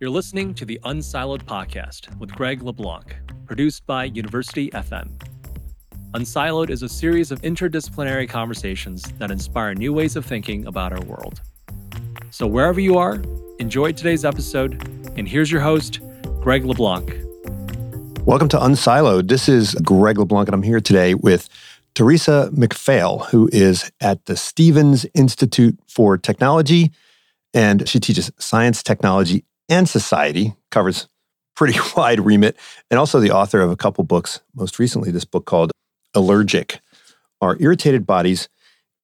You're 0.00 0.08
listening 0.08 0.54
to 0.54 0.64
the 0.64 0.80
Unsiloed 0.84 1.42
Podcast 1.42 2.18
with 2.18 2.32
Greg 2.32 2.62
LeBlanc, 2.62 3.14
produced 3.44 3.84
by 3.84 4.04
University 4.04 4.70
FM. 4.70 5.10
Unsiloed 6.14 6.70
is 6.70 6.82
a 6.82 6.88
series 6.88 7.30
of 7.30 7.42
interdisciplinary 7.42 8.26
conversations 8.26 9.02
that 9.18 9.30
inspire 9.30 9.74
new 9.74 9.92
ways 9.92 10.16
of 10.16 10.24
thinking 10.24 10.64
about 10.64 10.94
our 10.94 11.02
world. 11.02 11.42
So, 12.30 12.46
wherever 12.46 12.80
you 12.80 12.96
are, 12.96 13.22
enjoy 13.58 13.92
today's 13.92 14.24
episode, 14.24 14.82
and 15.18 15.28
here's 15.28 15.52
your 15.52 15.60
host, 15.60 16.00
Greg 16.40 16.64
LeBlanc. 16.64 17.14
Welcome 18.24 18.48
to 18.48 18.56
Unsiloed. 18.56 19.28
This 19.28 19.50
is 19.50 19.74
Greg 19.84 20.16
LeBlanc, 20.16 20.48
and 20.48 20.54
I'm 20.54 20.62
here 20.62 20.80
today 20.80 21.12
with 21.12 21.46
Theresa 21.94 22.48
MacPhail, 22.54 23.18
who 23.30 23.50
is 23.52 23.92
at 24.00 24.24
the 24.24 24.36
Stevens 24.38 25.04
Institute 25.12 25.78
for 25.88 26.16
Technology, 26.16 26.90
and 27.52 27.86
she 27.86 28.00
teaches 28.00 28.32
science, 28.38 28.82
technology, 28.82 29.44
and 29.70 29.88
society, 29.88 30.54
covers 30.70 31.08
pretty 31.56 31.78
wide 31.96 32.20
remit, 32.20 32.56
and 32.90 32.98
also 32.98 33.20
the 33.20 33.30
author 33.30 33.60
of 33.60 33.70
a 33.70 33.76
couple 33.76 34.04
books, 34.04 34.40
most 34.54 34.78
recently 34.78 35.10
this 35.10 35.24
book 35.24 35.46
called 35.46 35.70
Allergic, 36.14 36.80
Our 37.40 37.56
Irritated 37.60 38.06
Bodies 38.06 38.48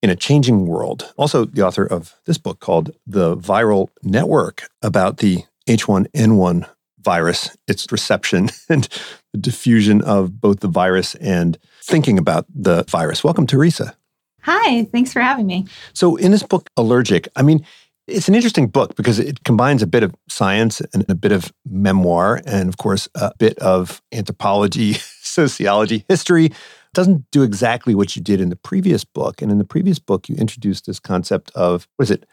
in 0.03 0.11
a 0.11 0.17
Changing 0.17 0.67
World. 0.67 1.15
Also 1.17 1.45
the 1.45 1.63
author 1.63 1.87
of 1.87 2.15
this 2.27 2.39
book 2.39 2.61
called 2.61 2.91
The 3.07 3.37
Viral 3.37 3.89
Network 4.03 4.69
about 4.83 5.19
the 5.19 5.45
H1N1 5.69 6.69
virus, 7.01 7.57
its 7.69 7.91
reception 7.91 8.51
and 8.69 8.89
the 9.33 9.39
diffusion 9.39 10.03
of 10.03 10.41
both 10.41 10.61
the 10.61 10.69
virus 10.69 11.15
and 11.17 11.57
thinking 11.83 12.19
about 12.19 12.47
the 12.53 12.85
virus. 12.85 13.23
Welcome, 13.23 13.47
Theresa. 13.47 13.97
Hi, 14.43 14.85
thanks 14.85 15.13
for 15.13 15.21
having 15.21 15.47
me. 15.47 15.67
So, 15.93 16.15
in 16.17 16.31
this 16.31 16.45
book, 16.45 16.69
Allergic, 16.77 17.27
I 17.35 17.43
mean, 17.43 17.67
it's 18.07 18.29
an 18.29 18.35
interesting 18.35 18.69
book 18.69 18.95
because 18.95 19.19
it 19.19 19.43
combines 19.45 19.83
a 19.83 19.87
bit 19.87 20.03
of 20.03 20.15
science 20.29 20.81
and 20.93 21.05
a 21.09 21.15
bit 21.15 21.33
of 21.33 21.53
memoir, 21.65 22.41
and 22.47 22.69
of 22.69 22.77
course, 22.77 23.09
a 23.15 23.33
bit 23.39 23.59
of 23.59 24.01
anthropology, 24.13 24.93
sociology, 25.23 26.05
history. 26.09 26.47
It 26.47 26.55
doesn't 26.95 27.31
do 27.31 27.43
exactly 27.43 27.95
what 27.95 28.15
you 28.15 28.23
did 28.23 28.41
in 28.41 28.49
the 28.49 28.57
previous 28.57 29.05
book. 29.05 29.43
And 29.43 29.51
in 29.51 29.59
the 29.59 29.65
previous 29.65 29.99
book, 29.99 30.29
you 30.29 30.37
introduced 30.37 30.87
this 30.87 31.01
concept 31.01 31.51
of 31.55 31.89
what 31.97 32.05
is 32.05 32.11
it? 32.11 32.27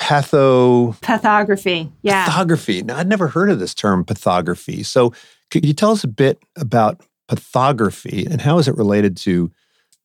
Patho. 0.00 0.98
Pathography. 1.00 1.90
Yeah. 2.02 2.26
Pathography. 2.26 2.82
Now, 2.82 2.96
I'd 2.98 3.08
never 3.08 3.28
heard 3.28 3.50
of 3.50 3.58
this 3.58 3.74
term, 3.74 4.04
pathography. 4.04 4.82
So, 4.82 5.12
could 5.50 5.64
you 5.64 5.72
tell 5.72 5.90
us 5.90 6.04
a 6.04 6.08
bit 6.08 6.42
about 6.56 7.00
pathography 7.28 8.26
and 8.26 8.40
how 8.40 8.58
is 8.58 8.66
it 8.66 8.76
related 8.76 9.16
to 9.18 9.50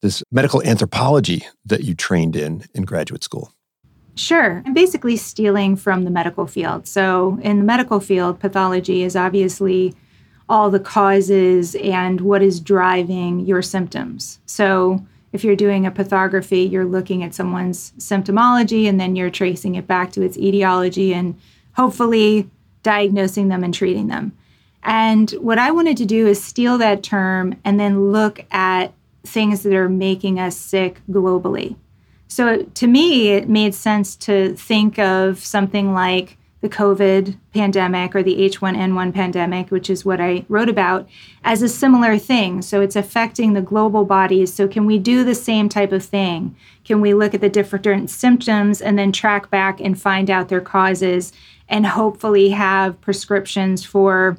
this 0.02 0.22
medical 0.32 0.62
anthropology 0.64 1.46
that 1.66 1.84
you 1.84 1.96
trained 1.96 2.36
in 2.36 2.64
in 2.76 2.84
graduate 2.84 3.24
school? 3.24 3.55
Sure. 4.16 4.64
I'm 4.66 4.74
basically 4.74 5.18
stealing 5.18 5.76
from 5.76 6.04
the 6.04 6.10
medical 6.10 6.48
field. 6.48 6.88
So, 6.88 7.38
in 7.42 7.58
the 7.60 7.66
medical 7.66 8.00
field, 8.00 8.40
pathology 8.40 9.04
is 9.04 9.16
obviously 9.16 9.94
all 10.48 10.70
the 10.70 10.80
causes 10.80 11.76
and 11.76 12.22
what 12.22 12.42
is 12.42 12.60
driving 12.60 13.42
your 13.42 13.62
symptoms. 13.62 14.40
So, 14.46 15.06
if 15.34 15.44
you're 15.44 15.58
doing 15.58 15.86
a 15.86 15.92
pathography, 15.92 16.62
you're 16.62 16.86
looking 16.86 17.22
at 17.24 17.36
someone's 17.36 17.92
symptomology 17.98 18.88
and 18.88 19.00
then 19.00 19.18
you're 19.18 19.30
tracing 19.30 19.76
it 19.76 19.86
back 19.86 20.14
to 20.14 20.22
its 20.22 20.38
etiology 20.38 21.14
and 21.14 21.38
hopefully 21.74 22.50
diagnosing 22.84 23.50
them 23.50 23.62
and 23.62 23.74
treating 23.74 24.08
them. 24.08 24.32
And 24.82 25.30
what 25.32 25.60
I 25.60 25.72
wanted 25.72 25.98
to 25.98 26.06
do 26.06 26.26
is 26.26 26.42
steal 26.42 26.78
that 26.78 27.04
term 27.04 27.56
and 27.66 27.78
then 27.80 28.14
look 28.14 28.46
at 28.52 28.94
things 29.26 29.64
that 29.64 29.74
are 29.74 29.90
making 29.90 30.40
us 30.40 30.56
sick 30.56 31.02
globally. 31.10 31.76
So 32.28 32.64
to 32.64 32.88
me, 32.88 33.30
it 33.30 33.50
made 33.50 33.76
sense 33.76 34.16
to 34.18 34.56
think 34.56 35.00
of 35.00 35.40
something 35.40 35.94
like 35.94 36.38
the 36.66 36.70
COVID 36.70 37.38
pandemic 37.54 38.16
or 38.16 38.24
the 38.24 38.38
H1N1 38.50 39.14
pandemic, 39.14 39.70
which 39.70 39.88
is 39.88 40.04
what 40.04 40.20
I 40.20 40.46
wrote 40.50 40.68
about, 40.68 41.08
as 41.44 41.62
a 41.62 41.70
similar 41.70 42.18
thing. 42.18 42.64
So 42.64 42.82
it's 42.82 42.96
affecting 42.96 43.54
the 43.54 43.62
global 43.62 44.04
bodies. 44.04 44.52
So, 44.52 44.68
can 44.68 44.88
we 44.88 44.98
do 44.98 45.24
the 45.24 45.36
same 45.36 45.70
type 45.70 45.92
of 45.92 46.04
thing? 46.04 46.56
Can 46.84 47.02
we 47.02 47.14
look 47.14 47.36
at 47.36 47.42
the 47.42 47.50
different 47.50 48.10
symptoms 48.10 48.82
and 48.82 48.98
then 48.98 49.12
track 49.12 49.52
back 49.52 49.80
and 49.80 50.02
find 50.02 50.32
out 50.32 50.50
their 50.50 50.62
causes 50.62 51.34
and 51.70 51.86
hopefully 51.86 52.50
have 52.50 53.00
prescriptions 53.00 53.86
for 53.86 54.38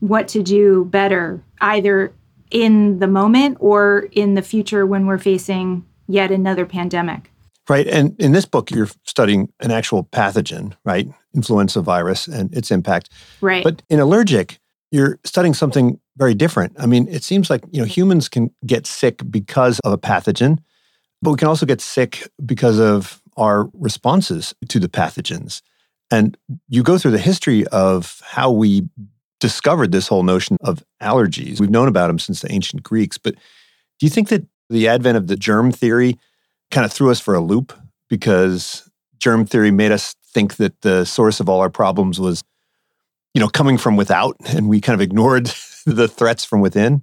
what 0.00 0.26
to 0.28 0.42
do 0.42 0.86
better, 0.86 1.42
either 1.60 2.12
in 2.50 2.98
the 2.98 3.06
moment 3.06 3.58
or 3.60 4.08
in 4.12 4.34
the 4.34 4.42
future 4.42 4.86
when 4.86 5.04
we're 5.04 5.18
facing 5.18 5.84
yet 6.08 6.30
another 6.30 6.66
pandemic? 6.66 7.30
Right. 7.68 7.86
And 7.86 8.18
in 8.18 8.32
this 8.32 8.46
book, 8.46 8.70
you're 8.70 8.88
studying 9.04 9.52
an 9.60 9.70
actual 9.70 10.04
pathogen, 10.04 10.74
right? 10.84 11.06
Influenza 11.34 11.82
virus 11.82 12.26
and 12.26 12.52
its 12.56 12.70
impact. 12.70 13.10
Right. 13.42 13.62
But 13.62 13.82
in 13.90 14.00
allergic, 14.00 14.58
you're 14.90 15.18
studying 15.24 15.52
something 15.52 16.00
very 16.16 16.34
different. 16.34 16.74
I 16.78 16.86
mean, 16.86 17.06
it 17.08 17.22
seems 17.22 17.50
like, 17.50 17.62
you 17.70 17.80
know, 17.80 17.84
humans 17.84 18.28
can 18.28 18.50
get 18.64 18.86
sick 18.86 19.20
because 19.30 19.78
of 19.80 19.92
a 19.92 19.98
pathogen, 19.98 20.58
but 21.20 21.30
we 21.32 21.36
can 21.36 21.48
also 21.48 21.66
get 21.66 21.82
sick 21.82 22.26
because 22.44 22.80
of 22.80 23.22
our 23.36 23.68
responses 23.74 24.54
to 24.68 24.80
the 24.80 24.88
pathogens. 24.88 25.60
And 26.10 26.38
you 26.68 26.82
go 26.82 26.96
through 26.96 27.10
the 27.10 27.18
history 27.18 27.66
of 27.66 28.22
how 28.24 28.50
we 28.50 28.88
discovered 29.40 29.92
this 29.92 30.08
whole 30.08 30.22
notion 30.22 30.56
of 30.62 30.82
allergies. 31.02 31.60
We've 31.60 31.70
known 31.70 31.86
about 31.86 32.06
them 32.06 32.18
since 32.18 32.40
the 32.40 32.50
ancient 32.50 32.82
Greeks, 32.82 33.18
but 33.18 33.34
do 33.34 34.06
you 34.06 34.10
think 34.10 34.28
that 34.28 34.46
the 34.70 34.88
advent 34.88 35.16
of 35.16 35.26
the 35.26 35.36
germ 35.36 35.72
theory 35.72 36.18
kind 36.70 36.84
of 36.84 36.92
threw 36.92 37.10
us 37.10 37.20
for 37.20 37.34
a 37.34 37.40
loop 37.40 37.72
because 38.08 38.88
germ 39.18 39.44
theory 39.44 39.70
made 39.70 39.92
us 39.92 40.14
think 40.32 40.56
that 40.56 40.80
the 40.82 41.04
source 41.04 41.40
of 41.40 41.48
all 41.48 41.60
our 41.60 41.70
problems 41.70 42.20
was, 42.20 42.44
you 43.34 43.40
know, 43.40 43.48
coming 43.48 43.78
from 43.78 43.96
without, 43.96 44.36
and 44.48 44.68
we 44.68 44.80
kind 44.80 44.94
of 44.94 45.00
ignored 45.00 45.50
the 45.86 46.08
threats 46.08 46.44
from 46.44 46.60
within? 46.60 47.02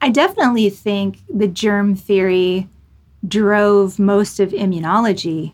I 0.00 0.10
definitely 0.10 0.70
think 0.70 1.18
the 1.32 1.48
germ 1.48 1.94
theory 1.94 2.68
drove 3.26 3.98
most 3.98 4.38
of 4.40 4.50
immunology 4.50 5.52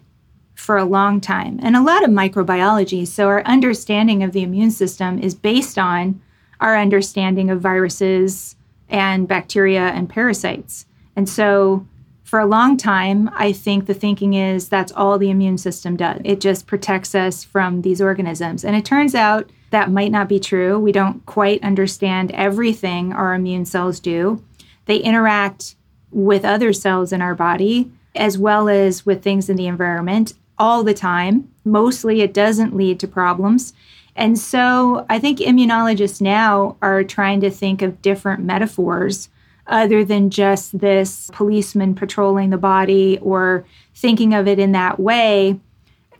for 0.54 0.76
a 0.76 0.84
long 0.84 1.20
time 1.20 1.58
and 1.62 1.76
a 1.76 1.82
lot 1.82 2.04
of 2.04 2.10
microbiology. 2.10 3.06
So, 3.06 3.28
our 3.28 3.42
understanding 3.44 4.22
of 4.22 4.32
the 4.32 4.42
immune 4.42 4.70
system 4.70 5.18
is 5.18 5.34
based 5.34 5.78
on 5.78 6.20
our 6.60 6.76
understanding 6.76 7.50
of 7.50 7.60
viruses 7.60 8.56
and 8.90 9.26
bacteria 9.26 9.88
and 9.88 10.08
parasites. 10.08 10.86
And 11.16 11.28
so, 11.28 11.86
for 12.24 12.38
a 12.38 12.46
long 12.46 12.76
time, 12.76 13.28
I 13.34 13.52
think 13.52 13.86
the 13.86 13.94
thinking 13.94 14.34
is 14.34 14.68
that's 14.68 14.92
all 14.92 15.18
the 15.18 15.30
immune 15.30 15.58
system 15.58 15.96
does. 15.96 16.20
It 16.24 16.40
just 16.40 16.66
protects 16.66 17.14
us 17.14 17.42
from 17.42 17.82
these 17.82 18.00
organisms. 18.00 18.64
And 18.64 18.76
it 18.76 18.84
turns 18.84 19.16
out 19.16 19.50
that 19.70 19.90
might 19.90 20.12
not 20.12 20.28
be 20.28 20.38
true. 20.38 20.78
We 20.78 20.92
don't 20.92 21.24
quite 21.26 21.62
understand 21.64 22.30
everything 22.32 23.12
our 23.12 23.34
immune 23.34 23.64
cells 23.64 23.98
do. 23.98 24.44
They 24.86 24.98
interact 24.98 25.74
with 26.12 26.44
other 26.44 26.72
cells 26.72 27.12
in 27.12 27.20
our 27.20 27.34
body 27.34 27.90
as 28.14 28.38
well 28.38 28.68
as 28.68 29.06
with 29.06 29.22
things 29.22 29.48
in 29.48 29.56
the 29.56 29.66
environment 29.66 30.34
all 30.58 30.82
the 30.82 30.94
time. 30.94 31.50
Mostly 31.64 32.20
it 32.20 32.34
doesn't 32.34 32.76
lead 32.76 33.00
to 33.00 33.08
problems. 33.08 33.72
And 34.16 34.38
so 34.38 35.06
I 35.08 35.18
think 35.18 35.38
immunologists 35.38 36.20
now 36.20 36.76
are 36.82 37.04
trying 37.04 37.40
to 37.40 37.50
think 37.50 37.82
of 37.82 38.02
different 38.02 38.42
metaphors 38.42 39.28
other 39.66 40.04
than 40.04 40.30
just 40.30 40.78
this 40.78 41.30
policeman 41.32 41.94
patrolling 41.94 42.50
the 42.50 42.58
body 42.58 43.18
or 43.22 43.64
thinking 43.94 44.34
of 44.34 44.48
it 44.48 44.58
in 44.58 44.72
that 44.72 44.98
way 44.98 45.58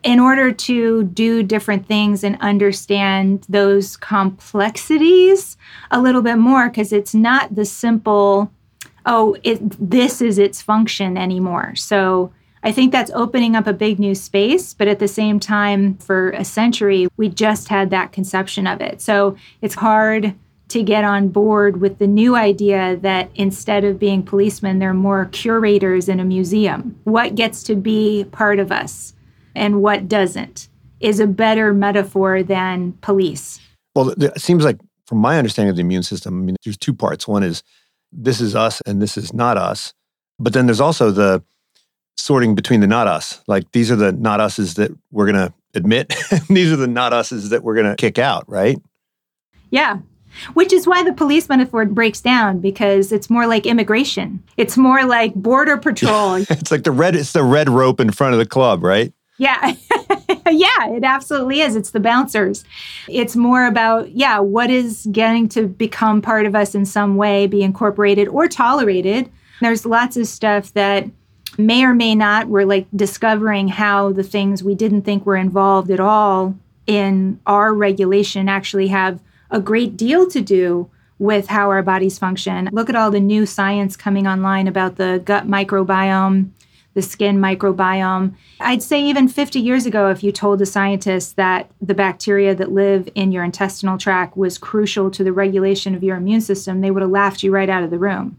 in 0.03 0.19
order 0.19 0.51
to 0.51 1.05
do 1.05 1.43
different 1.43 1.87
things 1.87 2.25
and 2.25 2.39
understand 2.41 3.45
those 3.49 3.97
complexities 3.97 5.57
a 5.91 6.01
little 6.01 6.23
bit 6.23 6.37
more 6.37 6.69
because 6.69 6.93
it's 6.93 7.15
not 7.15 7.55
the 7.55 7.65
simple 7.65 8.51
oh 9.07 9.37
it 9.43 9.59
this 9.91 10.21
is 10.21 10.39
its 10.39 10.63
function 10.63 11.17
anymore. 11.19 11.75
So 11.75 12.33
i 12.63 12.73
think 12.73 12.93
that's 12.93 13.11
opening 13.13 13.57
up 13.57 13.67
a 13.67 13.73
big 13.73 13.99
new 13.99 14.15
space 14.15 14.75
but 14.75 14.89
at 14.89 14.99
the 14.99 15.09
same 15.09 15.41
time 15.41 15.97
for 15.97 16.31
a 16.31 16.45
century 16.45 17.09
we 17.17 17.29
just 17.29 17.69
had 17.69 17.91
that 17.91 18.13
conception 18.13 18.67
of 18.67 18.81
it 18.81 19.01
so 19.01 19.37
it's 19.63 19.75
hard 19.75 20.35
to 20.71 20.83
get 20.85 21.05
on 21.05 21.29
board 21.29 21.81
with 21.81 21.99
the 21.99 22.07
new 22.07 22.37
idea 22.37 22.97
that 22.99 23.29
instead 23.35 23.85
of 23.85 23.99
being 23.99 24.23
policemen, 24.23 24.79
they're 24.79 24.95
more 24.95 25.27
curators 25.27 26.09
in 26.09 26.21
a 26.21 26.25
museum. 26.25 26.97
What 27.05 27.35
gets 27.35 27.65
to 27.65 27.75
be 27.75 28.25
part 28.31 28.61
of 28.61 28.71
us 28.71 29.13
and 29.55 29.83
what 29.83 30.09
doesn't 30.09 30.69
is 31.01 31.19
a 31.19 31.27
better 31.27 31.75
metaphor 31.75 32.43
than 32.43 32.93
police. 33.01 33.59
Well, 33.95 34.11
it 34.11 34.41
seems 34.41 34.65
like, 34.65 34.79
from 35.07 35.19
my 35.19 35.39
understanding 35.39 35.71
of 35.71 35.77
the 35.77 35.81
immune 35.81 36.05
system, 36.05 36.41
I 36.41 36.45
mean, 36.45 36.57
there's 36.65 36.79
two 36.79 36.95
parts. 36.95 37.27
One 37.27 37.43
is 37.43 37.65
this 38.13 38.41
is 38.41 38.55
us 38.55 38.81
and 38.87 39.03
this 39.03 39.17
is 39.17 39.33
not 39.33 39.57
us. 39.57 39.93
But 40.39 40.53
then 40.53 40.67
there's 40.67 40.81
also 40.81 41.11
the 41.11 41.43
sorting 42.21 42.55
between 42.55 42.81
the 42.81 42.87
not 42.87 43.07
us. 43.07 43.41
Like 43.47 43.71
these 43.73 43.91
are 43.91 43.97
the 43.97 44.13
not 44.13 44.41
us's 44.41 44.75
that 44.75 44.91
we're 45.11 45.31
going 45.31 45.49
to 45.49 45.53
admit, 45.75 46.15
these 46.49 46.73
are 46.73 46.77
the 46.77 46.87
not 46.87 47.13
us's 47.13 47.51
that 47.51 47.63
we're 47.63 47.75
going 47.75 47.87
to 47.87 47.97
kick 47.97 48.19
out, 48.19 48.49
right? 48.49 48.79
Yeah, 49.71 49.99
which 50.55 50.73
is 50.73 50.87
why 50.87 51.03
the 51.03 51.13
police 51.13 51.49
metaphor 51.49 51.85
breaks 51.87 52.21
down 52.21 52.61
because 52.61 53.13
it's 53.13 53.31
more 53.31 53.47
like 53.47 53.67
immigration. 53.67 54.43
It's 54.57 54.77
more 54.77 55.05
like 55.05 55.35
border 55.35 55.77
patrol. 55.79 56.37
it's 56.37 56.71
like 56.71 56.85
the 56.85 56.93
red 56.93 57.17
it's 57.17 57.33
the 57.33 57.45
red 57.45 57.69
rope 57.69 58.01
in 58.01 58.11
front 58.13 58.35
of 58.35 58.39
the 58.39 58.47
club, 58.47 58.83
right? 58.83 59.13
Yeah. 59.39 59.75
yeah, 60.51 60.91
it 60.91 61.03
absolutely 61.03 61.63
is. 61.63 61.75
It's 61.75 61.93
the 61.93 62.01
bouncers. 62.01 62.63
It's 63.09 63.35
more 63.35 63.65
about, 63.65 64.11
yeah, 64.11 64.39
what 64.39 64.69
is 64.69 65.09
getting 65.11 65.49
to 65.51 65.67
become 65.67 66.21
part 66.21 66.45
of 66.45 66.55
us 66.55 66.75
in 66.75 66.85
some 66.85 67.17
way, 67.17 67.47
be 67.47 67.63
incorporated 67.63 68.29
or 68.29 68.49
tolerated. 68.49 69.31
There's 69.63 69.87
lots 69.87 70.19
of 70.19 70.27
stuff 70.27 70.75
that 70.75 71.09
may 71.59 71.85
or 71.85 71.95
may 71.95 72.15
not, 72.15 72.49
we're 72.49 72.65
like 72.65 72.87
discovering 72.95 73.69
how 73.69 74.13
the 74.13 74.23
things 74.23 74.63
we 74.63 74.75
didn't 74.75 75.03
think 75.03 75.27
were 75.27 75.37
involved 75.37 75.91
at 75.91 76.01
all 76.01 76.55
in 76.87 77.41
our 77.47 77.75
regulation 77.75 78.49
actually 78.49 78.89
have 78.89 79.21
a 79.51 79.61
great 79.61 79.97
deal 79.97 80.29
to 80.29 80.41
do 80.41 80.91
with 81.19 81.49
how 81.49 81.71
our 81.71 81.83
bodies 81.83 82.19
function. 82.19 82.69
Look 82.73 82.89
at 82.89 82.97
all 82.97 83.11
the 83.11 83.21
new 83.21 83.45
science 83.45 83.97
coming 83.97 84.27
online 84.27 84.67
about 84.67 84.97
the 84.97 85.21
gut 85.25 85.47
microbiome, 85.47 86.51
the 86.95 87.03
skin 87.03 87.39
microbiome. 87.39 88.35
I'd 88.59 88.83
say 88.83 89.03
even 89.05 89.29
50 89.29 89.61
years 89.61 89.87
ago, 89.87 90.11
if 90.11 90.25
you 90.25 90.33
told 90.33 90.63
a 90.63 90.67
scientist 90.67 91.37
that 91.37 91.71
the 91.81 91.95
bacteria 91.95 92.55
that 92.55 92.73
live 92.73 93.09
in 93.15 93.33
your 93.33 93.45
intestinal 93.45 93.99
tract 93.99 94.37
was 94.37 94.59
crucial 94.59 95.11
to 95.11 95.23
the 95.23 95.33
regulation 95.33 95.95
of 95.95 96.03
your 96.03 96.17
immune 96.17 96.41
system, 96.41 96.81
they 96.81 96.91
would 96.91 97.03
have 97.03 97.11
laughed 97.11 97.43
you 97.43 97.51
right 97.51 97.69
out 97.69 97.85
of 97.85 97.91
the 97.91 97.99
room. 97.99 98.39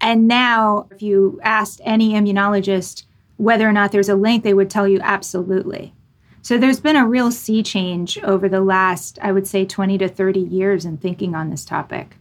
And 0.00 0.26
now, 0.26 0.86
if 0.90 1.02
you 1.02 1.40
asked 1.42 1.80
any 1.84 2.12
immunologist 2.12 3.04
whether 3.36 3.68
or 3.68 3.72
not 3.72 3.92
there's 3.92 4.08
a 4.08 4.14
link, 4.14 4.44
they 4.44 4.54
would 4.54 4.70
tell 4.70 4.86
you 4.86 5.00
absolutely. 5.02 5.94
So 6.42 6.56
there's 6.56 6.80
been 6.80 6.96
a 6.96 7.06
real 7.06 7.30
sea 7.30 7.62
change 7.62 8.18
over 8.22 8.48
the 8.48 8.60
last, 8.60 9.18
I 9.20 9.32
would 9.32 9.46
say, 9.46 9.64
20 9.64 9.98
to 9.98 10.08
30 10.08 10.40
years 10.40 10.84
in 10.84 10.96
thinking 10.96 11.34
on 11.34 11.50
this 11.50 11.64
topic. 11.64 12.16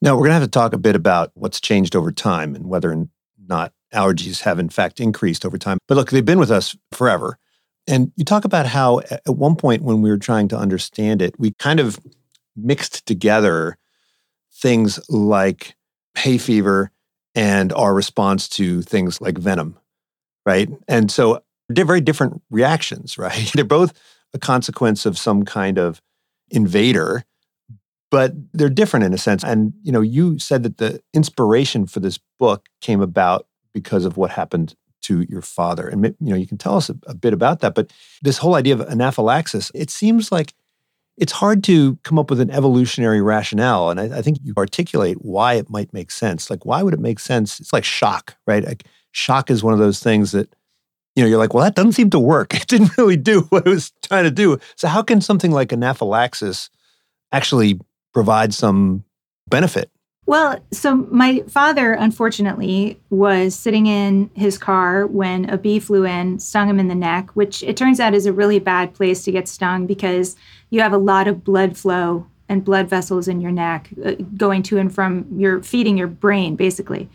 Now, 0.00 0.14
we're 0.14 0.24
going 0.24 0.30
to 0.30 0.40
have 0.40 0.42
to 0.42 0.48
talk 0.48 0.72
a 0.72 0.78
bit 0.78 0.94
about 0.96 1.30
what's 1.34 1.60
changed 1.60 1.96
over 1.96 2.12
time 2.12 2.54
and 2.54 2.68
whether 2.68 2.92
or 2.92 3.08
not 3.48 3.72
allergies 3.94 4.42
have, 4.42 4.58
in 4.58 4.68
fact, 4.68 5.00
increased 5.00 5.46
over 5.46 5.56
time. 5.56 5.78
But 5.88 5.96
look, 5.96 6.10
they've 6.10 6.24
been 6.24 6.38
with 6.38 6.50
us 6.50 6.76
forever. 6.92 7.38
And 7.86 8.12
you 8.16 8.24
talk 8.24 8.44
about 8.44 8.66
how 8.66 9.00
at 9.00 9.22
one 9.26 9.56
point 9.56 9.82
when 9.82 10.02
we 10.02 10.10
were 10.10 10.18
trying 10.18 10.48
to 10.48 10.56
understand 10.56 11.22
it, 11.22 11.38
we 11.38 11.52
kind 11.52 11.80
of 11.80 11.98
mixed 12.56 13.06
together 13.06 13.78
things 14.52 15.00
like 15.08 15.74
hay 16.16 16.38
fever 16.38 16.90
and 17.34 17.72
our 17.72 17.94
response 17.94 18.48
to 18.48 18.82
things 18.82 19.20
like 19.20 19.38
venom, 19.38 19.78
right? 20.44 20.68
And 20.88 21.10
so 21.10 21.42
they're 21.68 21.84
very 21.84 22.00
different 22.00 22.42
reactions, 22.50 23.18
right? 23.18 23.50
They're 23.54 23.64
both 23.64 23.92
a 24.34 24.38
consequence 24.38 25.06
of 25.06 25.18
some 25.18 25.44
kind 25.44 25.78
of 25.78 26.00
invader, 26.50 27.24
but 28.10 28.32
they're 28.52 28.68
different 28.68 29.06
in 29.06 29.14
a 29.14 29.18
sense. 29.18 29.42
And 29.42 29.72
you 29.82 29.92
know, 29.92 30.00
you 30.00 30.38
said 30.38 30.62
that 30.62 30.78
the 30.78 31.02
inspiration 31.14 31.86
for 31.86 32.00
this 32.00 32.18
book 32.38 32.68
came 32.80 33.00
about 33.00 33.46
because 33.72 34.04
of 34.04 34.16
what 34.16 34.30
happened 34.30 34.74
to 35.02 35.26
your 35.28 35.42
father, 35.42 35.88
and 35.88 36.04
you 36.20 36.30
know, 36.30 36.36
you 36.36 36.46
can 36.46 36.58
tell 36.58 36.76
us 36.76 36.88
a, 36.88 36.96
a 37.06 37.14
bit 37.14 37.32
about 37.32 37.60
that. 37.60 37.74
But 37.74 37.92
this 38.22 38.38
whole 38.38 38.54
idea 38.54 38.74
of 38.74 38.82
anaphylaxis, 38.82 39.72
it 39.74 39.90
seems 39.90 40.30
like 40.30 40.54
it's 41.16 41.32
hard 41.32 41.62
to 41.64 41.96
come 42.04 42.18
up 42.18 42.30
with 42.30 42.40
an 42.40 42.50
evolutionary 42.50 43.20
rationale. 43.20 43.90
And 43.90 44.00
I, 44.00 44.18
I, 44.18 44.22
think 44.22 44.38
you 44.42 44.54
articulate 44.56 45.18
why 45.20 45.54
it 45.54 45.68
might 45.68 45.92
make 45.92 46.10
sense. 46.10 46.50
Like, 46.50 46.64
why 46.64 46.82
would 46.82 46.94
it 46.94 47.00
make 47.00 47.18
sense? 47.18 47.60
It's 47.60 47.72
like 47.72 47.84
shock, 47.84 48.36
right? 48.46 48.64
Like, 48.64 48.84
shock 49.12 49.50
is 49.50 49.62
one 49.62 49.74
of 49.74 49.78
those 49.78 50.00
things 50.00 50.32
that 50.32 50.54
you 51.14 51.22
know, 51.22 51.28
you're 51.28 51.38
like, 51.38 51.52
well, 51.52 51.64
that 51.64 51.74
doesn't 51.74 51.92
seem 51.92 52.10
to 52.10 52.18
work. 52.18 52.54
It 52.62 52.66
didn't 52.66 52.96
really 52.96 53.16
do 53.16 53.42
what 53.50 53.66
it 53.66 53.70
was 53.70 53.92
trying 54.02 54.24
to 54.24 54.30
do. 54.30 54.58
So 54.76 54.88
how 54.88 55.02
can 55.02 55.20
something 55.20 55.50
like 55.50 55.72
anaphylaxis 55.72 56.70
actually 57.32 57.78
provide 58.14 58.54
some 58.54 59.04
benefit? 59.48 59.90
Well, 60.24 60.64
so 60.70 60.94
my 60.94 61.40
father, 61.48 61.92
unfortunately, 61.92 63.00
was 63.10 63.56
sitting 63.56 63.86
in 63.86 64.30
his 64.34 64.56
car 64.56 65.06
when 65.06 65.50
a 65.50 65.58
bee 65.58 65.80
flew 65.80 66.04
in, 66.04 66.38
stung 66.38 66.70
him 66.70 66.78
in 66.78 66.88
the 66.88 66.94
neck, 66.94 67.30
which 67.30 67.62
it 67.64 67.76
turns 67.76 67.98
out 67.98 68.14
is 68.14 68.24
a 68.24 68.32
really 68.32 68.60
bad 68.60 68.94
place 68.94 69.24
to 69.24 69.32
get 69.32 69.48
stung 69.48 69.86
because 69.86 70.36
you 70.70 70.80
have 70.80 70.92
a 70.92 70.98
lot 70.98 71.26
of 71.26 71.42
blood 71.42 71.76
flow 71.76 72.26
and 72.48 72.64
blood 72.64 72.88
vessels 72.88 73.26
in 73.26 73.40
your 73.40 73.50
neck 73.50 73.88
uh, 74.04 74.12
going 74.36 74.62
to 74.62 74.78
and 74.78 74.94
from 74.94 75.26
your 75.36 75.62
feeding 75.62 75.98
your 75.98 76.06
brain, 76.06 76.54
basically. 76.54 77.08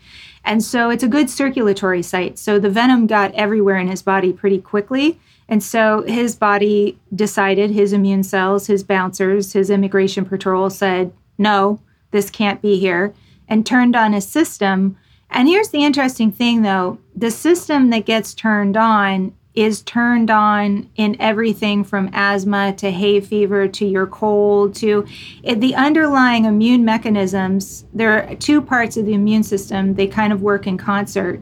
And 0.44 0.62
so 0.62 0.90
it's 0.90 1.02
a 1.02 1.08
good 1.08 1.30
circulatory 1.30 2.02
site. 2.02 2.38
So 2.38 2.58
the 2.58 2.70
venom 2.70 3.06
got 3.06 3.34
everywhere 3.34 3.78
in 3.78 3.88
his 3.88 4.02
body 4.02 4.32
pretty 4.32 4.60
quickly. 4.60 5.18
And 5.48 5.62
so 5.62 6.02
his 6.02 6.36
body 6.36 6.98
decided, 7.14 7.70
his 7.70 7.92
immune 7.94 8.22
cells, 8.22 8.66
his 8.66 8.84
bouncers, 8.84 9.54
his 9.54 9.70
immigration 9.70 10.26
patrol 10.26 10.68
said, 10.68 11.12
no, 11.38 11.80
this 12.10 12.30
can't 12.30 12.62
be 12.62 12.78
here, 12.78 13.14
and 13.48 13.64
turned 13.64 13.96
on 13.96 14.14
a 14.14 14.20
system. 14.20 14.96
And 15.30 15.48
here's 15.48 15.70
the 15.70 15.84
interesting 15.84 16.32
thing 16.32 16.62
though 16.62 16.98
the 17.14 17.30
system 17.30 17.90
that 17.90 18.06
gets 18.06 18.34
turned 18.34 18.76
on 18.76 19.34
is 19.58 19.82
turned 19.82 20.30
on 20.30 20.88
in 20.94 21.16
everything 21.18 21.82
from 21.82 22.08
asthma 22.12 22.72
to 22.72 22.92
hay 22.92 23.18
fever 23.18 23.66
to 23.66 23.84
your 23.84 24.06
cold 24.06 24.72
to 24.72 25.04
eh, 25.42 25.54
the 25.54 25.74
underlying 25.74 26.44
immune 26.44 26.84
mechanisms. 26.84 27.84
There 27.92 28.22
are 28.22 28.36
two 28.36 28.62
parts 28.62 28.96
of 28.96 29.04
the 29.04 29.14
immune 29.14 29.42
system, 29.42 29.94
they 29.94 30.06
kind 30.06 30.32
of 30.32 30.42
work 30.42 30.68
in 30.68 30.78
concert. 30.78 31.40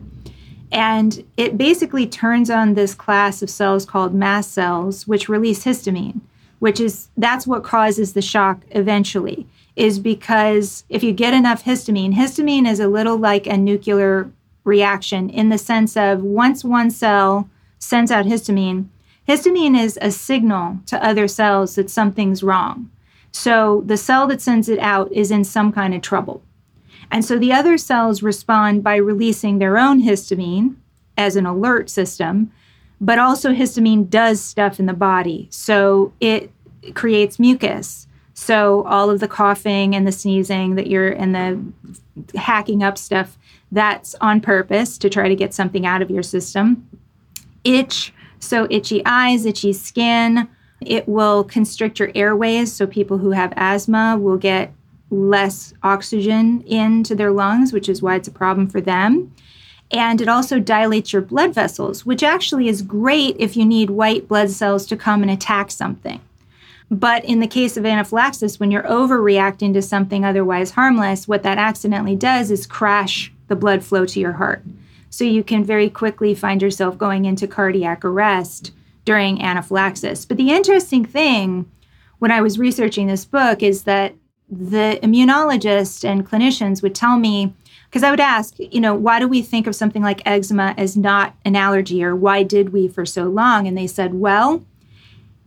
And 0.72 1.24
it 1.36 1.58
basically 1.58 2.06
turns 2.06 2.48
on 2.48 2.72
this 2.72 2.94
class 2.94 3.42
of 3.42 3.50
cells 3.50 3.84
called 3.84 4.14
mast 4.14 4.52
cells, 4.52 5.06
which 5.06 5.28
release 5.28 5.64
histamine, 5.64 6.22
which 6.58 6.80
is 6.80 7.08
that's 7.18 7.46
what 7.46 7.64
causes 7.64 8.14
the 8.14 8.22
shock 8.22 8.62
eventually, 8.70 9.46
is 9.76 9.98
because 9.98 10.84
if 10.88 11.02
you 11.02 11.12
get 11.12 11.34
enough 11.34 11.64
histamine, 11.64 12.14
histamine 12.14 12.68
is 12.68 12.80
a 12.80 12.88
little 12.88 13.18
like 13.18 13.46
a 13.46 13.56
nuclear 13.56 14.30
reaction 14.64 15.30
in 15.30 15.50
the 15.50 15.58
sense 15.58 15.96
of 15.96 16.22
once 16.22 16.64
one 16.64 16.90
cell 16.90 17.48
sends 17.78 18.10
out 18.10 18.24
histamine. 18.24 18.86
Histamine 19.28 19.78
is 19.78 19.98
a 20.00 20.10
signal 20.10 20.78
to 20.86 21.04
other 21.04 21.28
cells 21.28 21.74
that 21.74 21.90
something's 21.90 22.42
wrong. 22.42 22.90
So 23.32 23.82
the 23.84 23.98
cell 23.98 24.26
that 24.28 24.40
sends 24.40 24.68
it 24.68 24.78
out 24.78 25.12
is 25.12 25.30
in 25.30 25.44
some 25.44 25.72
kind 25.72 25.94
of 25.94 26.00
trouble. 26.00 26.42
And 27.10 27.24
so 27.24 27.38
the 27.38 27.52
other 27.52 27.76
cells 27.76 28.22
respond 28.22 28.82
by 28.82 28.96
releasing 28.96 29.58
their 29.58 29.78
own 29.78 30.02
histamine 30.02 30.76
as 31.18 31.36
an 31.36 31.46
alert 31.46 31.90
system, 31.90 32.50
but 33.00 33.18
also 33.18 33.52
histamine 33.52 34.08
does 34.08 34.40
stuff 34.40 34.80
in 34.80 34.86
the 34.86 34.94
body. 34.94 35.48
So 35.50 36.12
it 36.20 36.50
creates 36.94 37.38
mucus. 37.38 38.05
So 38.38 38.84
all 38.84 39.08
of 39.08 39.20
the 39.20 39.28
coughing 39.28 39.96
and 39.96 40.06
the 40.06 40.12
sneezing 40.12 40.74
that 40.74 40.88
you're 40.88 41.08
and 41.08 41.34
the 41.34 42.38
hacking 42.38 42.82
up 42.82 42.98
stuff, 42.98 43.38
that's 43.72 44.14
on 44.20 44.40
purpose 44.40 44.98
to 44.98 45.10
try 45.10 45.28
to 45.28 45.34
get 45.34 45.54
something 45.54 45.86
out 45.86 46.02
of 46.02 46.10
your 46.10 46.22
system 46.22 46.86
itch, 47.66 48.14
so 48.38 48.66
itchy 48.70 49.02
eyes, 49.04 49.44
itchy 49.44 49.72
skin. 49.72 50.48
It 50.80 51.08
will 51.08 51.42
constrict 51.42 51.98
your 51.98 52.12
airways, 52.14 52.72
so 52.72 52.86
people 52.86 53.18
who 53.18 53.30
have 53.32 53.52
asthma 53.56 54.16
will 54.20 54.36
get 54.36 54.72
less 55.10 55.74
oxygen 55.82 56.62
into 56.62 57.14
their 57.14 57.32
lungs, 57.32 57.72
which 57.72 57.88
is 57.88 58.02
why 58.02 58.14
it's 58.16 58.28
a 58.28 58.32
problem 58.32 58.68
for 58.68 58.80
them. 58.80 59.34
And 59.90 60.20
it 60.20 60.28
also 60.28 60.60
dilates 60.60 61.12
your 61.12 61.22
blood 61.22 61.54
vessels, 61.54 62.04
which 62.04 62.22
actually 62.22 62.68
is 62.68 62.82
great 62.82 63.36
if 63.38 63.56
you 63.56 63.64
need 63.64 63.90
white 63.90 64.28
blood 64.28 64.50
cells 64.50 64.86
to 64.86 64.96
come 64.96 65.22
and 65.22 65.30
attack 65.30 65.70
something. 65.70 66.20
But 66.90 67.24
in 67.24 67.40
the 67.40 67.48
case 67.48 67.76
of 67.76 67.84
anaphylaxis, 67.84 68.60
when 68.60 68.70
you're 68.70 68.84
overreacting 68.84 69.72
to 69.74 69.82
something 69.82 70.24
otherwise 70.24 70.72
harmless, 70.72 71.26
what 71.26 71.42
that 71.42 71.58
accidentally 71.58 72.14
does 72.14 72.50
is 72.50 72.66
crash 72.66 73.32
the 73.48 73.56
blood 73.56 73.84
flow 73.84 74.06
to 74.06 74.20
your 74.20 74.34
heart. 74.34 74.62
So 75.10 75.24
you 75.24 75.42
can 75.42 75.64
very 75.64 75.90
quickly 75.90 76.34
find 76.34 76.62
yourself 76.62 76.98
going 76.98 77.24
into 77.24 77.48
cardiac 77.48 78.04
arrest 78.04 78.72
during 79.04 79.42
anaphylaxis. 79.42 80.26
But 80.26 80.36
the 80.36 80.50
interesting 80.50 81.04
thing 81.04 81.70
when 82.18 82.30
I 82.30 82.40
was 82.40 82.58
researching 82.58 83.06
this 83.06 83.24
book 83.24 83.62
is 83.62 83.84
that 83.84 84.14
the 84.48 85.00
immunologists 85.02 86.04
and 86.08 86.28
clinicians 86.28 86.82
would 86.82 86.94
tell 86.94 87.18
me, 87.18 87.52
because 87.88 88.02
I 88.04 88.10
would 88.10 88.20
ask, 88.20 88.54
you 88.58 88.80
know, 88.80 88.94
why 88.94 89.18
do 89.18 89.26
we 89.26 89.42
think 89.42 89.66
of 89.66 89.74
something 89.74 90.02
like 90.02 90.22
eczema 90.24 90.74
as 90.76 90.96
not 90.96 91.34
an 91.44 91.56
allergy, 91.56 92.04
or 92.04 92.14
why 92.14 92.42
did 92.42 92.72
we 92.72 92.86
for 92.86 93.04
so 93.04 93.24
long? 93.24 93.66
And 93.66 93.76
they 93.76 93.86
said, 93.88 94.14
well, 94.14 94.64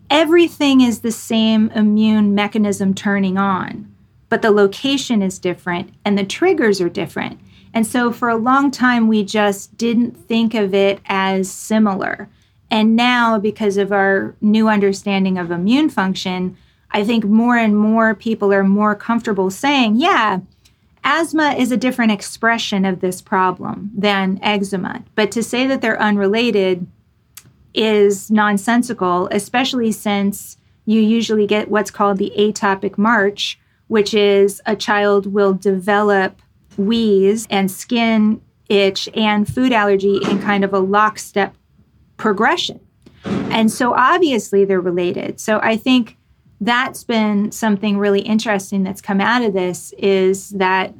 everything 0.09 0.81
is 0.81 0.99
the 0.99 1.11
same 1.11 1.69
immune 1.71 2.35
mechanism 2.35 2.93
turning 2.93 3.37
on, 3.37 3.93
but 4.29 4.41
the 4.41 4.51
location 4.51 5.21
is 5.21 5.39
different 5.39 5.93
and 6.05 6.17
the 6.17 6.25
triggers 6.25 6.81
are 6.81 6.89
different. 6.89 7.39
And 7.73 7.85
so 7.85 8.11
for 8.11 8.29
a 8.29 8.35
long 8.35 8.71
time, 8.71 9.07
we 9.07 9.23
just 9.23 9.77
didn't 9.77 10.17
think 10.17 10.53
of 10.53 10.73
it 10.73 10.99
as 11.05 11.51
similar. 11.51 12.29
And 12.71 12.95
now, 12.95 13.39
because 13.39 13.77
of 13.77 13.91
our 13.91 14.35
new 14.41 14.67
understanding 14.67 15.37
of 15.37 15.51
immune 15.51 15.89
function, 15.89 16.57
I 16.91 17.03
think 17.03 17.23
more 17.23 17.57
and 17.57 17.77
more 17.77 18.15
people 18.15 18.51
are 18.51 18.63
more 18.63 18.95
comfortable 18.95 19.49
saying, 19.49 19.97
yeah, 19.97 20.39
asthma 21.03 21.55
is 21.57 21.71
a 21.71 21.77
different 21.77 22.11
expression 22.11 22.85
of 22.85 22.99
this 22.99 23.21
problem 23.21 23.91
than 23.95 24.39
eczema. 24.41 25.03
But 25.15 25.31
to 25.31 25.43
say 25.43 25.67
that 25.67 25.81
they're 25.81 26.01
unrelated 26.01 26.87
is 27.73 28.31
nonsensical, 28.31 29.27
especially 29.31 29.91
since 29.91 30.57
you 30.85 31.01
usually 31.01 31.45
get 31.45 31.69
what's 31.69 31.91
called 31.91 32.17
the 32.17 32.31
atopic 32.37 32.97
march, 32.97 33.59
which 33.87 34.13
is 34.13 34.61
a 34.65 34.75
child 34.75 35.31
will 35.31 35.53
develop 35.53 36.41
wheeze 36.77 37.47
and 37.49 37.69
skin 37.69 38.41
itch 38.69 39.09
and 39.15 39.51
food 39.51 39.73
allergy 39.73 40.19
in 40.29 40.41
kind 40.41 40.63
of 40.63 40.73
a 40.73 40.79
lockstep 40.79 41.55
progression. 42.17 42.79
And 43.25 43.71
so 43.71 43.93
obviously 43.93 44.65
they're 44.65 44.79
related. 44.79 45.39
So 45.39 45.59
I 45.61 45.75
think 45.75 46.17
that's 46.61 47.03
been 47.03 47.51
something 47.51 47.97
really 47.97 48.21
interesting 48.21 48.83
that's 48.83 49.01
come 49.01 49.21
out 49.21 49.41
of 49.41 49.53
this 49.53 49.93
is 49.97 50.49
that 50.51 50.93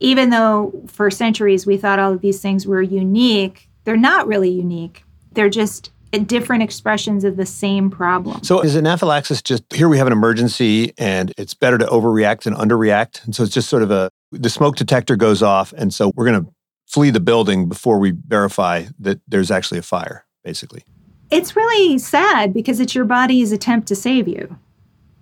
even 0.00 0.30
though 0.30 0.72
for 0.86 1.10
centuries 1.10 1.66
we 1.66 1.76
thought 1.76 1.98
all 1.98 2.12
of 2.12 2.20
these 2.20 2.40
things 2.40 2.66
were 2.66 2.82
unique, 2.82 3.68
they're 3.84 3.96
not 3.96 4.26
really 4.26 4.50
unique. 4.50 5.04
They're 5.32 5.50
just 5.50 5.90
different 6.10 6.62
expressions 6.62 7.24
of 7.24 7.36
the 7.36 7.46
same 7.46 7.90
problem. 7.90 8.42
So 8.42 8.60
is 8.60 8.76
anaphylaxis 8.76 9.42
just 9.42 9.70
here 9.72 9.88
we 9.88 9.98
have 9.98 10.06
an 10.06 10.12
emergency 10.12 10.94
and 10.98 11.32
it's 11.36 11.54
better 11.54 11.78
to 11.78 11.86
overreact 11.86 12.42
than 12.42 12.54
underreact? 12.54 13.24
And 13.24 13.34
so 13.34 13.42
it's 13.42 13.52
just 13.52 13.68
sort 13.68 13.82
of 13.82 13.90
a 13.90 14.10
the 14.30 14.50
smoke 14.50 14.76
detector 14.76 15.16
goes 15.16 15.42
off 15.42 15.72
and 15.76 15.92
so 15.92 16.12
we're 16.14 16.26
going 16.26 16.44
to 16.44 16.50
flee 16.86 17.10
the 17.10 17.20
building 17.20 17.68
before 17.68 17.98
we 17.98 18.12
verify 18.26 18.84
that 18.98 19.20
there's 19.28 19.50
actually 19.50 19.78
a 19.78 19.82
fire, 19.82 20.24
basically. 20.42 20.82
It's 21.30 21.54
really 21.54 21.98
sad 21.98 22.54
because 22.54 22.80
it's 22.80 22.94
your 22.94 23.04
body's 23.04 23.52
attempt 23.52 23.86
to 23.88 23.94
save 23.94 24.26
you, 24.26 24.56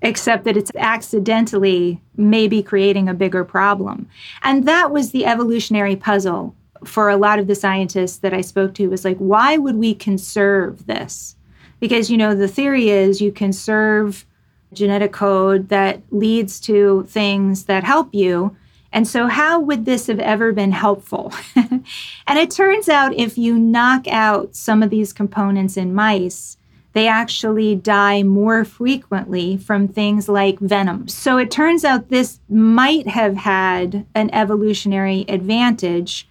except 0.00 0.44
that 0.44 0.56
it's 0.56 0.70
accidentally 0.76 2.00
maybe 2.16 2.62
creating 2.62 3.08
a 3.08 3.14
bigger 3.14 3.44
problem. 3.44 4.08
And 4.42 4.66
that 4.68 4.92
was 4.92 5.10
the 5.10 5.26
evolutionary 5.26 5.96
puzzle 5.96 6.54
for 6.84 7.08
a 7.08 7.16
lot 7.16 7.38
of 7.38 7.46
the 7.46 7.54
scientists 7.54 8.18
that 8.18 8.34
I 8.34 8.40
spoke 8.40 8.74
to 8.74 8.88
was 8.88 9.04
like, 9.04 9.18
why 9.18 9.56
would 9.56 9.76
we 9.76 9.94
conserve 9.94 10.86
this? 10.86 11.36
Because, 11.80 12.10
you 12.10 12.16
know, 12.16 12.34
the 12.34 12.48
theory 12.48 12.88
is 12.88 13.20
you 13.20 13.32
conserve 13.32 14.24
genetic 14.72 15.12
code 15.12 15.68
that 15.68 16.00
leads 16.10 16.60
to 16.60 17.04
things 17.08 17.64
that 17.64 17.84
help 17.84 18.14
you. 18.14 18.56
And 18.92 19.06
so, 19.06 19.26
how 19.26 19.60
would 19.60 19.84
this 19.84 20.06
have 20.06 20.20
ever 20.20 20.52
been 20.52 20.72
helpful? 20.72 21.32
and 21.56 22.38
it 22.38 22.50
turns 22.50 22.88
out 22.88 23.14
if 23.14 23.36
you 23.36 23.58
knock 23.58 24.06
out 24.08 24.54
some 24.54 24.82
of 24.82 24.90
these 24.90 25.12
components 25.12 25.76
in 25.76 25.94
mice, 25.94 26.56
they 26.92 27.08
actually 27.08 27.74
die 27.74 28.22
more 28.22 28.64
frequently 28.64 29.58
from 29.58 29.86
things 29.86 30.30
like 30.30 30.58
venom. 30.60 31.08
So, 31.08 31.36
it 31.36 31.50
turns 31.50 31.84
out 31.84 32.08
this 32.08 32.40
might 32.48 33.08
have 33.08 33.36
had 33.36 34.06
an 34.14 34.30
evolutionary 34.32 35.26
advantage 35.28 36.26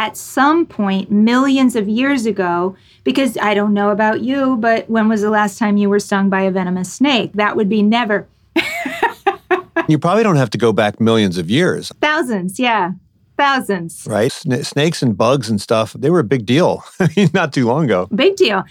at 0.00 0.16
some 0.16 0.64
point 0.64 1.10
millions 1.10 1.76
of 1.76 1.86
years 1.86 2.24
ago 2.24 2.74
because 3.04 3.36
I 3.36 3.52
don't 3.52 3.74
know 3.74 3.90
about 3.90 4.22
you, 4.22 4.56
but 4.56 4.88
when 4.88 5.10
was 5.10 5.20
the 5.20 5.28
last 5.28 5.58
time 5.58 5.76
you 5.76 5.90
were 5.90 6.00
stung 6.00 6.30
by 6.30 6.40
a 6.40 6.50
venomous 6.50 6.90
snake? 6.90 7.34
That 7.34 7.54
would 7.54 7.68
be 7.68 7.82
never. 7.82 8.26
you 9.88 9.98
probably 9.98 10.22
don't 10.22 10.36
have 10.36 10.48
to 10.50 10.58
go 10.58 10.72
back 10.72 11.00
millions 11.02 11.36
of 11.36 11.50
years. 11.50 11.92
Thousands, 12.00 12.58
yeah. 12.58 12.92
Thousands. 13.36 14.06
Right? 14.08 14.32
snakes 14.32 15.02
and 15.02 15.18
bugs 15.18 15.50
and 15.50 15.60
stuff, 15.60 15.92
they 15.92 16.08
were 16.08 16.20
a 16.20 16.24
big 16.24 16.46
deal 16.46 16.82
not 17.34 17.52
too 17.52 17.66
long 17.66 17.84
ago. 17.84 18.08
Big 18.14 18.36
deal. 18.36 18.64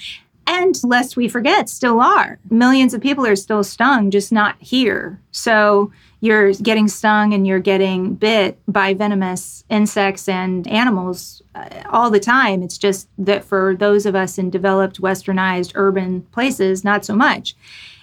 And 0.51 0.83
lest 0.83 1.15
we 1.15 1.27
forget, 1.27 1.69
still 1.69 2.01
are. 2.01 2.39
Millions 2.49 2.95
of 2.95 3.01
people 3.01 3.23
are 3.23 3.35
still 3.35 3.63
stung, 3.63 4.09
just 4.09 4.31
not 4.31 4.55
here. 4.59 5.21
So 5.29 5.91
you're 6.21 6.53
getting 6.53 6.87
stung 6.87 7.35
and 7.35 7.45
you're 7.45 7.59
getting 7.59 8.15
bit 8.15 8.59
by 8.67 8.95
venomous 8.95 9.63
insects 9.69 10.27
and 10.27 10.67
animals 10.67 11.43
uh, 11.53 11.69
all 11.91 12.09
the 12.09 12.19
time. 12.19 12.63
It's 12.63 12.79
just 12.79 13.07
that 13.19 13.45
for 13.45 13.75
those 13.75 14.07
of 14.07 14.15
us 14.15 14.39
in 14.39 14.49
developed, 14.49 14.99
westernized, 14.99 15.73
urban 15.75 16.23
places, 16.31 16.83
not 16.83 17.05
so 17.05 17.15
much. 17.15 17.55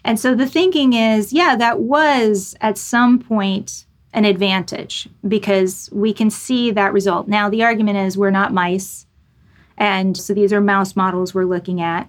And 0.05 0.21
so 0.21 0.33
the 0.33 0.47
thinking 0.47 0.93
is 0.93 1.33
yeah, 1.33 1.57
that 1.57 1.81
was 1.81 2.55
at 2.61 2.79
some 2.79 3.19
point 3.19 3.87
an 4.13 4.25
advantage 4.25 5.09
because 5.27 5.91
we 5.93 6.13
can 6.13 6.31
see 6.31 6.71
that 6.71 6.93
result. 6.93 7.27
Now, 7.27 7.51
the 7.51 7.65
argument 7.65 7.99
is 7.99 8.17
we're 8.17 8.31
not 8.31 8.55
mice. 8.55 9.05
And 9.77 10.17
so 10.17 10.33
these 10.33 10.53
are 10.53 10.61
mouse 10.61 10.95
models 10.95 11.35
we're 11.35 11.45
looking 11.45 11.81
at. 11.81 12.09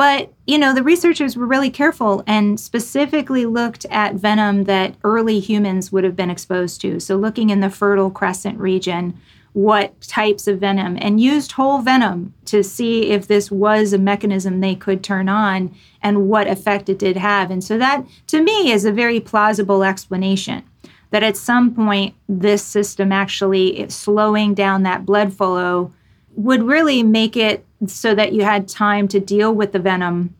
But, 0.00 0.32
you 0.46 0.56
know, 0.56 0.72
the 0.72 0.82
researchers 0.82 1.36
were 1.36 1.44
really 1.44 1.68
careful 1.68 2.24
and 2.26 2.58
specifically 2.58 3.44
looked 3.44 3.84
at 3.90 4.14
venom 4.14 4.64
that 4.64 4.94
early 5.04 5.40
humans 5.40 5.92
would 5.92 6.04
have 6.04 6.16
been 6.16 6.30
exposed 6.30 6.80
to. 6.80 6.98
So, 7.00 7.16
looking 7.16 7.50
in 7.50 7.60
the 7.60 7.68
Fertile 7.68 8.10
Crescent 8.10 8.58
region, 8.58 9.20
what 9.52 10.00
types 10.00 10.48
of 10.48 10.58
venom, 10.58 10.96
and 11.02 11.20
used 11.20 11.52
whole 11.52 11.82
venom 11.82 12.32
to 12.46 12.64
see 12.64 13.10
if 13.10 13.26
this 13.26 13.50
was 13.50 13.92
a 13.92 13.98
mechanism 13.98 14.60
they 14.60 14.74
could 14.74 15.04
turn 15.04 15.28
on 15.28 15.76
and 16.02 16.30
what 16.30 16.48
effect 16.48 16.88
it 16.88 16.98
did 16.98 17.18
have. 17.18 17.50
And 17.50 17.62
so, 17.62 17.76
that 17.76 18.06
to 18.28 18.42
me 18.42 18.72
is 18.72 18.86
a 18.86 18.92
very 18.92 19.20
plausible 19.20 19.84
explanation 19.84 20.62
that 21.10 21.22
at 21.22 21.36
some 21.36 21.74
point 21.74 22.14
this 22.26 22.64
system 22.64 23.12
actually 23.12 23.86
slowing 23.90 24.54
down 24.54 24.82
that 24.84 25.04
blood 25.04 25.34
flow 25.34 25.92
would 26.36 26.62
really 26.62 27.02
make 27.02 27.36
it 27.36 27.66
so 27.86 28.14
that 28.14 28.32
you 28.32 28.42
had 28.42 28.68
time 28.68 29.08
to 29.08 29.20
deal 29.20 29.52
with 29.52 29.72
the 29.72 29.78
venom. 29.78 30.34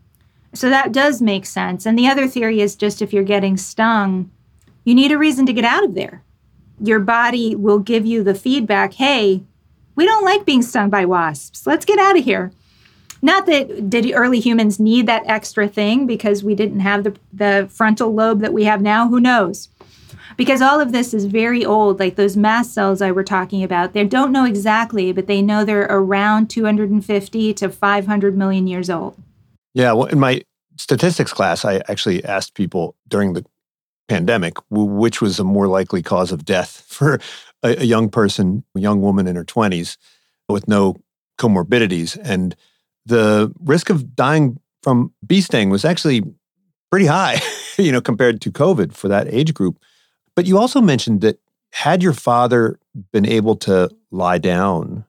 So 0.52 0.68
that 0.68 0.92
does 0.92 1.22
make 1.22 1.46
sense. 1.46 1.86
And 1.86 1.98
the 1.98 2.08
other 2.08 2.26
theory 2.26 2.60
is 2.60 2.76
just 2.76 3.00
if 3.00 3.12
you're 3.12 3.22
getting 3.22 3.56
stung, 3.56 4.30
you 4.84 4.94
need 4.94 5.12
a 5.12 5.18
reason 5.18 5.46
to 5.46 5.52
get 5.52 5.64
out 5.64 5.84
of 5.84 5.94
there. 5.94 6.22
Your 6.82 7.00
body 7.00 7.54
will 7.54 7.78
give 7.78 8.06
you 8.06 8.22
the 8.22 8.34
feedback 8.34 8.94
hey, 8.94 9.42
we 9.94 10.06
don't 10.06 10.24
like 10.24 10.44
being 10.44 10.62
stung 10.62 10.90
by 10.90 11.04
wasps. 11.04 11.66
Let's 11.66 11.84
get 11.84 11.98
out 11.98 12.18
of 12.18 12.24
here. 12.24 12.52
Not 13.22 13.46
that 13.46 13.90
did 13.90 14.10
early 14.14 14.40
humans 14.40 14.80
need 14.80 15.06
that 15.06 15.24
extra 15.26 15.68
thing 15.68 16.06
because 16.06 16.42
we 16.42 16.54
didn't 16.54 16.80
have 16.80 17.04
the, 17.04 17.16
the 17.32 17.68
frontal 17.70 18.14
lobe 18.14 18.40
that 18.40 18.54
we 18.54 18.64
have 18.64 18.80
now. 18.80 19.08
Who 19.08 19.20
knows? 19.20 19.68
Because 20.36 20.60
all 20.60 20.80
of 20.80 20.92
this 20.92 21.12
is 21.14 21.24
very 21.26 21.64
old 21.64 21.98
like 21.98 22.16
those 22.16 22.36
mast 22.36 22.72
cells 22.72 23.02
i 23.02 23.10
were 23.10 23.24
talking 23.24 23.62
about 23.62 23.92
they 23.92 24.04
don't 24.04 24.32
know 24.32 24.44
exactly 24.44 25.12
but 25.12 25.26
they 25.26 25.42
know 25.42 25.64
they're 25.64 25.86
around 25.90 26.48
250 26.48 27.54
to 27.54 27.68
500 27.68 28.36
million 28.36 28.66
years 28.66 28.90
old. 28.90 29.16
Yeah 29.74 29.92
well 29.92 30.06
in 30.06 30.18
my 30.18 30.42
statistics 30.76 31.32
class 31.32 31.64
i 31.64 31.76
actually 31.88 32.24
asked 32.24 32.54
people 32.54 32.94
during 33.08 33.34
the 33.34 33.44
pandemic 34.08 34.56
which 34.70 35.20
was 35.20 35.38
a 35.38 35.44
more 35.44 35.68
likely 35.68 36.02
cause 36.02 36.32
of 36.32 36.44
death 36.44 36.84
for 36.88 37.20
a, 37.62 37.82
a 37.82 37.84
young 37.84 38.08
person 38.08 38.64
a 38.76 38.80
young 38.80 39.00
woman 39.00 39.26
in 39.26 39.36
her 39.36 39.44
20s 39.44 39.96
with 40.48 40.68
no 40.68 40.96
comorbidities. 41.40 42.18
And 42.22 42.54
the 43.06 43.52
risk 43.60 43.88
of 43.90 44.14
dying 44.14 44.60
from 44.82 45.12
bee 45.26 45.40
sting 45.40 45.70
was 45.70 45.84
actually 45.84 46.22
pretty 46.90 47.06
high 47.06 47.40
you 47.78 47.92
know 47.92 48.00
compared 48.00 48.40
to 48.40 48.50
covid 48.50 48.94
for 48.94 49.08
that 49.08 49.28
age 49.32 49.52
group 49.52 49.78
but 50.34 50.46
you 50.46 50.58
also 50.58 50.80
mentioned 50.80 51.20
that 51.20 51.38
had 51.72 52.02
your 52.02 52.12
father 52.12 52.78
been 53.12 53.26
able 53.26 53.56
to 53.56 53.90
lie 54.10 54.38
down 54.38 55.04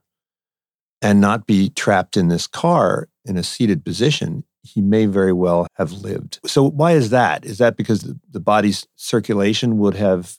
and 1.02 1.20
not 1.20 1.48
be 1.48 1.70
trapped 1.70 2.16
in 2.16 2.28
this 2.28 2.48
car 2.48 3.10
in 3.26 3.38
a 3.38 3.44
seated 3.44 3.84
position, 3.84 4.44
he 4.64 4.82
may 4.82 5.06
very 5.06 5.34
well 5.34 5.68
have 5.76 5.92
lived. 5.92 6.40
So, 6.46 6.70
why 6.70 6.92
is 6.92 7.10
that? 7.10 7.46
Is 7.46 7.58
that 7.58 7.76
because 7.76 8.14
the 8.30 8.40
body's 8.40 8.88
circulation 8.96 9.78
would 9.80 9.96
have 9.96 10.38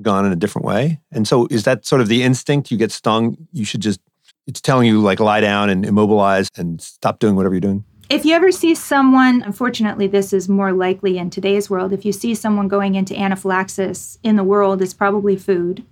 gone 0.00 0.24
in 0.24 0.32
a 0.32 0.36
different 0.36 0.66
way? 0.66 1.00
And 1.10 1.26
so, 1.26 1.46
is 1.50 1.64
that 1.64 1.84
sort 1.84 2.00
of 2.00 2.08
the 2.08 2.22
instinct? 2.22 2.70
You 2.70 2.76
get 2.76 2.92
stung, 2.92 3.36
you 3.52 3.64
should 3.64 3.80
just, 3.80 4.00
it's 4.46 4.60
telling 4.60 4.86
you 4.86 5.00
like 5.00 5.18
lie 5.18 5.40
down 5.40 5.70
and 5.70 5.84
immobilize 5.84 6.48
and 6.56 6.80
stop 6.80 7.18
doing 7.18 7.34
whatever 7.34 7.54
you're 7.54 7.60
doing? 7.60 7.84
If 8.10 8.26
you 8.26 8.34
ever 8.34 8.52
see 8.52 8.74
someone, 8.74 9.42
unfortunately, 9.42 10.06
this 10.06 10.34
is 10.34 10.46
more 10.46 10.72
likely 10.72 11.16
in 11.16 11.30
today's 11.30 11.70
world, 11.70 11.92
if 11.92 12.04
you 12.04 12.12
see 12.12 12.34
someone 12.34 12.68
going 12.68 12.96
into 12.96 13.18
anaphylaxis 13.18 14.18
in 14.22 14.36
the 14.36 14.44
world, 14.44 14.82
it's 14.82 14.92
probably 14.92 15.36
food. 15.36 15.84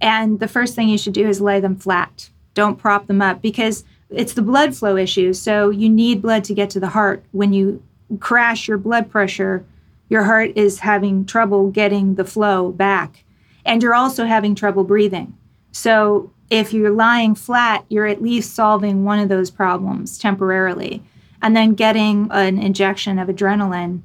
And 0.00 0.40
the 0.40 0.48
first 0.48 0.74
thing 0.74 0.88
you 0.88 0.96
should 0.96 1.12
do 1.12 1.28
is 1.28 1.42
lay 1.42 1.60
them 1.60 1.76
flat. 1.76 2.30
Don't 2.54 2.78
prop 2.78 3.06
them 3.06 3.20
up 3.20 3.42
because 3.42 3.84
it's 4.08 4.32
the 4.32 4.42
blood 4.42 4.74
flow 4.74 4.96
issue. 4.96 5.34
So 5.34 5.68
you 5.68 5.90
need 5.90 6.22
blood 6.22 6.42
to 6.44 6.54
get 6.54 6.70
to 6.70 6.80
the 6.80 6.88
heart. 6.88 7.22
When 7.32 7.52
you 7.52 7.82
crash 8.18 8.66
your 8.66 8.78
blood 8.78 9.10
pressure, 9.10 9.64
your 10.08 10.24
heart 10.24 10.52
is 10.56 10.80
having 10.80 11.26
trouble 11.26 11.70
getting 11.70 12.14
the 12.14 12.24
flow 12.24 12.72
back. 12.72 13.24
And 13.64 13.82
you're 13.82 13.94
also 13.94 14.24
having 14.24 14.54
trouble 14.54 14.84
breathing. 14.84 15.36
So 15.70 16.32
if 16.48 16.72
you're 16.72 16.90
lying 16.90 17.34
flat, 17.34 17.84
you're 17.90 18.06
at 18.06 18.22
least 18.22 18.54
solving 18.54 19.04
one 19.04 19.18
of 19.18 19.28
those 19.28 19.50
problems 19.50 20.18
temporarily 20.18 21.02
and 21.42 21.54
then 21.54 21.74
getting 21.74 22.28
an 22.30 22.58
injection 22.58 23.18
of 23.18 23.28
adrenaline. 23.28 24.02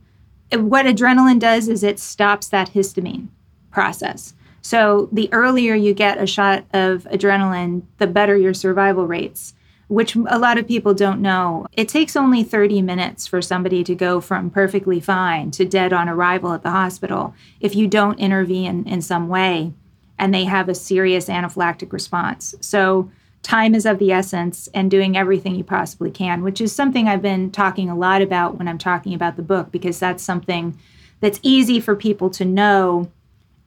What 0.52 0.86
adrenaline 0.86 1.40
does 1.40 1.70
is 1.70 1.84
it 1.84 2.00
stops 2.00 2.48
that 2.50 2.72
histamine 2.72 3.28
process. 3.72 4.34
So 4.62 5.08
the 5.12 5.30
earlier 5.32 5.76
you 5.76 5.94
get 5.94 6.22
a 6.22 6.28
shot 6.28 6.66
of 6.74 7.04
adrenaline, 7.06 7.84
the 8.00 8.08
better 8.08 8.36
your 8.36 8.54
survival 8.54 9.08
rates, 9.08 9.54
which 9.88 10.16
a 10.16 10.38
lot 10.38 10.58
of 10.58 10.68
people 10.68 10.94
don't 10.94 11.22
know. 11.22 11.68
It 11.72 11.88
takes 11.88 12.18
only 12.18 12.44
30 12.44 12.82
minutes 12.82 13.28
for 13.28 13.42
somebody 13.42 13.84
to 13.86 13.96
go 13.96 14.20
from 14.20 14.50
perfectly 14.50 15.00
fine 15.00 15.52
to 15.52 15.64
dead 15.64 15.94
on 15.94 16.10
arrival 16.10 16.52
at 16.52 16.64
the 16.64 16.72
hospital 16.72 17.34
if 17.62 17.76
you 17.76 17.88
don't 17.88 18.20
intervene 18.20 18.86
in 18.86 19.02
some 19.02 19.30
way 19.30 19.74
and 20.20 20.34
they 20.34 20.46
have 20.46 20.68
a 20.68 20.76
serious 20.76 21.28
anaphylactic 21.28 21.94
response. 21.94 22.56
So 22.60 23.12
time 23.44 23.74
is 23.74 23.86
of 23.86 24.00
the 24.00 24.12
essence 24.12 24.68
and 24.74 24.92
doing 24.92 25.16
everything 25.16 25.56
you 25.56 25.64
possibly 25.64 26.12
can, 26.12 26.44
which 26.44 26.60
is 26.60 26.76
something 26.76 27.08
I've 27.08 27.22
been 27.22 27.52
talking 27.52 27.90
a 27.90 27.96
lot 27.96 28.22
about 28.22 28.58
when 28.58 28.68
I'm 28.68 28.78
talking 28.78 29.14
about 29.14 29.36
the 29.36 29.42
book, 29.42 29.72
because 29.72 30.00
that's 30.00 30.24
something 30.24 30.78
that's 31.20 31.40
easy 31.42 31.80
for 31.80 31.96
people 31.96 32.30
to 32.32 32.46
know 32.46 33.10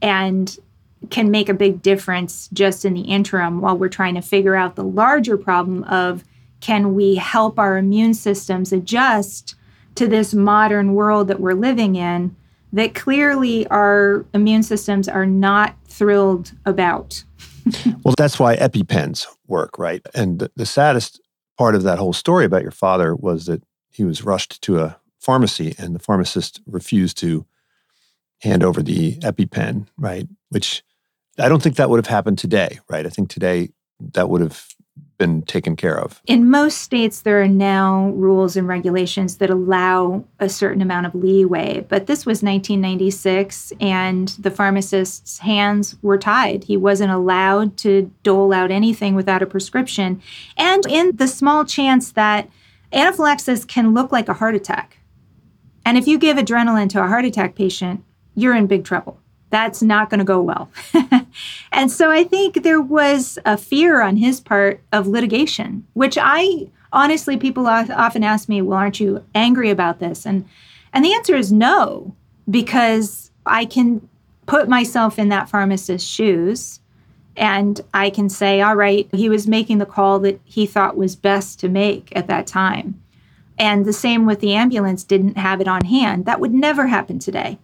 and 0.02 0.56
can 1.08 1.30
make 1.30 1.48
a 1.48 1.54
big 1.54 1.80
difference 1.80 2.48
just 2.52 2.84
in 2.84 2.94
the 2.94 3.00
interim 3.02 3.60
while 3.60 3.76
we're 3.76 3.88
trying 3.88 4.14
to 4.14 4.20
figure 4.20 4.54
out 4.54 4.76
the 4.76 4.84
larger 4.84 5.38
problem 5.38 5.82
of 5.84 6.24
can 6.60 6.94
we 6.94 7.14
help 7.14 7.58
our 7.58 7.78
immune 7.78 8.12
systems 8.12 8.72
adjust 8.72 9.54
to 9.94 10.06
this 10.06 10.34
modern 10.34 10.94
world 10.94 11.28
that 11.28 11.40
we're 11.40 11.54
living 11.54 11.96
in 11.96 12.36
that 12.72 12.94
clearly 12.94 13.66
our 13.68 14.24
immune 14.34 14.62
systems 14.62 15.08
are 15.08 15.26
not 15.26 15.74
thrilled 15.86 16.52
about. 16.66 17.24
well, 18.04 18.14
that's 18.16 18.38
why 18.38 18.56
EpiPens 18.56 19.26
work, 19.46 19.78
right? 19.78 20.02
And 20.14 20.38
the, 20.38 20.50
the 20.56 20.66
saddest 20.66 21.20
part 21.58 21.74
of 21.74 21.82
that 21.82 21.98
whole 21.98 22.12
story 22.12 22.44
about 22.44 22.62
your 22.62 22.70
father 22.70 23.14
was 23.14 23.46
that 23.46 23.62
he 23.90 24.04
was 24.04 24.24
rushed 24.24 24.62
to 24.62 24.80
a 24.80 24.98
pharmacy 25.18 25.74
and 25.78 25.94
the 25.94 25.98
pharmacist 25.98 26.60
refused 26.66 27.18
to 27.18 27.44
hand 28.40 28.64
over 28.64 28.82
the 28.82 29.16
EpiPen, 29.16 29.86
right? 29.98 30.26
Which 30.48 30.82
I 31.38 31.48
don't 31.48 31.62
think 31.62 31.76
that 31.76 31.90
would 31.90 31.98
have 31.98 32.06
happened 32.06 32.38
today, 32.38 32.80
right? 32.88 33.06
I 33.06 33.10
think 33.10 33.28
today 33.28 33.70
that 34.14 34.28
would 34.30 34.40
have 34.40 34.66
been 35.20 35.42
taken 35.42 35.76
care 35.76 36.00
of. 36.00 36.22
In 36.26 36.50
most 36.50 36.78
states, 36.78 37.20
there 37.20 37.42
are 37.42 37.46
now 37.46 38.08
rules 38.14 38.56
and 38.56 38.66
regulations 38.66 39.36
that 39.36 39.50
allow 39.50 40.24
a 40.40 40.48
certain 40.48 40.80
amount 40.80 41.04
of 41.04 41.14
leeway. 41.14 41.84
But 41.88 42.06
this 42.06 42.24
was 42.24 42.42
1996, 42.42 43.74
and 43.80 44.28
the 44.38 44.50
pharmacist's 44.50 45.38
hands 45.38 45.96
were 46.00 46.16
tied. 46.16 46.64
He 46.64 46.78
wasn't 46.78 47.12
allowed 47.12 47.76
to 47.78 48.10
dole 48.22 48.54
out 48.54 48.70
anything 48.70 49.14
without 49.14 49.42
a 49.42 49.46
prescription. 49.46 50.22
And 50.56 50.86
in 50.86 51.14
the 51.16 51.28
small 51.28 51.66
chance 51.66 52.12
that 52.12 52.48
anaphylaxis 52.90 53.66
can 53.66 53.92
look 53.92 54.10
like 54.10 54.30
a 54.30 54.34
heart 54.34 54.54
attack, 54.54 54.96
and 55.84 55.98
if 55.98 56.08
you 56.08 56.18
give 56.18 56.38
adrenaline 56.38 56.88
to 56.90 57.04
a 57.04 57.08
heart 57.08 57.26
attack 57.26 57.54
patient, 57.54 58.02
you're 58.34 58.56
in 58.56 58.66
big 58.66 58.84
trouble 58.84 59.19
that's 59.50 59.82
not 59.82 60.10
going 60.10 60.18
to 60.18 60.24
go 60.24 60.40
well. 60.40 60.70
and 61.72 61.90
so 61.90 62.10
I 62.10 62.24
think 62.24 62.62
there 62.62 62.80
was 62.80 63.38
a 63.44 63.56
fear 63.56 64.00
on 64.00 64.16
his 64.16 64.40
part 64.40 64.80
of 64.92 65.06
litigation, 65.06 65.86
which 65.94 66.16
I 66.20 66.68
honestly, 66.92 67.36
people 67.36 67.66
often 67.66 68.24
ask 68.24 68.48
me, 68.48 68.62
well, 68.62 68.78
aren't 68.78 69.00
you 69.00 69.24
angry 69.34 69.70
about 69.70 69.98
this? 69.98 70.26
And, 70.26 70.48
and 70.92 71.04
the 71.04 71.14
answer 71.14 71.36
is 71.36 71.52
no, 71.52 72.14
because 72.48 73.30
I 73.46 73.64
can 73.64 74.08
put 74.46 74.68
myself 74.68 75.18
in 75.18 75.28
that 75.28 75.48
pharmacist's 75.48 76.08
shoes 76.08 76.80
and 77.36 77.80
I 77.94 78.10
can 78.10 78.28
say, 78.28 78.60
all 78.60 78.74
right, 78.74 79.08
he 79.12 79.28
was 79.28 79.46
making 79.46 79.78
the 79.78 79.86
call 79.86 80.18
that 80.20 80.40
he 80.44 80.66
thought 80.66 80.96
was 80.96 81.14
best 81.14 81.60
to 81.60 81.68
make 81.68 82.14
at 82.16 82.26
that 82.26 82.46
time. 82.46 83.00
And 83.56 83.84
the 83.84 83.92
same 83.92 84.26
with 84.26 84.40
the 84.40 84.54
ambulance 84.54 85.04
didn't 85.04 85.36
have 85.36 85.60
it 85.60 85.68
on 85.68 85.84
hand. 85.84 86.24
That 86.24 86.40
would 86.40 86.52
never 86.52 86.86
happen 86.86 87.18
today 87.18 87.58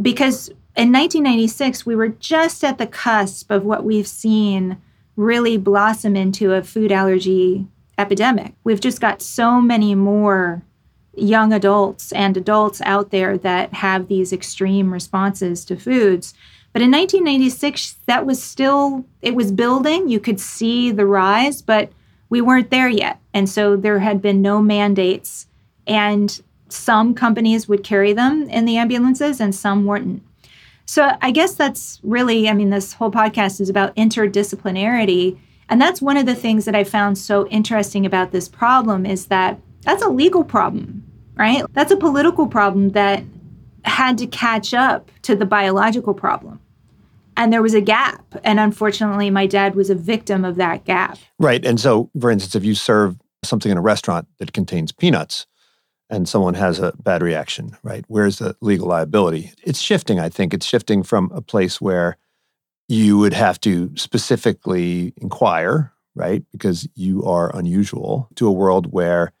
because 0.00 0.50
in 0.76 0.92
1996, 0.92 1.84
we 1.84 1.96
were 1.96 2.08
just 2.08 2.62
at 2.64 2.78
the 2.78 2.86
cusp 2.86 3.50
of 3.50 3.64
what 3.64 3.84
we've 3.84 4.06
seen 4.06 4.76
really 5.16 5.56
blossom 5.56 6.16
into 6.16 6.52
a 6.54 6.62
food 6.62 6.92
allergy 6.92 7.66
epidemic. 7.98 8.54
We've 8.64 8.80
just 8.80 9.00
got 9.00 9.20
so 9.20 9.60
many 9.60 9.94
more 9.94 10.62
young 11.14 11.52
adults 11.52 12.12
and 12.12 12.36
adults 12.36 12.80
out 12.82 13.10
there 13.10 13.36
that 13.38 13.74
have 13.74 14.08
these 14.08 14.32
extreme 14.32 14.92
responses 14.92 15.64
to 15.66 15.76
foods. 15.76 16.34
But 16.72 16.82
in 16.82 16.90
1996, 16.90 17.96
that 18.06 18.24
was 18.24 18.42
still, 18.42 19.04
it 19.22 19.34
was 19.34 19.50
building. 19.52 20.08
You 20.08 20.20
could 20.20 20.40
see 20.40 20.92
the 20.92 21.04
rise, 21.04 21.62
but 21.62 21.90
we 22.28 22.40
weren't 22.40 22.70
there 22.70 22.88
yet. 22.88 23.18
And 23.34 23.48
so 23.48 23.76
there 23.76 23.98
had 23.98 24.22
been 24.22 24.40
no 24.40 24.62
mandates. 24.62 25.46
And 25.86 26.40
some 26.68 27.14
companies 27.14 27.68
would 27.68 27.82
carry 27.82 28.12
them 28.12 28.48
in 28.48 28.64
the 28.64 28.76
ambulances 28.76 29.40
and 29.40 29.54
some 29.54 29.84
weren't. 29.84 30.22
So 30.90 31.16
I 31.22 31.30
guess 31.30 31.54
that's 31.54 32.00
really, 32.02 32.48
I 32.48 32.52
mean, 32.52 32.70
this 32.70 32.94
whole 32.94 33.12
podcast 33.12 33.60
is 33.60 33.68
about 33.68 33.94
interdisciplinarity. 33.94 35.38
And 35.68 35.80
that's 35.80 36.02
one 36.02 36.16
of 36.16 36.26
the 36.26 36.34
things 36.34 36.64
that 36.64 36.74
I 36.74 36.82
found 36.82 37.16
so 37.16 37.46
interesting 37.46 38.04
about 38.04 38.32
this 38.32 38.48
problem 38.48 39.06
is 39.06 39.26
that 39.26 39.60
that's 39.82 40.02
a 40.02 40.08
legal 40.08 40.42
problem, 40.42 41.04
right? 41.36 41.62
That's 41.74 41.92
a 41.92 41.96
political 41.96 42.48
problem 42.48 42.88
that 42.88 43.22
had 43.84 44.18
to 44.18 44.26
catch 44.26 44.74
up 44.74 45.12
to 45.22 45.36
the 45.36 45.46
biological 45.46 46.12
problem. 46.12 46.58
And 47.36 47.52
there 47.52 47.62
was 47.62 47.74
a 47.74 47.80
gap. 47.80 48.24
And 48.42 48.58
unfortunately, 48.58 49.30
my 49.30 49.46
dad 49.46 49.76
was 49.76 49.90
a 49.90 49.94
victim 49.94 50.44
of 50.44 50.56
that 50.56 50.86
gap. 50.86 51.18
Right. 51.38 51.64
And 51.64 51.78
so, 51.78 52.10
for 52.20 52.32
instance, 52.32 52.56
if 52.56 52.64
you 52.64 52.74
serve 52.74 53.16
something 53.44 53.70
in 53.70 53.78
a 53.78 53.80
restaurant 53.80 54.26
that 54.40 54.52
contains 54.52 54.90
peanuts, 54.90 55.46
and 56.10 56.28
someone 56.28 56.54
has 56.54 56.80
a 56.80 56.92
bad 57.02 57.22
reaction, 57.22 57.76
right? 57.82 58.04
Where's 58.08 58.38
the 58.38 58.56
legal 58.60 58.88
liability? 58.88 59.52
It's 59.62 59.80
shifting, 59.80 60.18
I 60.18 60.28
think. 60.28 60.52
It's 60.52 60.66
shifting 60.66 61.02
from 61.02 61.30
a 61.32 61.40
place 61.40 61.80
where 61.80 62.16
you 62.88 63.18
would 63.18 63.32
have 63.32 63.60
to 63.60 63.96
specifically 63.96 65.14
inquire, 65.18 65.92
right? 66.16 66.42
Because 66.50 66.88
you 66.96 67.22
are 67.24 67.56
unusual, 67.56 68.28
to 68.34 68.48
a 68.48 68.52
world 68.52 68.92
where 68.92 69.32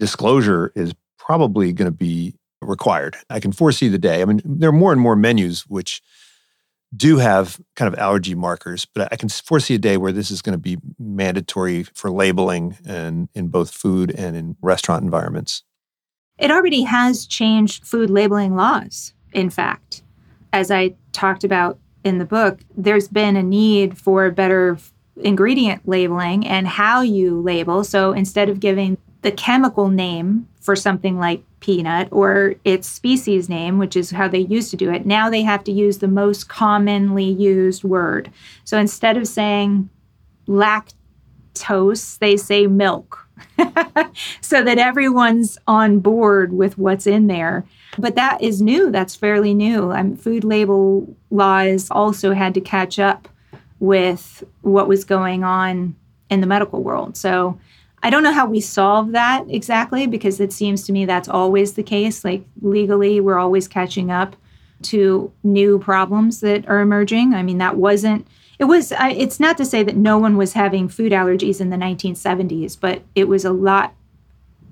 disclosure 0.00 0.72
is 0.74 0.94
probably 1.18 1.72
going 1.72 1.90
to 1.90 1.96
be 1.96 2.34
required. 2.62 3.16
I 3.28 3.38
can 3.38 3.52
foresee 3.52 3.88
the 3.88 3.98
day. 3.98 4.22
I 4.22 4.24
mean, 4.24 4.40
there 4.44 4.70
are 4.70 4.72
more 4.72 4.92
and 4.92 5.00
more 5.00 5.16
menus 5.16 5.66
which 5.66 6.02
do 6.96 7.18
have 7.18 7.60
kind 7.74 7.92
of 7.92 7.98
allergy 7.98 8.34
markers, 8.34 8.86
but 8.86 9.12
I 9.12 9.16
can 9.16 9.28
foresee 9.28 9.74
a 9.74 9.78
day 9.78 9.96
where 9.98 10.12
this 10.12 10.30
is 10.30 10.40
going 10.40 10.54
to 10.54 10.58
be 10.58 10.78
mandatory 10.98 11.82
for 11.82 12.10
labeling 12.10 12.78
and 12.86 13.28
in 13.34 13.48
both 13.48 13.70
food 13.70 14.10
and 14.10 14.36
in 14.36 14.56
restaurant 14.62 15.02
environments. 15.04 15.62
It 16.38 16.50
already 16.50 16.82
has 16.82 17.26
changed 17.26 17.84
food 17.84 18.10
labeling 18.10 18.54
laws, 18.54 19.14
in 19.32 19.50
fact. 19.50 20.02
As 20.52 20.70
I 20.70 20.94
talked 21.12 21.44
about 21.44 21.78
in 22.04 22.18
the 22.18 22.24
book, 22.24 22.60
there's 22.76 23.08
been 23.08 23.36
a 23.36 23.42
need 23.42 23.98
for 23.98 24.30
better 24.30 24.78
ingredient 25.22 25.88
labeling 25.88 26.46
and 26.46 26.68
how 26.68 27.00
you 27.00 27.40
label. 27.40 27.84
So 27.84 28.12
instead 28.12 28.48
of 28.48 28.60
giving 28.60 28.98
the 29.22 29.32
chemical 29.32 29.88
name 29.88 30.46
for 30.60 30.76
something 30.76 31.18
like 31.18 31.42
peanut 31.60 32.08
or 32.10 32.54
its 32.64 32.86
species 32.86 33.48
name, 33.48 33.78
which 33.78 33.96
is 33.96 34.10
how 34.10 34.28
they 34.28 34.40
used 34.40 34.70
to 34.70 34.76
do 34.76 34.90
it, 34.92 35.06
now 35.06 35.30
they 35.30 35.42
have 35.42 35.64
to 35.64 35.72
use 35.72 35.98
the 35.98 36.08
most 36.08 36.48
commonly 36.48 37.24
used 37.24 37.82
word. 37.82 38.30
So 38.64 38.78
instead 38.78 39.16
of 39.16 39.26
saying 39.26 39.88
lactose, 40.46 42.18
they 42.18 42.36
say 42.36 42.66
milk 42.66 43.25
so 44.40 44.62
that 44.62 44.78
everyone's 44.78 45.58
on 45.66 46.00
board 46.00 46.52
with 46.52 46.78
what's 46.78 47.06
in 47.06 47.26
there. 47.26 47.64
But 47.98 48.14
that 48.14 48.42
is 48.42 48.60
new. 48.60 48.90
That's 48.90 49.16
fairly 49.16 49.54
new. 49.54 49.92
Um, 49.92 50.16
food 50.16 50.44
label 50.44 51.14
laws 51.30 51.90
also 51.90 52.32
had 52.32 52.54
to 52.54 52.60
catch 52.60 52.98
up 52.98 53.28
with 53.80 54.44
what 54.62 54.88
was 54.88 55.04
going 55.04 55.44
on 55.44 55.94
in 56.30 56.40
the 56.40 56.46
medical 56.46 56.82
world. 56.82 57.16
So 57.16 57.58
I 58.02 58.10
don't 58.10 58.22
know 58.22 58.32
how 58.32 58.46
we 58.46 58.60
solve 58.60 59.12
that 59.12 59.44
exactly 59.48 60.06
because 60.06 60.40
it 60.40 60.52
seems 60.52 60.84
to 60.84 60.92
me 60.92 61.04
that's 61.04 61.28
always 61.28 61.74
the 61.74 61.82
case. 61.82 62.24
Like 62.24 62.44
legally, 62.62 63.20
we're 63.20 63.38
always 63.38 63.68
catching 63.68 64.10
up 64.10 64.36
to 64.82 65.32
new 65.42 65.78
problems 65.78 66.40
that 66.40 66.68
are 66.68 66.80
emerging. 66.80 67.34
I 67.34 67.42
mean, 67.42 67.58
that 67.58 67.76
wasn't 67.76 68.26
it 68.58 68.64
was 68.64 68.92
I, 68.92 69.10
it's 69.10 69.40
not 69.40 69.56
to 69.58 69.64
say 69.64 69.82
that 69.82 69.96
no 69.96 70.18
one 70.18 70.36
was 70.36 70.52
having 70.52 70.88
food 70.88 71.12
allergies 71.12 71.60
in 71.60 71.70
the 71.70 71.76
1970s 71.76 72.78
but 72.78 73.02
it 73.14 73.28
was 73.28 73.44
a 73.44 73.52
lot 73.52 73.94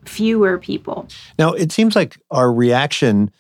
fewer 0.05 0.59
people. 0.59 1.09
Now 1.39 1.53
it 1.53 1.73
seems 1.73 1.97
like 1.97 2.19
our 2.31 2.53
reaction 2.53 3.31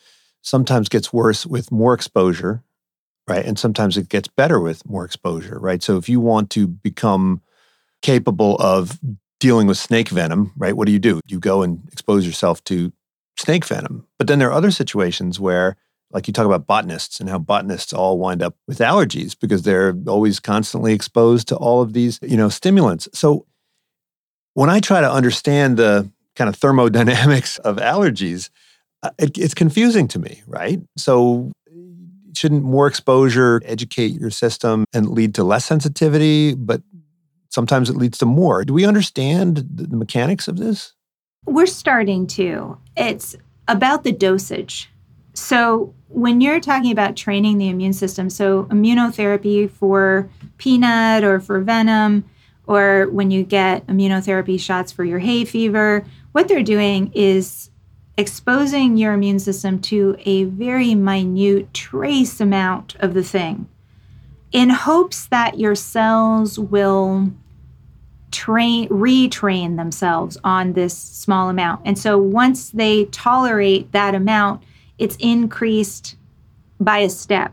sometimes 0.42 0.88
gets 0.88 1.12
worse 1.12 1.46
with 1.46 1.70
more 1.70 1.94
exposure 1.94 2.62
right? 3.26 3.44
And 3.46 3.59
sometimes 3.59 3.96
it 3.96 4.11
gets 4.11 4.28
better 4.28 4.61
with 4.61 4.85
more 4.87 5.04
exposure 5.04 5.59
right? 5.59 5.83
So 5.83 5.96
if 5.96 6.09
you 6.09 6.20
want 6.20 6.50
to 6.50 6.66
become 6.66 7.40
capable 8.02 8.57
of 8.57 8.98
dealing 9.40 9.66
with 9.66 9.78
snake 9.78 10.09
venom 10.09 10.52
right 10.57 10.76
what 10.76 10.87
do 10.87 10.92
you 10.92 10.98
do? 10.98 11.20
You 11.26 11.38
go 11.38 11.62
and 11.62 11.83
expose 11.92 12.26
yourself 12.26 12.62
to 12.64 12.92
snake 13.38 13.64
venom. 13.64 14.07
But 14.18 14.26
then 14.26 14.38
there 14.38 14.48
are 14.48 14.52
other 14.52 14.70
situations 14.70 15.40
where 15.40 15.76
like 16.14 16.29
you 16.29 16.33
talk 16.33 16.46
about 16.46 16.66
botanists 16.66 17.18
and 17.18 17.29
how 17.29 17.38
botanists 17.38 17.92
all 17.92 18.18
wind 18.18 18.40
up 18.40 18.55
with 18.68 18.79
allergies 18.79 19.37
because 19.38 19.62
they're 19.62 19.94
always 20.07 20.38
constantly 20.38 20.94
exposed 20.94 21.48
to 21.48 21.57
all 21.57 21.83
of 21.83 21.92
these, 21.92 22.20
you 22.22 22.37
know, 22.37 22.48
stimulants. 22.48 23.09
So 23.12 23.46
when 24.55 24.70
I 24.70 24.79
try 24.79 25.00
to 25.00 25.11
understand 25.11 25.77
the 25.77 26.09
kind 26.37 26.48
of 26.48 26.55
thermodynamics 26.55 27.59
of 27.64 27.77
allergies, 27.77 28.48
uh, 29.03 29.11
it, 29.18 29.37
it's 29.37 29.55
confusing 29.55 30.07
to 30.09 30.20
me, 30.20 30.42
right? 30.46 30.81
So 30.96 31.53
shouldn't 32.33 32.62
more 32.62 32.87
exposure 32.87 33.61
educate 33.64 34.12
your 34.12 34.31
system 34.31 34.85
and 34.92 35.09
lead 35.09 35.35
to 35.35 35.44
less 35.44 35.64
sensitivity, 35.64 36.55
but 36.55 36.81
sometimes 37.48 37.90
it 37.90 37.96
leads 37.96 38.18
to 38.18 38.27
more. 38.27 38.64
Do 38.64 38.72
we 38.72 38.85
understand 38.85 39.64
the 39.68 39.96
mechanics 39.96 40.46
of 40.46 40.59
this? 40.59 40.94
We're 41.44 41.66
starting 41.66 42.27
to. 42.29 42.79
It's 42.96 43.37
about 43.66 44.05
the 44.05 44.12
dosage. 44.12 44.90
So, 45.34 45.94
when 46.08 46.40
you're 46.40 46.60
talking 46.60 46.92
about 46.92 47.16
training 47.16 47.58
the 47.58 47.68
immune 47.68 47.92
system, 47.92 48.30
so 48.30 48.64
immunotherapy 48.64 49.68
for 49.68 50.30
peanut 50.58 51.24
or 51.24 51.40
for 51.40 51.60
venom, 51.60 52.24
or 52.66 53.08
when 53.10 53.32
you 53.32 53.42
get 53.42 53.86
immunotherapy 53.88 54.58
shots 54.58 54.92
for 54.92 55.04
your 55.04 55.18
hay 55.18 55.44
fever, 55.44 56.04
what 56.32 56.46
they're 56.46 56.62
doing 56.62 57.10
is 57.14 57.70
exposing 58.16 58.96
your 58.96 59.12
immune 59.12 59.40
system 59.40 59.80
to 59.80 60.16
a 60.20 60.44
very 60.44 60.94
minute 60.94 61.74
trace 61.74 62.40
amount 62.40 62.94
of 63.00 63.12
the 63.14 63.24
thing 63.24 63.68
in 64.52 64.70
hopes 64.70 65.26
that 65.26 65.58
your 65.58 65.74
cells 65.74 66.58
will 66.58 67.28
train 68.30 68.88
retrain 68.88 69.76
themselves 69.76 70.38
on 70.44 70.72
this 70.72 70.96
small 70.96 71.48
amount. 71.48 71.80
And 71.84 71.98
so 71.98 72.18
once 72.18 72.70
they 72.70 73.06
tolerate 73.06 73.90
that 73.92 74.14
amount, 74.14 74.62
it's 74.98 75.16
increased 75.16 76.16
by 76.80 76.98
a 76.98 77.11
step. 77.11 77.52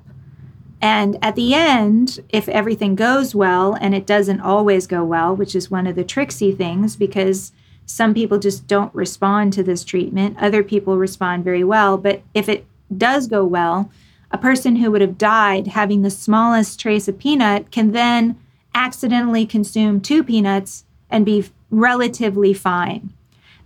And 0.81 1.17
at 1.21 1.35
the 1.35 1.53
end, 1.53 2.19
if 2.29 2.49
everything 2.49 2.95
goes 2.95 3.35
well, 3.35 3.75
and 3.79 3.93
it 3.93 4.07
doesn't 4.07 4.41
always 4.41 4.87
go 4.87 5.03
well, 5.03 5.35
which 5.35 5.55
is 5.55 5.69
one 5.69 5.85
of 5.85 5.95
the 5.95 6.03
tricksy 6.03 6.51
things 6.51 6.95
because 6.95 7.51
some 7.85 8.13
people 8.13 8.39
just 8.39 8.67
don't 8.67 8.93
respond 8.95 9.53
to 9.53 9.63
this 9.63 9.83
treatment, 9.83 10.37
other 10.39 10.63
people 10.63 10.97
respond 10.97 11.43
very 11.43 11.63
well. 11.63 11.97
But 11.97 12.23
if 12.33 12.49
it 12.49 12.65
does 12.97 13.27
go 13.27 13.45
well, 13.45 13.91
a 14.31 14.37
person 14.37 14.77
who 14.77 14.89
would 14.91 15.01
have 15.01 15.17
died 15.17 15.67
having 15.67 16.01
the 16.01 16.09
smallest 16.09 16.79
trace 16.79 17.07
of 17.07 17.19
peanut 17.19 17.69
can 17.69 17.91
then 17.91 18.37
accidentally 18.73 19.45
consume 19.45 19.99
two 19.99 20.23
peanuts 20.23 20.85
and 21.09 21.25
be 21.25 21.45
relatively 21.69 22.53
fine. 22.53 23.13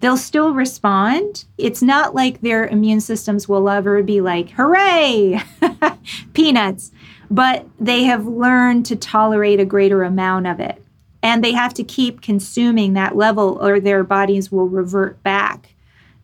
They'll 0.05 0.17
still 0.17 0.53
respond. 0.53 1.45
It's 1.57 1.81
not 1.81 2.13
like 2.13 2.41
their 2.41 2.67
immune 2.67 3.01
systems 3.01 3.49
will 3.49 3.67
ever 3.67 4.03
be 4.03 4.21
like, 4.21 4.51
hooray, 4.51 5.41
peanuts, 6.35 6.91
but 7.31 7.65
they 7.79 8.03
have 8.03 8.27
learned 8.27 8.85
to 8.85 8.95
tolerate 8.95 9.59
a 9.59 9.65
greater 9.65 10.03
amount 10.03 10.45
of 10.45 10.59
it. 10.59 10.79
And 11.23 11.43
they 11.43 11.53
have 11.53 11.73
to 11.73 11.83
keep 11.83 12.21
consuming 12.21 12.93
that 12.93 13.15
level, 13.15 13.57
or 13.59 13.79
their 13.79 14.03
bodies 14.03 14.51
will 14.51 14.69
revert 14.69 15.23
back 15.23 15.73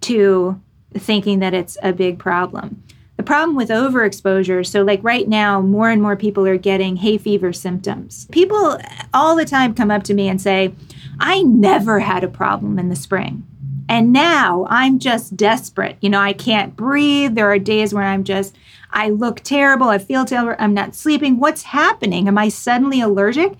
to 0.02 0.62
thinking 0.94 1.40
that 1.40 1.56
it's 1.56 1.76
a 1.82 1.92
big 1.92 2.20
problem. 2.20 2.84
The 3.18 3.24
problem 3.24 3.56
with 3.56 3.70
overexposure, 3.70 4.64
so 4.64 4.84
like 4.84 5.04
right 5.04 5.28
now, 5.28 5.60
more 5.60 5.90
and 5.90 6.04
more 6.04 6.16
people 6.16 6.46
are 6.46 6.56
getting 6.56 6.98
hay 6.98 7.18
fever 7.18 7.52
symptoms. 7.52 8.28
People 8.32 8.78
all 9.12 9.36
the 9.36 9.44
time 9.44 9.74
come 9.74 9.90
up 9.90 10.04
to 10.04 10.14
me 10.14 10.30
and 10.30 10.40
say, 10.40 10.72
I 11.20 11.42
never 11.42 12.02
had 12.02 12.24
a 12.24 12.28
problem 12.28 12.78
in 12.78 12.90
the 12.90 12.96
spring. 12.96 13.48
And 13.92 14.14
now 14.14 14.66
I'm 14.70 15.00
just 15.00 15.36
desperate. 15.36 15.98
You 16.00 16.10
know, 16.10 16.20
I 16.20 16.34
can't 16.34 16.76
breathe. 16.76 17.36
There 17.36 17.52
are 17.52 17.60
days 17.60 17.94
where 17.94 18.06
I'm 18.06 18.24
just, 18.24 18.56
I 18.92 19.10
look 19.10 19.42
terrible. 19.42 19.90
I 19.90 19.98
feel 19.98 20.24
terrible. 20.24 20.56
I'm 20.58 20.74
not 20.74 20.96
sleeping. 20.96 21.40
What's 21.40 21.64
happening? 21.64 22.28
Am 22.28 22.38
I 22.38 22.48
suddenly 22.50 23.02
allergic? 23.02 23.54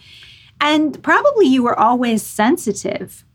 And 0.62 1.02
probably 1.04 1.48
you 1.48 1.64
were 1.64 1.78
always 1.78 2.24
sensitive 2.24 3.26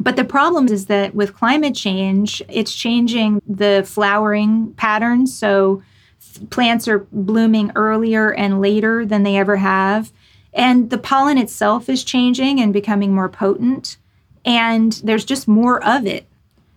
but 0.00 0.16
the 0.16 0.24
problem 0.24 0.66
is 0.68 0.86
that 0.86 1.14
with 1.14 1.36
climate 1.36 1.74
change, 1.74 2.42
it's 2.48 2.74
changing 2.74 3.42
the 3.46 3.84
flowering 3.86 4.72
patterns. 4.78 5.36
So 5.38 5.82
plants 6.48 6.88
are 6.88 7.00
blooming 7.12 7.70
earlier 7.76 8.32
and 8.32 8.62
later 8.62 9.04
than 9.04 9.24
they 9.24 9.36
ever 9.36 9.56
have. 9.56 10.10
And 10.54 10.88
the 10.88 10.98
pollen 10.98 11.36
itself 11.36 11.90
is 11.90 12.02
changing 12.02 12.60
and 12.60 12.72
becoming 12.72 13.14
more 13.14 13.28
potent. 13.28 13.98
And 14.44 14.92
there's 15.04 15.24
just 15.24 15.46
more 15.46 15.84
of 15.84 16.06
it 16.06 16.26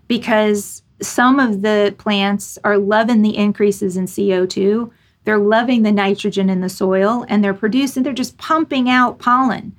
because 0.07 0.83
some 1.01 1.39
of 1.39 1.61
the 1.61 1.95
plants 1.97 2.57
are 2.63 2.77
loving 2.77 3.21
the 3.21 3.37
increases 3.37 3.97
in 3.97 4.05
CO2. 4.05 4.91
They're 5.25 5.37
loving 5.37 5.83
the 5.83 5.91
nitrogen 5.91 6.49
in 6.49 6.61
the 6.61 6.69
soil 6.69 7.25
and 7.29 7.43
they're 7.43 7.53
producing, 7.53 8.03
they're 8.03 8.13
just 8.13 8.37
pumping 8.37 8.89
out 8.89 9.19
pollen. 9.19 9.75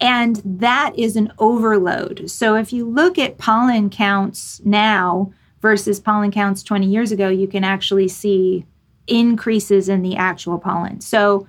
And 0.00 0.40
that 0.44 0.96
is 0.96 1.16
an 1.16 1.32
overload. 1.38 2.30
So 2.30 2.54
if 2.54 2.72
you 2.72 2.88
look 2.88 3.18
at 3.18 3.38
pollen 3.38 3.90
counts 3.90 4.60
now 4.64 5.32
versus 5.60 5.98
pollen 5.98 6.30
counts 6.30 6.62
20 6.62 6.86
years 6.86 7.10
ago, 7.10 7.28
you 7.28 7.48
can 7.48 7.64
actually 7.64 8.08
see 8.08 8.64
increases 9.08 9.88
in 9.88 10.02
the 10.02 10.16
actual 10.16 10.58
pollen. 10.58 11.00
So 11.00 11.48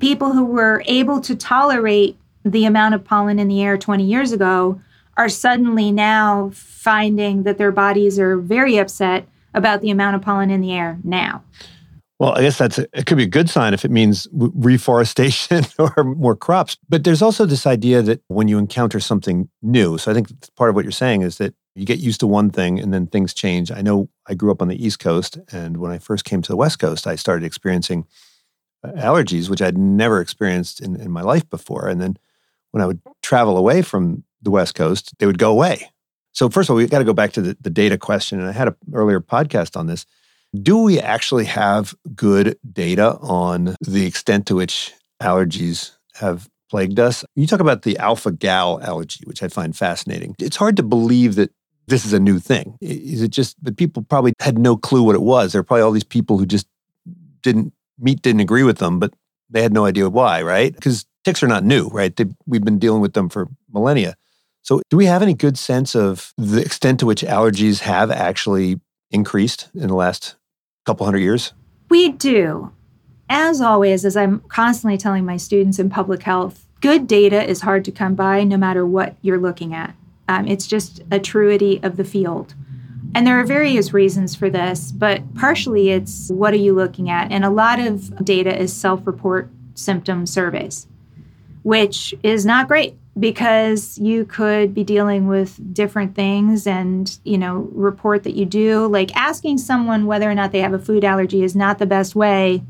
people 0.00 0.32
who 0.32 0.44
were 0.44 0.82
able 0.86 1.20
to 1.20 1.36
tolerate 1.36 2.18
the 2.44 2.64
amount 2.64 2.94
of 2.94 3.04
pollen 3.04 3.38
in 3.38 3.48
the 3.48 3.62
air 3.62 3.76
20 3.76 4.04
years 4.04 4.32
ago 4.32 4.80
are 5.18 5.28
suddenly 5.28 5.90
now 5.90 6.50
finding 6.54 7.42
that 7.42 7.58
their 7.58 7.72
bodies 7.72 8.18
are 8.18 8.38
very 8.38 8.78
upset 8.78 9.28
about 9.52 9.80
the 9.80 9.90
amount 9.90 10.14
of 10.14 10.22
pollen 10.22 10.48
in 10.48 10.60
the 10.60 10.72
air 10.72 10.98
now. 11.02 11.42
Well, 12.20 12.32
I 12.36 12.42
guess 12.42 12.58
that's 12.58 12.78
a, 12.78 12.86
it 12.92 13.06
could 13.06 13.16
be 13.16 13.24
a 13.24 13.28
good 13.28 13.50
sign 13.50 13.74
if 13.74 13.84
it 13.84 13.90
means 13.90 14.26
reforestation 14.32 15.64
or 15.78 16.04
more 16.04 16.36
crops. 16.36 16.76
But 16.88 17.04
there's 17.04 17.22
also 17.22 17.46
this 17.46 17.66
idea 17.66 18.00
that 18.02 18.22
when 18.28 18.48
you 18.48 18.58
encounter 18.58 19.00
something 19.00 19.48
new, 19.60 19.98
so 19.98 20.10
I 20.10 20.14
think 20.14 20.28
part 20.56 20.70
of 20.70 20.76
what 20.76 20.84
you're 20.84 20.92
saying 20.92 21.22
is 21.22 21.38
that 21.38 21.54
you 21.74 21.84
get 21.84 21.98
used 21.98 22.20
to 22.20 22.26
one 22.26 22.50
thing 22.50 22.80
and 22.80 22.92
then 22.92 23.06
things 23.06 23.34
change. 23.34 23.70
I 23.70 23.82
know 23.82 24.08
I 24.26 24.34
grew 24.34 24.50
up 24.50 24.62
on 24.62 24.68
the 24.68 24.84
East 24.84 24.98
Coast, 24.98 25.38
and 25.52 25.76
when 25.76 25.92
I 25.92 25.98
first 25.98 26.24
came 26.24 26.42
to 26.42 26.52
the 26.52 26.56
West 26.56 26.80
Coast, 26.80 27.06
I 27.06 27.14
started 27.14 27.44
experiencing 27.44 28.04
uh, 28.82 28.90
allergies, 28.92 29.48
which 29.48 29.62
I'd 29.62 29.78
never 29.78 30.20
experienced 30.20 30.80
in, 30.80 31.00
in 31.00 31.12
my 31.12 31.22
life 31.22 31.48
before. 31.48 31.88
And 31.88 32.00
then 32.00 32.16
when 32.72 32.82
I 32.82 32.86
would 32.86 33.00
travel 33.22 33.56
away 33.56 33.82
from 33.82 34.24
the 34.42 34.50
West 34.50 34.74
Coast, 34.74 35.12
they 35.18 35.26
would 35.26 35.38
go 35.38 35.50
away. 35.50 35.90
So 36.32 36.48
first 36.48 36.68
of 36.68 36.74
all, 36.74 36.76
we've 36.76 36.90
got 36.90 36.98
to 36.98 37.04
go 37.04 37.12
back 37.12 37.32
to 37.32 37.42
the, 37.42 37.56
the 37.60 37.70
data 37.70 37.98
question. 37.98 38.38
And 38.38 38.48
I 38.48 38.52
had 38.52 38.68
an 38.68 38.76
earlier 38.92 39.20
podcast 39.20 39.76
on 39.76 39.86
this 39.86 40.06
do 40.62 40.78
we 40.78 40.98
actually 40.98 41.44
have 41.44 41.94
good 42.14 42.58
data 42.72 43.18
on 43.20 43.76
the 43.86 44.06
extent 44.06 44.46
to 44.46 44.56
which 44.56 44.94
allergies 45.22 45.92
have 46.14 46.48
plagued 46.70 46.98
us? 46.98 47.24
You 47.34 47.46
talk 47.46 47.60
about 47.60 47.82
the 47.82 47.98
alpha 47.98 48.32
gal 48.32 48.80
allergy, 48.82 49.24
which 49.24 49.42
I 49.42 49.48
find 49.48 49.76
fascinating. 49.76 50.34
It's 50.38 50.56
hard 50.56 50.76
to 50.76 50.82
believe 50.82 51.34
that 51.34 51.50
this 51.86 52.04
is 52.04 52.12
a 52.12 52.20
new 52.20 52.38
thing. 52.38 52.76
Is 52.80 53.22
it 53.22 53.30
just 53.30 53.62
that 53.64 53.76
people 53.76 54.02
probably 54.02 54.32
had 54.40 54.58
no 54.58 54.76
clue 54.76 55.02
what 55.02 55.14
it 55.14 55.22
was? 55.22 55.52
There 55.52 55.60
are 55.60 55.64
probably 55.64 55.82
all 55.82 55.92
these 55.92 56.04
people 56.04 56.38
who 56.38 56.46
just 56.46 56.66
didn't 57.42 57.72
meat, 57.98 58.22
didn't 58.22 58.40
agree 58.40 58.62
with 58.62 58.78
them, 58.78 58.98
but 58.98 59.12
they 59.50 59.62
had 59.62 59.72
no 59.72 59.84
idea 59.84 60.08
why, 60.08 60.42
right? 60.42 60.74
Because 60.74 61.06
ticks 61.24 61.42
are 61.42 61.48
not 61.48 61.64
new, 61.64 61.88
right? 61.88 62.14
They, 62.14 62.26
we've 62.46 62.64
been 62.64 62.78
dealing 62.78 63.00
with 63.00 63.14
them 63.14 63.28
for 63.28 63.48
millennia. 63.72 64.16
So, 64.68 64.82
do 64.90 64.98
we 64.98 65.06
have 65.06 65.22
any 65.22 65.32
good 65.32 65.56
sense 65.56 65.96
of 65.96 66.34
the 66.36 66.60
extent 66.60 67.00
to 67.00 67.06
which 67.06 67.22
allergies 67.22 67.80
have 67.80 68.10
actually 68.10 68.78
increased 69.10 69.70
in 69.74 69.88
the 69.88 69.94
last 69.94 70.36
couple 70.84 71.06
hundred 71.06 71.20
years? 71.20 71.54
We 71.88 72.10
do. 72.10 72.70
As 73.30 73.62
always, 73.62 74.04
as 74.04 74.14
I'm 74.14 74.40
constantly 74.40 74.98
telling 74.98 75.24
my 75.24 75.38
students 75.38 75.78
in 75.78 75.88
public 75.88 76.22
health, 76.22 76.66
good 76.82 77.06
data 77.06 77.42
is 77.42 77.62
hard 77.62 77.82
to 77.86 77.90
come 77.90 78.14
by 78.14 78.44
no 78.44 78.58
matter 78.58 78.84
what 78.84 79.16
you're 79.22 79.38
looking 79.38 79.72
at. 79.72 79.94
Um, 80.28 80.46
it's 80.46 80.66
just 80.66 81.00
a 81.10 81.18
truity 81.18 81.82
of 81.82 81.96
the 81.96 82.04
field. 82.04 82.54
And 83.14 83.26
there 83.26 83.40
are 83.40 83.46
various 83.46 83.94
reasons 83.94 84.34
for 84.34 84.50
this, 84.50 84.92
but 84.92 85.22
partially 85.34 85.92
it's 85.92 86.28
what 86.28 86.52
are 86.52 86.58
you 86.58 86.74
looking 86.74 87.08
at? 87.08 87.32
And 87.32 87.42
a 87.42 87.48
lot 87.48 87.80
of 87.80 88.22
data 88.22 88.54
is 88.54 88.70
self 88.70 89.06
report 89.06 89.48
symptom 89.72 90.26
surveys, 90.26 90.86
which 91.62 92.14
is 92.22 92.44
not 92.44 92.68
great 92.68 92.98
because 93.18 93.98
you 93.98 94.24
could 94.24 94.74
be 94.74 94.84
dealing 94.84 95.26
with 95.26 95.74
different 95.74 96.14
things 96.14 96.66
and 96.66 97.18
you 97.24 97.38
know 97.38 97.68
report 97.72 98.22
that 98.22 98.34
you 98.34 98.44
do 98.44 98.86
like 98.86 99.14
asking 99.16 99.58
someone 99.58 100.06
whether 100.06 100.30
or 100.30 100.34
not 100.34 100.52
they 100.52 100.60
have 100.60 100.72
a 100.72 100.78
food 100.78 101.04
allergy 101.04 101.42
is 101.42 101.56
not 101.56 101.78
the 101.78 101.86
best 101.86 102.14
way 102.14 102.62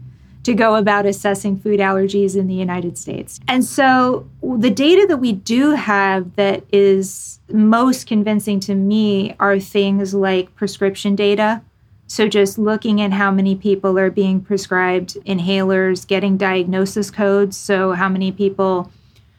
to 0.49 0.55
go 0.55 0.77
about 0.77 1.05
assessing 1.05 1.59
food 1.59 1.79
allergies 1.79 2.35
in 2.35 2.47
the 2.47 2.55
United 2.55 2.97
States. 2.97 3.39
And 3.49 3.63
so 3.63 4.27
the 4.43 4.71
data 4.71 5.07
that 5.07 5.19
we 5.19 5.33
do 5.33 5.73
have 5.73 6.37
that 6.37 6.65
is 6.73 7.39
most 7.51 8.07
convincing 8.07 8.59
to 8.61 8.75
me 8.75 9.35
are 9.39 9.59
things 9.59 10.15
like 10.15 10.55
prescription 10.55 11.15
data. 11.15 11.63
So 12.07 12.29
just 12.29 12.59
looking 12.59 13.03
at 13.03 13.13
how 13.13 13.31
many 13.31 13.57
people 13.57 13.99
are 13.99 14.11
being 14.11 14.41
prescribed 14.41 15.19
inhalers, 15.27 16.07
getting 16.07 16.39
diagnosis 16.39 17.11
codes, 17.11 17.57
so 17.57 17.93
how 17.93 18.09
many 18.09 18.33
people 18.33 18.91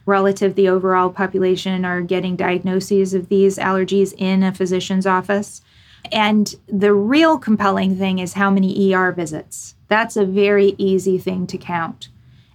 relative 0.10 0.56
the 0.56 0.68
overall 0.68 1.10
population 1.10 1.86
are 1.86 2.02
getting 2.02 2.36
diagnoses 2.36 3.14
of 3.14 3.30
these 3.30 3.58
allergies 3.58 4.14
in 4.18 4.44
a 4.44 4.54
physician's 4.54 5.06
office. 5.06 5.62
And 6.12 6.54
the 6.68 6.94
real 6.94 7.38
compelling 7.38 7.98
thing 7.98 8.20
is 8.20 8.34
how 8.34 8.50
many 8.50 8.94
ER 8.94 9.12
visits. 9.12 9.76
That's 9.88 10.18
a 10.18 10.26
very 10.26 10.76
easy 10.78 11.18
thing 11.18 11.48
to 11.48 11.58
count. 11.58 12.10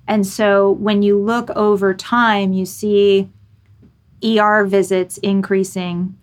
And 0.07 0.27
so 0.27 0.71
when 0.73 1.03
you 1.03 1.19
look 1.19 1.51
over 1.51 1.95
time, 1.95 2.53
you 2.53 2.67
see 2.67 3.31
ER 4.23 4.65
visits 4.65 5.19
increasing. 5.19 6.17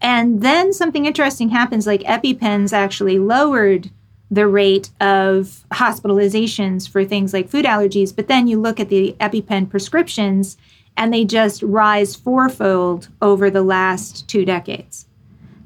And 0.00 0.42
then 0.42 0.72
something 0.72 1.06
interesting 1.06 1.50
happens 1.50 1.86
like 1.86 2.02
EpiPens 2.02 2.72
actually 2.72 3.18
lowered 3.18 3.90
the 4.30 4.46
rate 4.46 4.90
of 5.00 5.64
hospitalizations 5.72 6.88
for 6.88 7.04
things 7.04 7.32
like 7.32 7.48
food 7.48 7.64
allergies. 7.64 8.14
But 8.14 8.28
then 8.28 8.46
you 8.46 8.58
look 8.60 8.80
at 8.80 8.88
the 8.88 9.16
EpiPen 9.20 9.70
prescriptions 9.70 10.56
and 10.96 11.12
they 11.12 11.24
just 11.24 11.62
rise 11.62 12.16
fourfold 12.16 13.08
over 13.20 13.50
the 13.50 13.62
last 13.62 14.26
two 14.28 14.44
decades. 14.44 15.06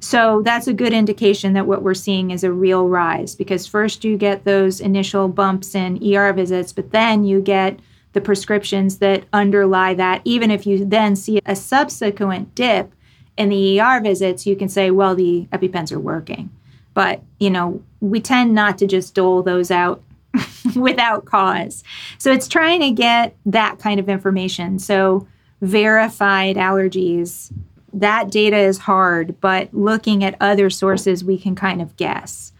So 0.00 0.40
that's 0.42 0.66
a 0.66 0.72
good 0.72 0.94
indication 0.94 1.52
that 1.52 1.66
what 1.66 1.82
we're 1.82 1.94
seeing 1.94 2.30
is 2.30 2.42
a 2.42 2.52
real 2.52 2.88
rise 2.88 3.34
because 3.34 3.66
first 3.66 4.02
you 4.02 4.16
get 4.16 4.44
those 4.44 4.80
initial 4.80 5.28
bumps 5.28 5.74
in 5.74 6.02
ER 6.02 6.32
visits, 6.32 6.72
but 6.72 6.90
then 6.90 7.24
you 7.24 7.40
get 7.42 7.78
the 8.12 8.20
prescriptions 8.20 8.98
that 8.98 9.24
underlie 9.32 9.94
that. 9.94 10.22
Even 10.24 10.50
if 10.50 10.66
you 10.66 10.84
then 10.84 11.14
see 11.14 11.40
a 11.44 11.54
subsequent 11.54 12.54
dip 12.54 12.92
in 13.36 13.50
the 13.50 13.80
ER 13.80 14.00
visits, 14.00 14.46
you 14.46 14.56
can 14.56 14.68
say, 14.68 14.90
well, 14.90 15.14
the 15.14 15.46
EpiPens 15.52 15.92
are 15.92 16.00
working. 16.00 16.50
But, 16.94 17.22
you 17.38 17.50
know, 17.50 17.82
we 18.00 18.20
tend 18.20 18.54
not 18.54 18.78
to 18.78 18.86
just 18.86 19.14
dole 19.14 19.42
those 19.42 19.70
out 19.70 20.02
without 20.76 21.24
cause. 21.24 21.82
So 22.18 22.32
it's 22.32 22.48
trying 22.48 22.80
to 22.80 22.90
get 22.90 23.36
that 23.46 23.78
kind 23.78 23.98
of 24.00 24.08
information. 24.08 24.78
So 24.78 25.26
verified 25.60 26.56
allergies, 26.56 27.52
that 27.92 28.30
data 28.30 28.56
is 28.56 28.78
hard, 28.78 29.40
but 29.40 29.72
looking 29.74 30.22
at 30.24 30.36
other 30.40 30.70
sources, 30.70 31.24
we 31.24 31.38
can 31.38 31.54
kind 31.54 31.82
of 31.82 31.96
guess. 31.96 32.52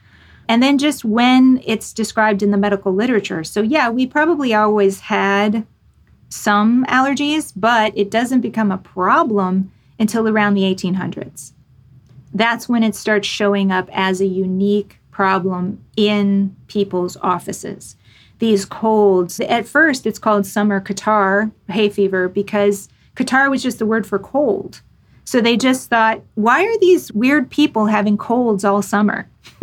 And 0.48 0.62
then 0.62 0.78
just 0.78 1.04
when 1.04 1.62
it's 1.64 1.92
described 1.92 2.42
in 2.42 2.50
the 2.50 2.56
medical 2.56 2.92
literature. 2.92 3.44
So, 3.44 3.62
yeah, 3.62 3.88
we 3.88 4.06
probably 4.06 4.52
always 4.52 5.00
had 5.00 5.64
some 6.28 6.84
allergies, 6.86 7.52
but 7.54 7.96
it 7.96 8.10
doesn't 8.10 8.40
become 8.40 8.72
a 8.72 8.78
problem 8.78 9.70
until 9.98 10.26
around 10.26 10.54
the 10.54 10.62
1800s. 10.62 11.52
That's 12.32 12.68
when 12.68 12.82
it 12.82 12.94
starts 12.94 13.28
showing 13.28 13.70
up 13.70 13.88
as 13.92 14.20
a 14.20 14.26
unique 14.26 14.99
problem 15.20 15.84
in 15.98 16.56
people's 16.66 17.14
offices. 17.18 17.94
These 18.38 18.64
colds, 18.64 19.38
at 19.38 19.66
first 19.66 20.06
it's 20.06 20.18
called 20.18 20.46
summer 20.46 20.80
catarrh, 20.80 21.52
hay 21.68 21.90
fever, 21.90 22.26
because 22.26 22.88
catarrh 23.16 23.50
was 23.50 23.62
just 23.62 23.78
the 23.78 23.84
word 23.84 24.06
for 24.06 24.18
cold. 24.18 24.80
So 25.24 25.42
they 25.42 25.58
just 25.58 25.90
thought, 25.90 26.22
why 26.36 26.64
are 26.64 26.78
these 26.78 27.12
weird 27.12 27.50
people 27.50 27.84
having 27.84 28.16
colds 28.16 28.64
all 28.64 28.80
summer? 28.80 29.28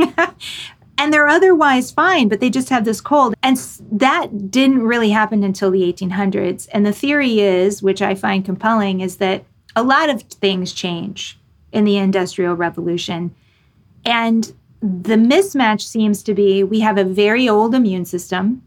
and 1.00 1.12
they're 1.12 1.28
otherwise 1.28 1.90
fine, 1.90 2.28
but 2.28 2.40
they 2.40 2.52
just 2.52 2.70
have 2.70 2.86
this 2.86 3.02
cold. 3.02 3.34
And 3.42 3.58
that 3.92 4.52
didn't 4.52 4.84
really 4.84 5.10
happen 5.10 5.44
until 5.44 5.72
the 5.72 5.92
1800s. 5.92 6.68
And 6.72 6.86
the 6.86 6.94
theory 6.94 7.40
is, 7.40 7.82
which 7.82 8.04
I 8.04 8.14
find 8.14 8.46
compelling, 8.46 9.02
is 9.02 9.18
that 9.18 9.44
a 9.76 9.82
lot 9.82 10.12
of 10.12 10.22
things 10.22 10.72
change 10.72 11.40
in 11.72 11.84
the 11.84 11.98
Industrial 11.98 12.54
Revolution. 12.54 13.34
And 14.06 14.54
the 14.82 15.16
mismatch 15.16 15.82
seems 15.82 16.22
to 16.24 16.34
be 16.34 16.64
we 16.64 16.80
have 16.82 16.98
a 16.98 17.04
very 17.04 17.50
old 17.50 17.74
immune 17.74 18.06
system. 18.06 18.64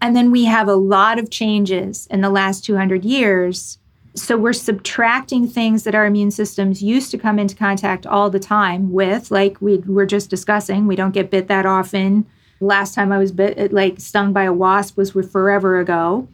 And 0.00 0.14
then 0.14 0.30
we 0.30 0.44
have 0.44 0.68
a 0.68 0.74
lot 0.74 1.18
of 1.18 1.30
changes 1.30 2.06
in 2.10 2.20
the 2.20 2.28
last 2.28 2.64
200 2.64 3.04
years 3.04 3.78
so 4.16 4.36
we're 4.36 4.52
subtracting 4.52 5.48
things 5.48 5.82
that 5.82 5.94
our 5.94 6.06
immune 6.06 6.30
systems 6.30 6.82
used 6.82 7.10
to 7.10 7.18
come 7.18 7.38
into 7.38 7.56
contact 7.56 8.06
all 8.06 8.30
the 8.30 8.38
time 8.38 8.92
with, 8.92 9.30
like 9.30 9.60
we 9.60 9.78
were 9.78 10.06
just 10.06 10.30
discussing. 10.30 10.86
We 10.86 10.96
don't 10.96 11.12
get 11.12 11.30
bit 11.30 11.48
that 11.48 11.66
often. 11.66 12.26
Last 12.60 12.94
time 12.94 13.10
I 13.10 13.18
was 13.18 13.32
bit, 13.32 13.72
like 13.72 14.00
stung 14.00 14.32
by 14.32 14.44
a 14.44 14.52
wasp 14.52 14.96
was 14.96 15.10
forever 15.10 15.80
ago. 15.80 16.28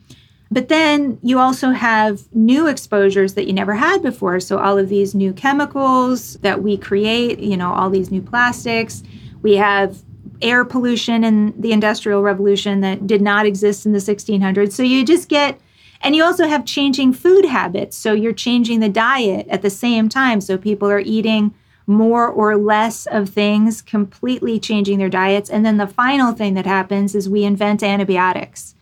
But 0.51 0.69
then 0.69 1.19
you 1.23 1.39
also 1.39 1.71
have 1.71 2.23
new 2.35 2.67
exposures 2.67 3.35
that 3.35 3.47
you 3.47 3.53
never 3.53 3.75
had 3.75 4.03
before. 4.03 4.41
So 4.41 4.59
all 4.59 4.79
of 4.79 4.89
these 4.89 5.15
new 5.15 5.33
chemicals 5.33 6.35
that 6.39 6.63
we 6.63 6.77
create, 6.77 7.39
you 7.39 7.57
know, 7.57 7.73
all 7.73 7.89
these 7.89 8.11
new 8.11 8.23
plastics. 8.23 9.03
We 9.43 9.57
have 9.57 10.03
air 10.43 10.65
pollution 10.65 11.23
in 11.23 11.61
the 11.61 11.73
industrial 11.73 12.23
revolution 12.23 12.81
that 12.81 13.07
did 13.07 13.23
not 13.23 13.47
exist 13.47 13.87
in 13.87 13.93
the 13.93 13.99
1600s. 13.99 14.73
So 14.73 14.83
you 14.83 15.05
just 15.05 15.29
get 15.29 15.61
and 16.03 16.17
you 16.17 16.25
also 16.25 16.49
have 16.49 16.65
changing 16.65 17.13
food 17.13 17.45
habits. 17.45 17.97
So 17.97 18.15
you're 18.15 18.33
changing 18.33 18.81
the 18.81 18.89
diet 18.89 19.47
at 19.49 19.63
the 19.63 19.71
same 19.71 20.09
time. 20.09 20.41
So 20.41 20.57
people 20.57 20.91
are 20.91 21.01
eating 21.01 21.55
more 21.87 22.27
or 22.27 22.57
less 22.57 23.07
of 23.07 23.29
things, 23.29 23.83
completely 23.83 24.59
changing 24.59 24.99
their 24.99 25.09
diets. 25.09 25.51
And 25.51 25.67
then 25.67 25.77
the 25.77 25.87
final 25.87 26.33
thing 26.33 26.55
that 26.55 26.67
happens 26.67 27.15
is 27.15 27.29
we 27.29 27.45
invent 27.45 27.83
antibiotics, 27.83 28.75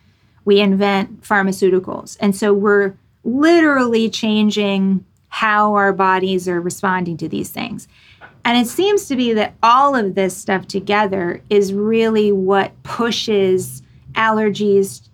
we 0.48 0.60
invent 0.60 1.20
pharmaceuticals. 1.20 2.16
And 2.20 2.34
so 2.34 2.54
we're 2.54 2.96
literally 3.22 4.08
changing 4.08 5.04
how 5.28 5.74
our 5.74 5.92
bodies 5.92 6.48
are 6.48 6.58
responding 6.58 7.18
to 7.18 7.28
these 7.28 7.50
things. 7.50 7.86
And 8.46 8.56
it 8.56 8.66
seems 8.66 9.08
to 9.08 9.16
be 9.16 9.34
that 9.34 9.52
all 9.62 9.94
of 9.94 10.14
this 10.14 10.34
stuff 10.34 10.66
together 10.66 11.42
is 11.50 11.74
really 11.74 12.32
what 12.32 12.82
pushes 12.82 13.82
allergies 14.14 15.06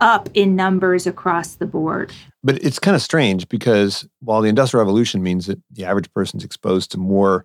up 0.00 0.28
in 0.34 0.54
numbers 0.54 1.04
across 1.04 1.56
the 1.56 1.66
board. 1.66 2.12
But 2.44 2.62
it's 2.62 2.78
kind 2.78 2.94
of 2.94 3.02
strange 3.02 3.48
because 3.48 4.08
while 4.20 4.40
the 4.40 4.48
Industrial 4.48 4.84
Revolution 4.84 5.20
means 5.20 5.46
that 5.46 5.58
the 5.72 5.84
average 5.84 6.14
person's 6.14 6.44
exposed 6.44 6.92
to 6.92 6.98
more 6.98 7.44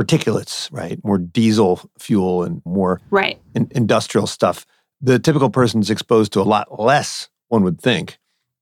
particulates, 0.00 0.72
right? 0.72 0.98
More 1.04 1.18
diesel 1.18 1.78
fuel 1.98 2.42
and 2.42 2.62
more 2.64 3.02
right. 3.10 3.38
In- 3.54 3.68
industrial 3.72 4.26
stuff. 4.26 4.64
The 5.00 5.18
typical 5.18 5.50
person's 5.50 5.90
exposed 5.90 6.32
to 6.32 6.40
a 6.40 6.42
lot 6.42 6.80
less, 6.80 7.28
one 7.48 7.62
would 7.64 7.80
think, 7.80 8.18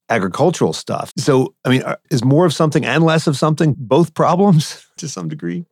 agricultural 0.08 0.72
stuff. 0.72 1.12
So, 1.16 1.54
I 1.64 1.68
mean, 1.70 1.82
uh, 1.82 1.96
is 2.10 2.24
more 2.24 2.44
of 2.44 2.52
something 2.52 2.84
and 2.84 3.04
less 3.04 3.26
of 3.26 3.36
something 3.36 3.74
both 3.78 4.14
problems 4.14 4.86
to 4.98 5.08
some 5.08 5.28
degree? 5.28 5.64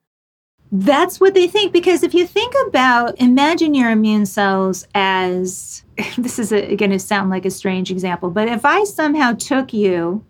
That's 0.72 1.18
what 1.18 1.34
they 1.34 1.48
think. 1.48 1.72
Because 1.72 2.02
if 2.02 2.14
you 2.14 2.26
think 2.26 2.54
about, 2.68 3.20
imagine 3.20 3.74
your 3.74 3.90
immune 3.90 4.26
cells 4.26 4.86
as 4.94 5.82
this 6.18 6.38
is 6.38 6.50
going 6.50 6.90
to 6.90 6.98
sound 6.98 7.30
like 7.30 7.44
a 7.44 7.50
strange 7.50 7.90
example, 7.90 8.30
but 8.30 8.48
if 8.48 8.64
I 8.64 8.84
somehow 8.84 9.34
took 9.34 9.72
you 9.72 10.24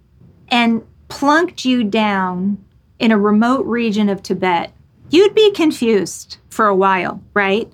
and 0.49 0.83
plunked 1.09 1.65
you 1.65 1.85
down 1.85 2.65
in 2.99 3.13
a 3.13 3.19
remote 3.19 3.67
region 3.67 4.09
of 4.09 4.23
Tibet, 4.23 4.73
you'd 5.11 5.35
be 5.35 5.53
confused 5.53 6.39
for 6.49 6.67
a 6.67 6.75
while, 6.75 7.23
right? 7.35 7.71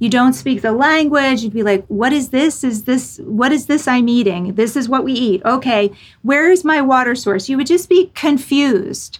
You 0.00 0.08
don't 0.08 0.32
speak 0.32 0.62
the 0.62 0.72
language. 0.72 1.42
You'd 1.42 1.52
be 1.52 1.62
like, 1.62 1.84
what 1.86 2.12
is 2.12 2.30
this? 2.30 2.64
Is 2.64 2.84
this, 2.84 3.18
what 3.18 3.52
is 3.52 3.66
this 3.66 3.86
I'm 3.86 4.08
eating? 4.08 4.54
This 4.54 4.74
is 4.74 4.88
what 4.88 5.04
we 5.04 5.12
eat. 5.12 5.42
Okay, 5.44 5.92
where 6.22 6.50
is 6.50 6.64
my 6.64 6.80
water 6.80 7.14
source? 7.14 7.50
You 7.50 7.58
would 7.58 7.66
just 7.66 7.88
be 7.88 8.10
confused. 8.14 9.18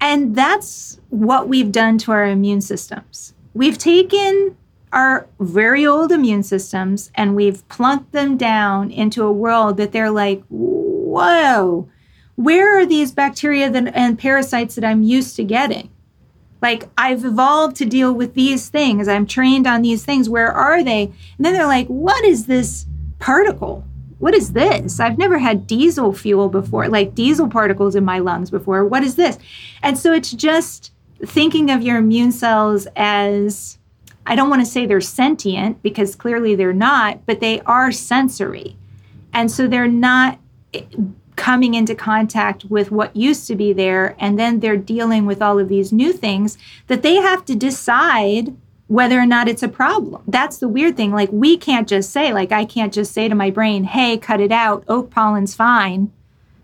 And 0.00 0.34
that's 0.34 0.98
what 1.10 1.48
we've 1.48 1.70
done 1.70 1.98
to 1.98 2.12
our 2.12 2.26
immune 2.26 2.62
systems. 2.62 3.34
We've 3.52 3.78
taken 3.78 4.56
our 4.90 5.26
very 5.38 5.86
old 5.86 6.10
immune 6.12 6.42
systems 6.42 7.10
and 7.14 7.36
we've 7.36 7.66
plunked 7.68 8.12
them 8.12 8.38
down 8.38 8.90
into 8.90 9.22
a 9.22 9.32
world 9.32 9.76
that 9.76 9.92
they're 9.92 10.10
like, 10.10 10.42
whoa, 10.48 11.90
where 12.36 12.78
are 12.78 12.86
these 12.86 13.12
bacteria 13.12 13.66
and 13.70 14.18
parasites 14.18 14.76
that 14.76 14.84
I'm 14.84 15.02
used 15.02 15.36
to 15.36 15.44
getting? 15.44 15.90
Like, 16.62 16.88
I've 16.96 17.24
evolved 17.24 17.76
to 17.76 17.84
deal 17.84 18.12
with 18.12 18.34
these 18.34 18.68
things. 18.68 19.08
I'm 19.08 19.26
trained 19.26 19.66
on 19.66 19.82
these 19.82 20.04
things. 20.04 20.28
Where 20.28 20.50
are 20.50 20.82
they? 20.82 21.02
And 21.36 21.44
then 21.44 21.52
they're 21.52 21.66
like, 21.66 21.86
what 21.88 22.24
is 22.24 22.46
this 22.46 22.86
particle? 23.18 23.84
What 24.18 24.34
is 24.34 24.52
this? 24.54 24.98
I've 24.98 25.18
never 25.18 25.38
had 25.38 25.66
diesel 25.66 26.12
fuel 26.12 26.48
before, 26.48 26.88
like 26.88 27.14
diesel 27.14 27.48
particles 27.48 27.94
in 27.94 28.04
my 28.04 28.18
lungs 28.18 28.50
before. 28.50 28.84
What 28.84 29.02
is 29.02 29.16
this? 29.16 29.38
And 29.82 29.98
so 29.98 30.12
it's 30.12 30.32
just 30.32 30.92
thinking 31.24 31.70
of 31.70 31.82
your 31.82 31.98
immune 31.98 32.32
cells 32.32 32.88
as 32.96 33.78
I 34.24 34.34
don't 34.34 34.50
want 34.50 34.62
to 34.62 34.66
say 34.66 34.86
they're 34.86 35.00
sentient 35.00 35.82
because 35.82 36.16
clearly 36.16 36.54
they're 36.54 36.72
not, 36.72 37.26
but 37.26 37.40
they 37.40 37.60
are 37.60 37.92
sensory. 37.92 38.76
And 39.32 39.50
so 39.50 39.66
they're 39.68 39.86
not 39.86 40.38
coming 41.36 41.74
into 41.74 41.94
contact 41.94 42.64
with 42.64 42.90
what 42.90 43.14
used 43.14 43.46
to 43.46 43.54
be 43.54 43.72
there. 43.72 44.16
And 44.18 44.38
then 44.38 44.60
they're 44.60 44.76
dealing 44.76 45.26
with 45.26 45.40
all 45.40 45.58
of 45.58 45.68
these 45.68 45.92
new 45.92 46.12
things 46.12 46.58
that 46.88 47.02
they 47.02 47.16
have 47.16 47.44
to 47.44 47.54
decide 47.54 48.56
whether 48.88 49.18
or 49.18 49.26
not 49.26 49.48
it's 49.48 49.62
a 49.62 49.68
problem. 49.68 50.22
That's 50.26 50.58
the 50.58 50.68
weird 50.68 50.96
thing. 50.96 51.12
Like, 51.12 51.30
we 51.32 51.56
can't 51.56 51.88
just 51.88 52.10
say, 52.10 52.32
like, 52.32 52.52
I 52.52 52.64
can't 52.64 52.92
just 52.92 53.12
say 53.12 53.28
to 53.28 53.34
my 53.34 53.50
brain, 53.50 53.84
hey, 53.84 54.16
cut 54.16 54.40
it 54.40 54.52
out, 54.52 54.84
oak 54.88 55.10
pollen's 55.10 55.54
fine. 55.54 56.12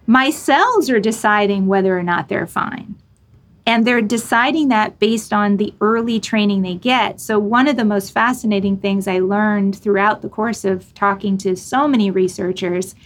My 0.06 0.30
cells 0.30 0.88
are 0.88 1.00
deciding 1.00 1.66
whether 1.66 1.96
or 1.96 2.02
not 2.02 2.28
they're 2.28 2.46
fine. 2.46 2.96
And 3.64 3.86
they're 3.86 4.02
deciding 4.02 4.68
that 4.68 4.98
based 4.98 5.32
on 5.32 5.56
the 5.56 5.72
early 5.80 6.18
training 6.18 6.62
they 6.62 6.74
get. 6.74 7.20
So, 7.20 7.38
one 7.38 7.68
of 7.68 7.76
the 7.76 7.84
most 7.84 8.10
fascinating 8.10 8.76
things 8.76 9.06
I 9.06 9.20
learned 9.20 9.76
throughout 9.76 10.20
the 10.20 10.28
course 10.28 10.64
of 10.64 10.92
talking 10.94 11.38
to 11.38 11.54
so 11.54 11.86
many 11.86 12.10
researchers 12.10 12.96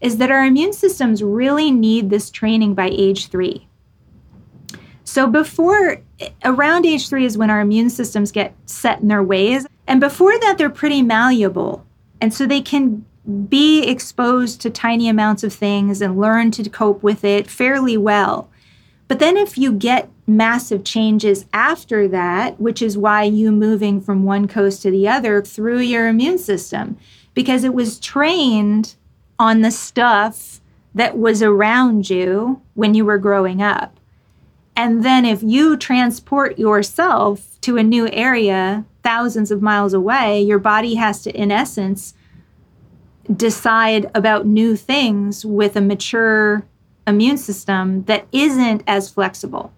is 0.00 0.16
that 0.16 0.30
our 0.30 0.44
immune 0.44 0.72
systems 0.72 1.22
really 1.22 1.70
need 1.70 2.10
this 2.10 2.30
training 2.30 2.74
by 2.74 2.88
age 2.90 3.28
three. 3.28 3.68
So, 5.04 5.26
before 5.26 6.00
around 6.44 6.86
age 6.86 7.08
three 7.08 7.24
is 7.24 7.36
when 7.36 7.50
our 7.50 7.60
immune 7.60 7.90
systems 7.90 8.30
get 8.30 8.54
set 8.66 9.00
in 9.00 9.08
their 9.08 9.22
ways. 9.22 9.66
And 9.86 10.00
before 10.00 10.38
that, 10.40 10.56
they're 10.56 10.70
pretty 10.70 11.02
malleable. 11.02 11.84
And 12.20 12.32
so 12.32 12.46
they 12.46 12.60
can 12.60 13.04
be 13.48 13.82
exposed 13.82 14.60
to 14.60 14.70
tiny 14.70 15.08
amounts 15.08 15.42
of 15.42 15.52
things 15.52 16.00
and 16.00 16.18
learn 16.18 16.50
to 16.52 16.68
cope 16.68 17.02
with 17.02 17.24
it 17.24 17.50
fairly 17.50 17.96
well. 17.96 18.48
But 19.08 19.18
then 19.18 19.36
if 19.36 19.58
you 19.58 19.72
get 19.72 20.08
massive 20.26 20.84
changes 20.84 21.44
after 21.52 22.06
that, 22.08 22.60
which 22.60 22.80
is 22.80 22.96
why 22.96 23.24
you 23.24 23.50
moving 23.50 24.00
from 24.00 24.24
one 24.24 24.46
coast 24.46 24.82
to 24.82 24.90
the 24.90 25.08
other 25.08 25.42
through 25.42 25.80
your 25.80 26.06
immune 26.06 26.38
system, 26.38 26.96
because 27.34 27.64
it 27.64 27.74
was 27.74 27.98
trained 27.98 28.94
on 29.40 29.62
the 29.62 29.70
stuff 29.70 30.60
that 30.94 31.16
was 31.16 31.42
around 31.42 32.10
you 32.10 32.60
when 32.74 32.92
you 32.92 33.06
were 33.06 33.16
growing 33.16 33.62
up. 33.62 33.98
And 34.76 35.02
then 35.02 35.24
if 35.24 35.42
you 35.42 35.78
transport 35.78 36.58
yourself 36.58 37.58
to 37.62 37.78
a 37.78 37.82
new 37.82 38.06
area 38.12 38.84
thousands 39.02 39.50
of 39.50 39.62
miles 39.62 39.94
away, 39.94 40.42
your 40.42 40.58
body 40.58 40.96
has 40.96 41.22
to, 41.22 41.34
in 41.34 41.50
essence, 41.50 42.12
decide 43.34 44.10
about 44.14 44.46
new 44.46 44.76
things 44.76 45.46
with 45.46 45.74
a 45.74 45.80
mature 45.80 46.66
immune 47.06 47.38
system 47.38 48.04
that 48.04 48.26
isn't 48.32 48.82
as 48.86 49.10
flexible. 49.10 49.72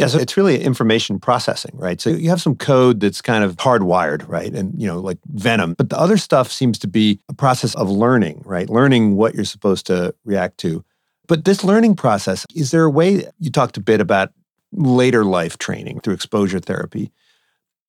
Yeah, 0.00 0.06
so 0.06 0.18
it's 0.18 0.34
really 0.34 0.58
information 0.64 1.20
processing, 1.20 1.72
right? 1.74 2.00
So 2.00 2.08
you 2.08 2.30
have 2.30 2.40
some 2.40 2.56
code 2.56 3.00
that's 3.00 3.20
kind 3.20 3.44
of 3.44 3.56
hardwired, 3.56 4.26
right? 4.26 4.50
And, 4.50 4.72
you 4.80 4.86
know, 4.86 4.98
like 4.98 5.18
Venom. 5.26 5.74
But 5.74 5.90
the 5.90 5.98
other 5.98 6.16
stuff 6.16 6.50
seems 6.50 6.78
to 6.78 6.88
be 6.88 7.20
a 7.28 7.34
process 7.34 7.74
of 7.74 7.90
learning, 7.90 8.40
right? 8.46 8.70
Learning 8.70 9.16
what 9.16 9.34
you're 9.34 9.44
supposed 9.44 9.84
to 9.88 10.14
react 10.24 10.56
to. 10.60 10.82
But 11.28 11.44
this 11.44 11.62
learning 11.62 11.96
process, 11.96 12.46
is 12.54 12.70
there 12.70 12.84
a 12.84 12.90
way 12.90 13.26
you 13.40 13.50
talked 13.50 13.76
a 13.76 13.82
bit 13.82 14.00
about 14.00 14.32
later 14.72 15.22
life 15.22 15.58
training 15.58 16.00
through 16.00 16.14
exposure 16.14 16.60
therapy? 16.60 17.12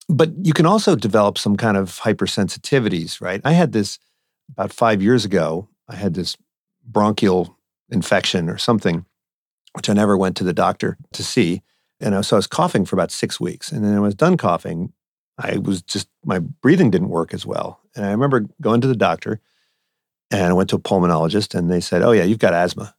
But 0.09 0.31
you 0.43 0.51
can 0.51 0.65
also 0.65 0.97
develop 0.97 1.37
some 1.37 1.55
kind 1.55 1.77
of 1.77 2.01
hypersensitivities, 2.01 3.21
right? 3.21 3.39
I 3.45 3.53
had 3.53 3.71
this 3.71 3.99
about 4.49 4.73
five 4.73 5.01
years 5.01 5.23
ago. 5.23 5.69
I 5.87 5.95
had 5.95 6.13
this 6.15 6.35
bronchial 6.85 7.57
infection 7.89 8.49
or 8.49 8.57
something, 8.57 9.05
which 9.75 9.89
I 9.89 9.93
never 9.93 10.17
went 10.17 10.35
to 10.37 10.43
the 10.43 10.53
doctor 10.53 10.97
to 11.13 11.23
see. 11.23 11.61
And 12.01 12.25
so 12.25 12.35
I 12.35 12.39
was 12.39 12.47
coughing 12.47 12.85
for 12.85 12.95
about 12.95 13.11
six 13.11 13.39
weeks. 13.39 13.71
And 13.71 13.83
then 13.83 13.93
I 13.93 13.99
was 13.99 14.15
done 14.15 14.37
coughing. 14.37 14.91
I 15.37 15.57
was 15.57 15.81
just, 15.81 16.07
my 16.25 16.39
breathing 16.39 16.91
didn't 16.91 17.09
work 17.09 17.33
as 17.33 17.45
well. 17.45 17.79
And 17.95 18.05
I 18.05 18.11
remember 18.11 18.45
going 18.59 18.81
to 18.81 18.87
the 18.87 18.95
doctor 18.95 19.39
and 20.29 20.41
I 20.41 20.53
went 20.53 20.69
to 20.71 20.77
a 20.77 20.79
pulmonologist 20.79 21.55
and 21.55 21.69
they 21.69 21.79
said, 21.79 22.01
Oh, 22.01 22.11
yeah, 22.11 22.23
you've 22.23 22.39
got 22.39 22.53
asthma. 22.53 22.95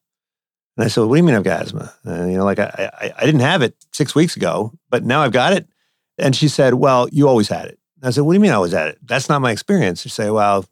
And 0.77 0.85
I 0.85 0.88
said, 0.88 1.03
What 1.03 1.15
do 1.15 1.19
you 1.19 1.25
mean 1.25 1.35
I've 1.35 1.45
got 1.45 1.62
asthma? 1.62 1.93
And, 2.05 2.31
you 2.31 2.38
know, 2.38 2.45
like 2.45 2.59
I, 2.59 2.91
I, 3.01 3.12
I 3.19 3.27
didn't 3.27 3.41
have 3.41 3.62
it 3.62 3.75
six 3.93 4.15
weeks 4.15 4.37
ago, 4.37 4.73
but 4.91 5.05
now 5.05 5.23
I've 5.23 5.33
got 5.33 5.53
it. 5.53 5.67
And 6.19 6.37
she 6.37 6.49
said, 6.49 6.75
Well, 6.75 7.09
you 7.11 7.29
always 7.29 7.49
had 7.49 7.67
it. 7.67 7.79
And 7.97 8.09
I 8.09 8.11
said, 8.11 8.23
What 8.23 8.33
do 8.33 8.37
you 8.37 8.41
mean 8.41 8.53
I 8.53 8.57
always 8.57 8.73
had 8.73 8.88
it? 8.88 8.99
That's 9.03 9.29
not 9.29 9.43
my 9.43 9.51
experience. 9.51 10.03
She 10.03 10.09
said, 10.09 10.31
Well, 10.31 10.67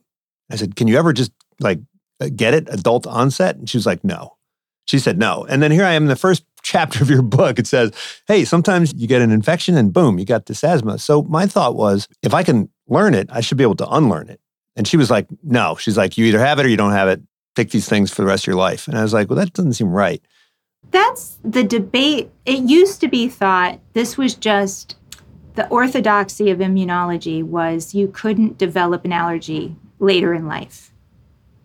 I 0.50 0.56
said, 0.56 0.76
Can 0.76 0.88
you 0.88 0.98
ever 0.98 1.12
just 1.12 1.32
like 1.58 1.80
get 2.36 2.54
it, 2.54 2.68
adult 2.70 3.06
onset? 3.06 3.56
And 3.56 3.68
she 3.68 3.76
was 3.76 3.86
like, 3.86 4.04
No. 4.04 4.36
She 4.84 4.98
said, 4.98 5.18
No. 5.18 5.46
And 5.48 5.62
then 5.62 5.70
here 5.70 5.84
I 5.84 5.92
am 5.92 6.06
the 6.06 6.16
first 6.16 6.44
chapter 6.62 7.02
of 7.02 7.10
your 7.10 7.22
book. 7.22 7.58
It 7.58 7.66
says, 7.66 7.92
Hey, 8.26 8.44
sometimes 8.44 8.92
you 8.94 9.06
get 9.06 9.22
an 9.22 9.30
infection 9.30 9.76
and 9.76 9.92
boom, 9.92 10.18
you 10.18 10.24
got 10.24 10.46
this 10.46 10.64
asthma. 10.64 10.98
So 10.98 11.22
my 11.22 11.46
thought 11.46 11.76
was, 11.76 12.08
if 12.22 12.34
I 12.34 12.42
can 12.42 12.68
learn 12.88 13.14
it, 13.14 13.28
I 13.32 13.40
should 13.40 13.58
be 13.58 13.64
able 13.64 13.76
to 13.76 13.88
unlearn 13.88 14.28
it. 14.28 14.40
And 14.76 14.86
she 14.86 14.96
was 14.96 15.10
like, 15.10 15.26
No. 15.42 15.76
She's 15.76 15.96
like, 15.96 16.16
You 16.16 16.26
either 16.26 16.38
have 16.38 16.58
it 16.58 16.66
or 16.66 16.68
you 16.68 16.76
don't 16.76 16.92
have 16.92 17.08
it. 17.08 17.20
Take 17.56 17.70
these 17.70 17.88
things 17.88 18.10
for 18.10 18.22
the 18.22 18.28
rest 18.28 18.44
of 18.44 18.48
your 18.48 18.56
life. 18.56 18.88
And 18.88 18.96
I 18.96 19.02
was 19.02 19.12
like, 19.12 19.28
Well, 19.28 19.38
that 19.38 19.52
doesn't 19.52 19.74
seem 19.74 19.90
right. 19.90 20.22
That's 20.90 21.38
the 21.44 21.62
debate. 21.62 22.30
It 22.46 22.60
used 22.60 23.00
to 23.00 23.08
be 23.08 23.28
thought 23.28 23.80
this 23.92 24.16
was 24.16 24.34
just 24.34 24.96
the 25.54 25.68
orthodoxy 25.68 26.50
of 26.50 26.58
immunology 26.58 27.42
was 27.42 27.94
you 27.94 28.08
couldn't 28.08 28.56
develop 28.56 29.04
an 29.04 29.12
allergy 29.12 29.76
later 29.98 30.32
in 30.32 30.46
life. 30.46 30.92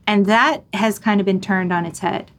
And 0.08 0.26
that 0.26 0.64
has 0.74 1.00
kind 1.00 1.20
of 1.20 1.26
been 1.26 1.42
turned 1.42 1.72
on 1.72 1.86
its 1.86 2.00
head. 2.00 2.32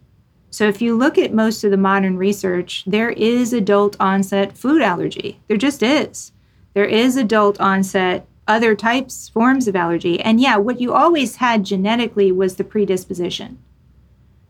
So 0.56 0.66
if 0.66 0.80
you 0.80 0.96
look 0.96 1.18
at 1.18 1.34
most 1.34 1.64
of 1.64 1.70
the 1.70 1.76
modern 1.76 2.16
research, 2.16 2.82
there 2.86 3.10
is 3.10 3.52
adult 3.52 3.94
onset 4.00 4.56
food 4.56 4.80
allergy. 4.80 5.38
There 5.48 5.58
just 5.58 5.82
is. 5.82 6.32
There 6.72 6.86
is 6.86 7.18
adult 7.18 7.60
onset 7.60 8.26
other 8.48 8.74
types, 8.74 9.28
forms 9.28 9.68
of 9.68 9.76
allergy. 9.76 10.18
And 10.18 10.40
yeah, 10.40 10.56
what 10.56 10.80
you 10.80 10.94
always 10.94 11.36
had 11.36 11.62
genetically 11.62 12.32
was 12.32 12.56
the 12.56 12.64
predisposition. 12.64 13.58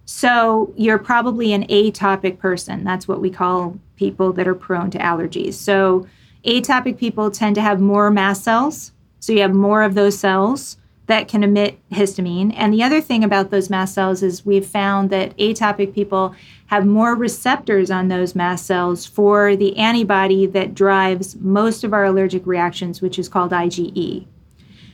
So 0.04 0.72
you're 0.76 1.00
probably 1.00 1.52
an 1.52 1.66
atopic 1.66 2.38
person. 2.38 2.84
That's 2.84 3.08
what 3.08 3.20
we 3.20 3.28
call 3.28 3.76
people 3.96 4.32
that 4.34 4.46
are 4.46 4.54
prone 4.54 4.92
to 4.92 4.98
allergies. 4.98 5.54
So 5.54 6.06
atopic 6.44 6.98
people 6.98 7.32
tend 7.32 7.56
to 7.56 7.62
have 7.62 7.80
more 7.80 8.12
mast 8.12 8.44
cells. 8.44 8.92
So 9.18 9.32
you 9.32 9.40
have 9.40 9.54
more 9.54 9.82
of 9.82 9.96
those 9.96 10.16
cells 10.16 10.76
that 11.06 11.28
can 11.28 11.44
emit 11.44 11.78
histamine. 11.90 12.52
And 12.56 12.74
the 12.74 12.82
other 12.82 13.00
thing 13.00 13.22
about 13.22 13.50
those 13.50 13.70
mast 13.70 13.94
cells 13.94 14.22
is 14.22 14.44
we've 14.44 14.66
found 14.66 15.10
that 15.10 15.36
atopic 15.36 15.94
people 15.94 16.34
have 16.66 16.84
more 16.84 17.14
receptors 17.14 17.90
on 17.90 18.08
those 18.08 18.34
mast 18.34 18.66
cells 18.66 19.06
for 19.06 19.54
the 19.54 19.76
antibody 19.76 20.46
that 20.46 20.74
drives 20.74 21.36
most 21.36 21.84
of 21.84 21.92
our 21.92 22.04
allergic 22.04 22.44
reactions, 22.46 23.00
which 23.00 23.18
is 23.18 23.28
called 23.28 23.52
IgE. 23.52 24.26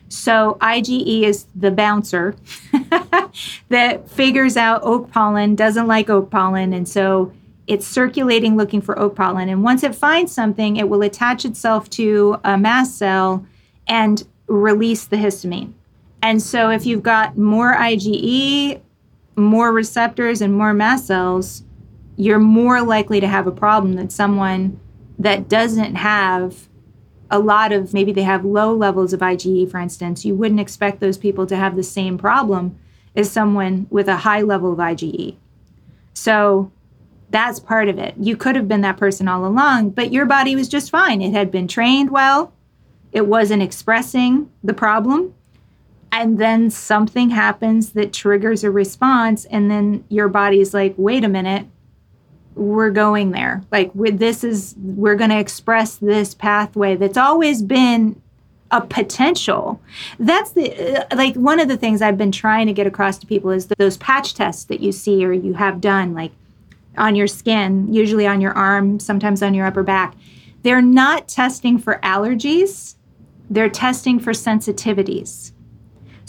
So, 0.09 0.59
IgE 0.61 1.22
is 1.22 1.46
the 1.55 1.70
bouncer 1.70 2.37
that 3.70 4.11
figures 4.11 4.59
out 4.59 4.83
oak 4.83 5.11
pollen, 5.11 5.55
doesn't 5.55 5.87
like 5.87 6.11
oak 6.11 6.29
pollen, 6.29 6.75
and 6.75 6.87
so 6.87 7.33
it's 7.66 7.87
circulating 7.87 8.59
looking 8.59 8.83
for 8.83 8.98
oak 8.98 9.16
pollen. 9.16 9.48
And 9.48 9.64
once 9.64 9.83
it 9.83 9.94
finds 9.94 10.31
something, 10.31 10.77
it 10.77 10.90
will 10.90 11.01
attach 11.01 11.46
itself 11.46 11.88
to 11.90 12.38
a 12.44 12.59
mast 12.59 12.98
cell 12.98 13.46
and 13.87 14.22
release 14.48 15.07
the 15.07 15.16
histamine. 15.16 15.72
And 16.22 16.40
so 16.40 16.70
if 16.70 16.87
you've 16.87 17.02
got 17.02 17.37
more 17.37 17.74
IgE, 17.74 18.80
more 19.37 19.72
receptors, 19.72 20.40
and 20.40 20.54
more 20.54 20.72
mast 20.72 21.06
cells, 21.06 21.64
you're 22.16 22.38
more 22.38 22.80
likely 22.80 23.20
to 23.20 23.26
have 23.26 23.46
a 23.46 23.52
problem 23.52 23.94
than 23.94 24.08
someone 24.08 24.78
that 25.18 25.48
doesn't 25.48 25.96
have 25.96 26.68
a 27.30 27.38
lot 27.38 27.72
of 27.72 27.94
maybe 27.94 28.12
they 28.12 28.22
have 28.22 28.44
low 28.44 28.74
levels 28.74 29.12
of 29.12 29.20
IgE, 29.20 29.70
for 29.70 29.80
instance. 29.80 30.24
You 30.24 30.35
wouldn't 30.35 30.61
expect 30.61 31.00
those 31.00 31.18
people 31.18 31.46
to 31.46 31.56
have 31.56 31.76
the 31.76 31.82
same 31.82 32.18
problem 32.18 32.78
as 33.16 33.30
someone 33.30 33.87
with 33.90 34.06
a 34.06 34.16
high 34.16 34.42
level 34.42 34.72
of 34.72 34.78
IgE. 34.78 35.37
So 36.14 36.70
that's 37.30 37.58
part 37.58 37.88
of 37.88 37.98
it. 37.98 38.14
You 38.18 38.37
could 38.37 38.54
have 38.54 38.68
been 38.68 38.82
that 38.82 38.98
person 38.98 39.26
all 39.26 39.46
along, 39.46 39.90
but 39.90 40.12
your 40.12 40.26
body 40.26 40.54
was 40.54 40.68
just 40.68 40.90
fine. 40.90 41.22
It 41.22 41.32
had 41.32 41.50
been 41.50 41.66
trained 41.66 42.11
well, 42.11 42.52
it 43.12 43.26
wasn't 43.26 43.62
expressing 43.62 44.50
the 44.62 44.74
problem 44.74 45.35
and 46.12 46.38
then 46.38 46.70
something 46.70 47.31
happens 47.31 47.92
that 47.92 48.12
triggers 48.12 48.62
a 48.62 48.70
response 48.70 49.44
and 49.46 49.70
then 49.70 50.05
your 50.09 50.29
body's 50.29 50.72
like 50.72 50.94
wait 50.96 51.25
a 51.25 51.29
minute 51.29 51.66
we're 52.55 52.90
going 52.90 53.31
there. 53.31 53.62
Like 53.70 53.90
this 53.94 54.44
is 54.44 54.75
we're 54.79 55.14
going 55.14 55.31
to 55.31 55.38
express 55.38 55.96
this 55.96 56.35
pathway 56.35 56.96
that's 56.96 57.16
always 57.16 57.62
been 57.62 58.20
a 58.70 58.81
potential. 58.81 59.81
That's 60.18 60.53
the 60.53 61.03
uh, 61.03 61.16
like 61.16 61.35
one 61.35 61.61
of 61.61 61.68
the 61.68 61.77
things 61.77 62.01
i've 62.01 62.16
been 62.16 62.33
trying 62.33 62.66
to 62.66 62.72
get 62.72 62.87
across 62.87 63.18
to 63.18 63.27
people 63.27 63.51
is 63.51 63.66
those 63.79 63.96
patch 63.98 64.35
tests 64.35 64.64
that 64.64 64.81
you 64.81 64.92
see 64.92 65.25
or 65.25 65.33
you 65.33 65.55
have 65.55 65.81
done 65.81 66.14
like 66.14 66.33
on 66.96 67.14
your 67.14 67.27
skin 67.27 67.92
usually 67.92 68.27
on 68.27 68.40
your 68.40 68.53
arm 68.53 68.98
sometimes 68.98 69.42
on 69.42 69.55
your 69.55 69.66
upper 69.66 69.83
back. 69.83 70.14
They're 70.62 70.83
not 70.83 71.29
testing 71.29 71.79
for 71.79 71.98
allergies. 72.03 72.94
They're 73.51 73.68
testing 73.68 74.20
for 74.20 74.33
sensitivities 74.33 75.53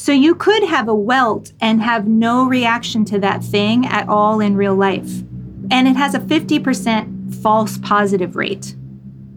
so 0.04 0.12
you 0.12 0.36
could 0.36 0.63
have 0.63 0.89
a 0.89 0.94
welt 0.94 1.54
and 1.62 1.82
have 1.82 2.10
no 2.10 2.46
reaction 2.46 3.06
to 3.06 3.20
that 3.20 3.42
thing 3.42 3.86
at 3.86 4.10
all 4.10 4.42
in 4.42 4.58
real 4.58 4.76
life. 4.76 5.22
And 5.72 5.88
it 5.88 5.96
has 5.96 6.13
a 6.13 6.20
50% 6.20 7.34
false 7.36 7.78
positive 7.78 8.36
rate, 8.36 8.76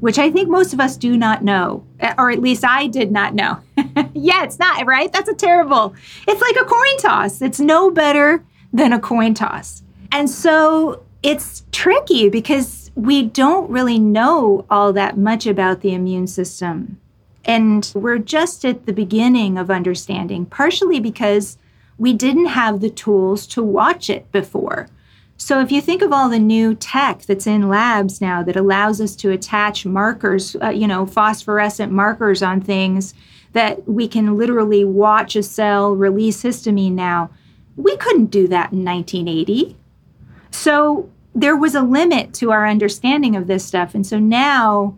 which 0.00 0.18
I 0.18 0.28
think 0.28 0.48
most 0.48 0.72
of 0.72 0.80
us 0.80 0.96
do 0.96 1.16
not 1.16 1.44
know, 1.44 1.86
eh, 2.00 2.12
or 2.18 2.32
at 2.32 2.40
least 2.40 2.64
I 2.64 2.88
did 2.88 3.12
not 3.12 3.32
know. 3.32 3.60
yeah, 4.12 4.42
it's 4.42 4.58
not, 4.58 4.84
right? 4.84 5.12
That's 5.12 5.28
a 5.28 5.34
terrible. 5.34 5.94
It's 6.26 6.42
like 6.42 6.56
a 6.56 6.68
coin 6.68 6.96
toss. 6.98 7.40
It's 7.40 7.60
no 7.60 7.92
better 7.92 8.44
than 8.72 8.92
a 8.92 8.98
coin 8.98 9.34
toss. 9.34 9.84
And 10.10 10.28
so 10.28 11.04
it's 11.22 11.62
tricky 11.70 12.28
because 12.28 12.90
we 12.96 13.22
don't 13.22 13.70
really 13.70 14.00
know 14.00 14.66
all 14.68 14.92
that 14.94 15.16
much 15.16 15.46
about 15.46 15.82
the 15.82 15.94
immune 15.94 16.26
system. 16.26 17.00
And 17.46 17.90
we're 17.94 18.18
just 18.18 18.64
at 18.64 18.86
the 18.86 18.92
beginning 18.92 19.56
of 19.56 19.70
understanding, 19.70 20.46
partially 20.46 21.00
because 21.00 21.56
we 21.96 22.12
didn't 22.12 22.46
have 22.46 22.80
the 22.80 22.90
tools 22.90 23.46
to 23.48 23.62
watch 23.62 24.10
it 24.10 24.30
before. 24.32 24.88
So, 25.38 25.60
if 25.60 25.70
you 25.70 25.80
think 25.80 26.02
of 26.02 26.12
all 26.12 26.28
the 26.28 26.38
new 26.38 26.74
tech 26.74 27.22
that's 27.22 27.46
in 27.46 27.68
labs 27.68 28.20
now 28.20 28.42
that 28.42 28.56
allows 28.56 29.00
us 29.00 29.14
to 29.16 29.30
attach 29.30 29.86
markers, 29.86 30.56
uh, 30.62 30.70
you 30.70 30.86
know, 30.86 31.06
phosphorescent 31.06 31.92
markers 31.92 32.42
on 32.42 32.60
things 32.60 33.14
that 33.52 33.86
we 33.88 34.08
can 34.08 34.36
literally 34.36 34.84
watch 34.84 35.36
a 35.36 35.42
cell 35.42 35.94
release 35.94 36.42
histamine 36.42 36.92
now, 36.92 37.30
we 37.76 37.96
couldn't 37.98 38.26
do 38.26 38.48
that 38.48 38.72
in 38.72 38.84
1980. 38.84 39.76
So, 40.50 41.10
there 41.36 41.54
was 41.54 41.74
a 41.74 41.82
limit 41.82 42.32
to 42.32 42.50
our 42.50 42.66
understanding 42.66 43.36
of 43.36 43.46
this 43.46 43.62
stuff. 43.62 43.94
And 43.94 44.06
so 44.06 44.18
now 44.18 44.96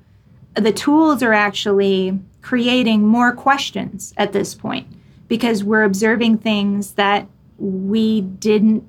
the 0.55 0.71
tools 0.71 1.21
are 1.21 1.33
actually 1.33 2.19
creating 2.49 3.07
more 3.07 3.31
questions 3.31 4.15
at 4.17 4.33
this 4.33 4.55
point 4.55 4.87
because 5.29 5.63
we're 5.63 5.83
observing 5.83 6.39
things 6.39 6.93
that 6.93 7.29
we 7.59 8.23
didn't 8.23 8.83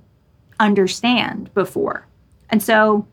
understand 0.62 1.54
before. 1.54 2.08
And 2.50 2.64
so 2.64 3.06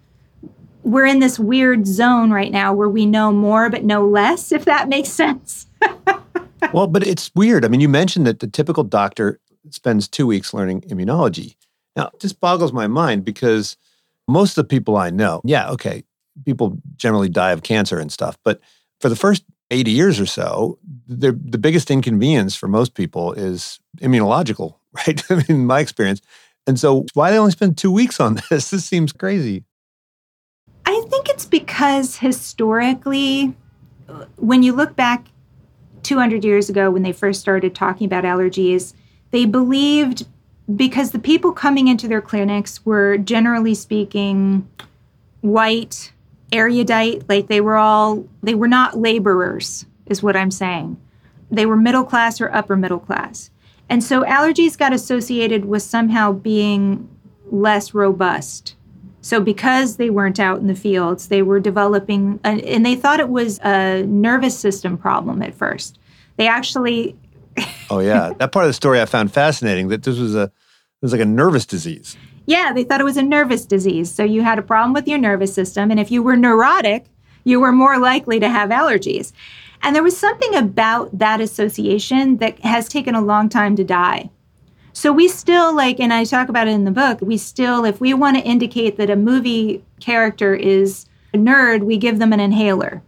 we're 0.85 1.05
in 1.05 1.19
this 1.19 1.37
weird 1.37 1.85
zone 1.85 2.31
right 2.31 2.53
now 2.53 2.73
where 2.73 2.89
we 2.89 3.07
know 3.07 3.33
more 3.33 3.69
but 3.69 3.83
know 3.83 4.07
less, 4.07 4.53
if 4.53 4.67
that 4.67 4.89
makes 4.89 5.09
sense. 5.09 5.67
well, 6.73 6.87
but 6.87 7.05
it's 7.05 7.33
weird. 7.35 7.65
I 7.65 7.69
mean, 7.69 7.81
you 7.81 7.89
mentioned 7.89 8.25
that 8.29 8.39
the 8.39 8.47
typical 8.47 8.85
doctor 8.85 9.41
spends 9.71 10.07
two 10.07 10.29
weeks 10.29 10.55
learning 10.55 10.83
immunology. 10.83 11.57
Now, 11.97 12.13
this 12.21 12.33
boggles 12.33 12.73
my 12.73 12.87
mind 12.87 13.25
because 13.25 13.77
most 14.29 14.57
of 14.57 14.63
the 14.63 14.69
people 14.69 14.97
I 14.97 15.11
know, 15.11 15.41
yeah, 15.43 15.69
okay, 15.71 16.05
people 16.45 16.79
generally 16.95 17.29
die 17.29 17.51
of 17.51 17.65
cancer 17.65 17.99
and 17.99 18.13
stuff, 18.13 18.39
but 18.45 18.61
for 19.01 19.09
the 19.09 19.17
first 19.17 19.43
80 19.71 19.91
years 19.91 20.21
or 20.21 20.27
so, 20.27 20.79
the, 21.09 21.33
the 21.33 21.59
biggest 21.59 21.91
inconvenience 21.91 22.55
for 22.55 22.69
most 22.69 22.95
people 22.95 23.33
is 23.33 23.81
immunological, 23.99 24.77
right? 24.93 25.23
I 25.31 25.37
mean, 25.37 25.45
in 25.49 25.67
my 25.67 25.81
experience. 25.81 26.21
And 26.67 26.79
so, 26.79 27.07
why 27.15 27.31
they 27.31 27.39
only 27.39 27.53
spend 27.53 27.79
two 27.79 27.93
weeks 27.93 28.21
on 28.21 28.41
this? 28.51 28.71
This 28.71 28.85
seems 28.85 29.13
crazy. 29.13 29.65
I 30.85 31.05
think 31.11 31.29
it's 31.29 31.47
because 31.47 32.17
historically, 32.17 33.55
when 34.37 34.63
you 34.63 34.73
look 34.73 34.95
back 34.97 35.27
200 36.03 36.45
years 36.45 36.71
ago 36.71 36.91
when 36.91 37.03
they 37.03 37.13
first 37.13 37.41
started 37.41 37.75
talking 37.75 38.07
about 38.07 38.25
allergies, 38.25 38.95
they 39.33 39.45
believed 39.45 40.27
because 40.75 41.11
the 41.11 41.19
people 41.19 41.53
coming 41.53 41.89
into 41.89 42.09
their 42.09 42.21
clinics 42.21 42.85
were 42.85 43.19
generally 43.19 43.75
speaking 43.75 44.69
white, 45.41 46.13
erudite, 46.53 47.29
like 47.29 47.49
they 47.49 47.61
were 47.61 47.77
all, 47.77 48.27
they 48.43 48.55
were 48.55 48.69
not 48.69 48.99
laborers, 48.99 49.87
is 50.07 50.23
what 50.23 50.37
I'm 50.37 50.51
saying. 50.51 50.97
They 51.51 51.67
were 51.67 51.77
middle 51.77 52.05
class 52.05 52.41
or 52.41 52.53
upper 52.55 52.77
middle 52.77 52.99
class. 52.99 53.51
And 53.89 54.03
so 54.03 54.23
allergies 54.25 54.77
got 54.77 54.93
associated 54.93 55.65
with 55.65 55.83
somehow 55.83 56.33
being 56.33 57.09
less 57.51 57.95
robust. 57.95 58.75
So, 59.21 59.41
because 59.41 59.97
they 59.97 60.09
weren't 60.09 60.39
out 60.39 60.59
in 60.59 60.69
the 60.69 60.75
fields, 60.75 61.29
they 61.29 61.43
were 61.43 61.59
developing, 61.59 62.39
a, 62.45 62.49
and 62.49 62.87
they 62.87 62.95
thought 62.95 63.19
it 63.19 63.29
was 63.29 63.59
a 63.59 64.05
nervous 64.05 64.57
system 64.57 64.97
problem 64.97 65.43
at 65.43 65.53
first. 65.55 65.99
They 66.37 66.47
actually. 66.47 67.17
oh, 67.91 67.99
yeah. 67.99 68.35
That 68.39 68.53
part 68.53 68.67
of 68.67 68.69
the 68.69 68.75
story 68.75 69.01
I 69.01 69.07
found 69.07 69.33
fascinating 69.33 69.89
that 69.89 70.05
this 70.05 70.19
was 70.19 70.37
a, 70.37 70.45
it 70.45 70.53
was 71.03 71.13
like 71.13 71.21
a 71.21 71.27
nervous 71.27 71.67
disease. 71.67 72.17
Yeah, 72.47 72.73
they 72.73 72.85
thought 72.85 73.01
it 73.01 73.05
was 73.05 73.17
a 73.17 73.23
nervous 73.23 73.67
disease. 73.67 74.11
So, 74.11 74.25
you 74.25 74.43
had 74.43 74.59
a 74.59 74.63
problem 74.63 74.93
with 74.93 75.09
your 75.09 75.19
nervous 75.19 75.53
system. 75.53 75.91
And 75.91 76.01
if 76.01 76.11
you 76.11 76.23
were 76.23 76.37
neurotic, 76.37 77.07
you 77.45 77.61
were 77.61 77.73
more 77.73 77.99
likely 77.99 78.41
to 78.41 78.49
have 78.49 78.71
allergies. 78.71 79.33
And 79.83 79.95
there 79.95 80.03
was 80.03 80.17
something 80.17 80.55
about 80.55 81.17
that 81.19 81.41
association 81.41 82.39
that 82.39 82.59
has 82.61 82.89
taken 82.89 83.15
a 83.15 83.21
long 83.21 83.49
time 83.49 83.77
to 83.77 83.85
die. 83.85 84.31
So 84.93 85.13
we 85.13 85.29
still 85.29 85.75
like, 85.75 86.01
and 86.01 86.13
I 86.13 86.25
talk 86.25 86.49
about 86.49 86.69
it 86.69 86.71
in 86.71 86.85
the 86.85 86.91
book, 86.91 87.21
we 87.21 87.37
still, 87.37 87.85
if 87.85 88.01
we 88.01 88.15
want 88.15 88.39
to 88.39 88.43
indicate 88.43 88.97
that 88.97 89.11
a 89.11 89.17
movie 89.17 89.85
character 90.01 90.55
is 90.55 91.07
a 91.35 91.39
nerd, 91.39 91.83
we 91.83 91.99
give 91.99 92.19
them 92.19 92.33
an 92.33 92.41
inhaler. 92.41 93.03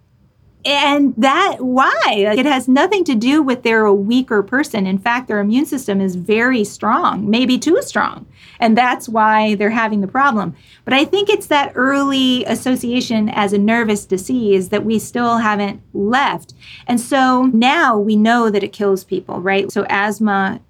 And 0.68 1.14
that, 1.16 1.56
why? 1.60 2.34
It 2.36 2.44
has 2.44 2.68
nothing 2.68 3.02
to 3.04 3.14
do 3.14 3.42
with 3.42 3.62
they're 3.62 3.86
a 3.86 3.94
weaker 3.94 4.42
person. 4.42 4.86
In 4.86 4.98
fact, 4.98 5.26
their 5.26 5.40
immune 5.40 5.64
system 5.64 5.98
is 5.98 6.14
very 6.14 6.62
strong, 6.62 7.30
maybe 7.30 7.58
too 7.58 7.80
strong. 7.80 8.26
And 8.60 8.76
that's 8.76 9.08
why 9.08 9.54
they're 9.54 9.70
having 9.70 10.02
the 10.02 10.06
problem. 10.06 10.54
But 10.84 10.92
I 10.92 11.06
think 11.06 11.30
it's 11.30 11.46
that 11.46 11.72
early 11.74 12.44
association 12.44 13.30
as 13.30 13.54
a 13.54 13.58
nervous 13.58 14.04
disease 14.04 14.68
that 14.68 14.84
we 14.84 14.98
still 14.98 15.38
haven't 15.38 15.80
left. 15.94 16.52
And 16.86 17.00
so 17.00 17.44
now 17.46 17.96
we 17.96 18.14
know 18.14 18.50
that 18.50 18.62
it 18.62 18.74
kills 18.74 19.04
people, 19.04 19.40
right? 19.40 19.72
So 19.72 19.86
asthma 19.88 20.60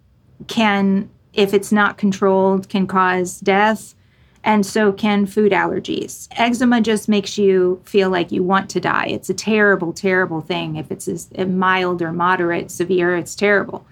can, 0.46 1.10
if 1.32 1.52
it's 1.52 1.72
not 1.72 1.98
controlled, 1.98 2.68
can 2.68 2.86
cause 2.86 3.40
death 3.40 3.96
and 4.44 4.64
so 4.64 4.92
can 4.92 5.26
food 5.26 5.52
allergies. 5.52 6.28
Eczema 6.32 6.80
just 6.80 7.08
makes 7.08 7.36
you 7.36 7.80
feel 7.84 8.10
like 8.10 8.32
you 8.32 8.42
want 8.42 8.70
to 8.70 8.80
die. 8.80 9.06
It's 9.06 9.28
a 9.28 9.34
terrible, 9.34 9.92
terrible 9.92 10.40
thing. 10.40 10.76
If 10.76 10.90
it's 10.90 11.08
a 11.08 11.42
uh, 11.42 11.46
mild 11.46 12.02
or 12.02 12.12
moderate, 12.12 12.70
severe, 12.70 13.16
it's 13.16 13.34
terrible. 13.34 13.86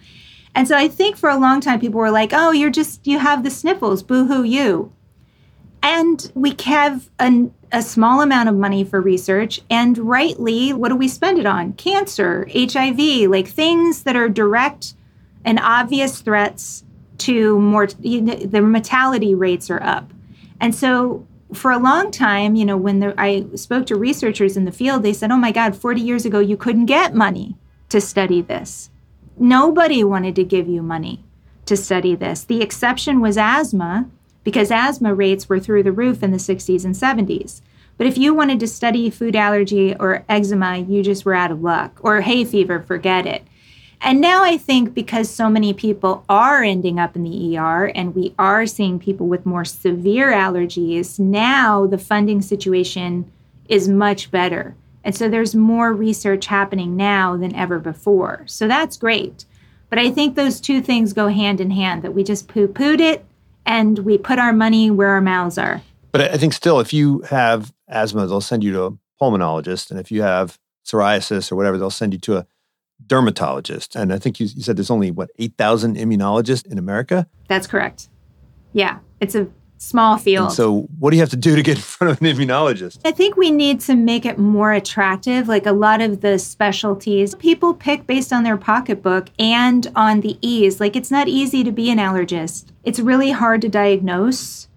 And 0.54 0.66
so 0.66 0.76
I 0.76 0.88
think 0.88 1.16
for 1.16 1.28
a 1.28 1.38
long 1.38 1.60
time, 1.60 1.80
people 1.80 2.00
were 2.00 2.10
like, 2.10 2.30
oh, 2.32 2.50
you're 2.50 2.70
just, 2.70 3.06
you 3.06 3.18
have 3.18 3.42
the 3.42 3.50
sniffles, 3.50 4.02
boo 4.02 4.26
hoo, 4.26 4.42
you. 4.42 4.92
And 5.82 6.32
we 6.34 6.54
have 6.64 7.10
a, 7.20 7.50
a 7.72 7.82
small 7.82 8.22
amount 8.22 8.48
of 8.48 8.56
money 8.56 8.82
for 8.82 9.00
research. 9.00 9.60
And 9.68 9.98
rightly, 9.98 10.72
what 10.72 10.88
do 10.88 10.96
we 10.96 11.08
spend 11.08 11.38
it 11.38 11.46
on? 11.46 11.74
Cancer, 11.74 12.48
HIV, 12.52 13.30
like 13.30 13.48
things 13.48 14.04
that 14.04 14.16
are 14.16 14.28
direct 14.28 14.94
and 15.44 15.60
obvious 15.60 16.22
threats 16.22 16.82
to 17.18 17.58
more, 17.58 17.86
the 17.86 18.60
mortality 18.62 19.34
rates 19.34 19.70
are 19.70 19.82
up. 19.82 20.10
And 20.60 20.74
so 20.74 21.26
for 21.52 21.70
a 21.70 21.78
long 21.78 22.10
time, 22.10 22.56
you 22.56 22.64
know, 22.64 22.76
when 22.76 23.00
there, 23.00 23.14
I 23.16 23.46
spoke 23.54 23.86
to 23.86 23.96
researchers 23.96 24.56
in 24.56 24.64
the 24.64 24.72
field, 24.72 25.02
they 25.02 25.12
said, 25.12 25.30
oh 25.30 25.36
my 25.36 25.52
God, 25.52 25.76
40 25.76 26.00
years 26.00 26.24
ago, 26.24 26.38
you 26.38 26.56
couldn't 26.56 26.86
get 26.86 27.14
money 27.14 27.56
to 27.88 28.00
study 28.00 28.42
this. 28.42 28.90
Nobody 29.38 30.02
wanted 30.02 30.34
to 30.36 30.44
give 30.44 30.68
you 30.68 30.82
money 30.82 31.24
to 31.66 31.76
study 31.76 32.14
this. 32.14 32.44
The 32.44 32.62
exception 32.62 33.20
was 33.20 33.36
asthma, 33.36 34.08
because 34.44 34.70
asthma 34.70 35.12
rates 35.12 35.48
were 35.48 35.58
through 35.58 35.82
the 35.82 35.92
roof 35.92 36.22
in 36.22 36.30
the 36.30 36.36
60s 36.36 36.84
and 36.84 36.94
70s. 36.94 37.62
But 37.98 38.06
if 38.06 38.16
you 38.16 38.32
wanted 38.32 38.60
to 38.60 38.68
study 38.68 39.10
food 39.10 39.34
allergy 39.34 39.94
or 39.96 40.24
eczema, 40.28 40.78
you 40.78 41.02
just 41.02 41.24
were 41.24 41.34
out 41.34 41.50
of 41.50 41.62
luck. 41.62 41.98
Or 42.02 42.20
hay 42.20 42.44
fever, 42.44 42.80
forget 42.80 43.26
it. 43.26 43.42
And 44.00 44.20
now 44.20 44.44
I 44.44 44.56
think 44.56 44.94
because 44.94 45.28
so 45.30 45.48
many 45.48 45.72
people 45.72 46.24
are 46.28 46.62
ending 46.62 46.98
up 46.98 47.16
in 47.16 47.24
the 47.24 47.58
ER 47.58 47.90
and 47.94 48.14
we 48.14 48.34
are 48.38 48.66
seeing 48.66 48.98
people 48.98 49.26
with 49.26 49.46
more 49.46 49.64
severe 49.64 50.32
allergies, 50.32 51.18
now 51.18 51.86
the 51.86 51.98
funding 51.98 52.42
situation 52.42 53.30
is 53.68 53.88
much 53.88 54.30
better. 54.30 54.76
And 55.02 55.14
so 55.14 55.28
there's 55.28 55.54
more 55.54 55.92
research 55.92 56.46
happening 56.46 56.96
now 56.96 57.36
than 57.36 57.54
ever 57.54 57.78
before. 57.78 58.42
So 58.46 58.68
that's 58.68 58.96
great. 58.96 59.44
But 59.88 59.98
I 59.98 60.10
think 60.10 60.34
those 60.34 60.60
two 60.60 60.80
things 60.80 61.12
go 61.12 61.28
hand 61.28 61.60
in 61.60 61.70
hand 61.70 62.02
that 62.02 62.12
we 62.12 62.24
just 62.24 62.48
poo 62.48 62.68
pooed 62.68 63.00
it 63.00 63.24
and 63.64 64.00
we 64.00 64.18
put 64.18 64.38
our 64.38 64.52
money 64.52 64.90
where 64.90 65.08
our 65.10 65.20
mouths 65.20 65.58
are. 65.58 65.82
But 66.12 66.32
I 66.32 66.36
think 66.38 66.52
still, 66.52 66.80
if 66.80 66.92
you 66.92 67.20
have 67.22 67.72
asthma, 67.88 68.26
they'll 68.26 68.40
send 68.40 68.64
you 68.64 68.72
to 68.72 68.84
a 68.84 68.92
pulmonologist. 69.20 69.90
And 69.90 70.00
if 70.00 70.10
you 70.10 70.22
have 70.22 70.58
psoriasis 70.84 71.52
or 71.52 71.56
whatever, 71.56 71.78
they'll 71.78 71.90
send 71.90 72.12
you 72.12 72.18
to 72.20 72.38
a 72.38 72.46
dermatologist. 73.06 73.96
And 73.96 74.12
I 74.12 74.18
think 74.18 74.40
you, 74.40 74.46
you 74.54 74.62
said 74.62 74.76
there's 74.76 74.90
only, 74.90 75.10
what, 75.10 75.30
8,000 75.38 75.96
immunologists 75.96 76.66
in 76.66 76.78
America? 76.78 77.26
That's 77.48 77.66
correct. 77.66 78.08
Yeah, 78.72 78.98
it's 79.20 79.34
a 79.34 79.48
small 79.78 80.16
field. 80.18 80.48
And 80.48 80.54
so, 80.54 80.82
what 80.98 81.10
do 81.10 81.16
you 81.16 81.22
have 81.22 81.30
to 81.30 81.36
do 81.36 81.56
to 81.56 81.62
get 81.62 81.76
in 81.76 81.82
front 81.82 82.12
of 82.12 82.20
an 82.20 82.26
immunologist? 82.26 83.00
I 83.04 83.12
think 83.12 83.36
we 83.36 83.50
need 83.50 83.80
to 83.80 83.94
make 83.94 84.24
it 84.26 84.38
more 84.38 84.72
attractive. 84.72 85.48
Like 85.48 85.66
a 85.66 85.72
lot 85.72 86.00
of 86.00 86.20
the 86.20 86.38
specialties, 86.38 87.34
people 87.36 87.74
pick 87.74 88.06
based 88.06 88.32
on 88.32 88.42
their 88.42 88.56
pocketbook 88.56 89.28
and 89.38 89.90
on 89.94 90.20
the 90.20 90.38
ease. 90.40 90.80
Like 90.80 90.96
it's 90.96 91.10
not 91.10 91.28
easy 91.28 91.64
to 91.64 91.72
be 91.72 91.90
an 91.90 91.98
allergist, 91.98 92.72
it's 92.84 93.00
really 93.00 93.30
hard 93.30 93.62
to 93.62 93.68
diagnose 93.68 94.68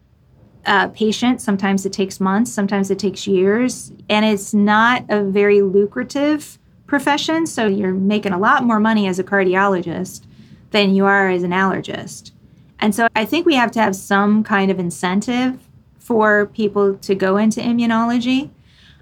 a 0.65 0.89
patient. 0.89 1.41
Sometimes 1.41 1.85
it 1.85 1.93
takes 1.93 2.19
months, 2.19 2.51
sometimes 2.51 2.91
it 2.91 2.99
takes 2.99 3.25
years, 3.25 3.91
and 4.09 4.25
it's 4.25 4.53
not 4.53 5.05
a 5.09 5.23
very 5.23 5.61
lucrative 5.61 6.58
profession. 6.89 7.45
So 7.45 7.67
you're 7.67 7.93
making 7.93 8.33
a 8.33 8.39
lot 8.39 8.63
more 8.63 8.79
money 8.79 9.07
as 9.07 9.19
a 9.19 9.23
cardiologist 9.23 10.23
than 10.71 10.93
you 10.93 11.05
are 11.05 11.29
as 11.29 11.43
an 11.43 11.51
allergist. 11.51 12.31
And 12.79 12.93
so 12.93 13.07
I 13.15 13.25
think 13.25 13.45
we 13.45 13.55
have 13.55 13.71
to 13.71 13.81
have 13.81 13.95
some 13.95 14.43
kind 14.43 14.71
of 14.71 14.79
incentive 14.79 15.59
for 15.99 16.47
people 16.47 16.95
to 16.97 17.15
go 17.15 17.37
into 17.37 17.61
immunology. 17.61 18.49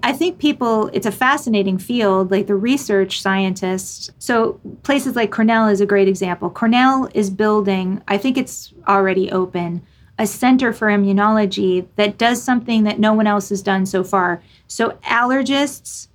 I 0.02 0.12
think 0.12 0.38
people, 0.38 0.88
it's 0.92 1.06
a 1.06 1.12
fascinating 1.12 1.78
field, 1.78 2.30
like 2.30 2.46
the 2.46 2.54
research 2.54 3.20
scientists. 3.20 4.10
So, 4.18 4.60
places 4.84 5.16
like 5.16 5.32
Cornell 5.32 5.68
is 5.68 5.80
a 5.80 5.86
great 5.86 6.06
example. 6.06 6.50
Cornell 6.50 7.08
is 7.14 7.30
building, 7.30 8.00
I 8.06 8.16
think 8.16 8.38
it's 8.38 8.72
already 8.86 9.30
open, 9.32 9.82
a 10.18 10.26
center 10.26 10.72
for 10.72 10.88
immunology 10.88 11.86
that 11.96 12.18
does 12.18 12.42
something 12.42 12.84
that 12.84 13.00
no 13.00 13.12
one 13.12 13.26
else 13.26 13.48
has 13.48 13.62
done 13.62 13.86
so 13.86 14.04
far. 14.04 14.40
So, 14.68 14.90
allergists 15.04 16.08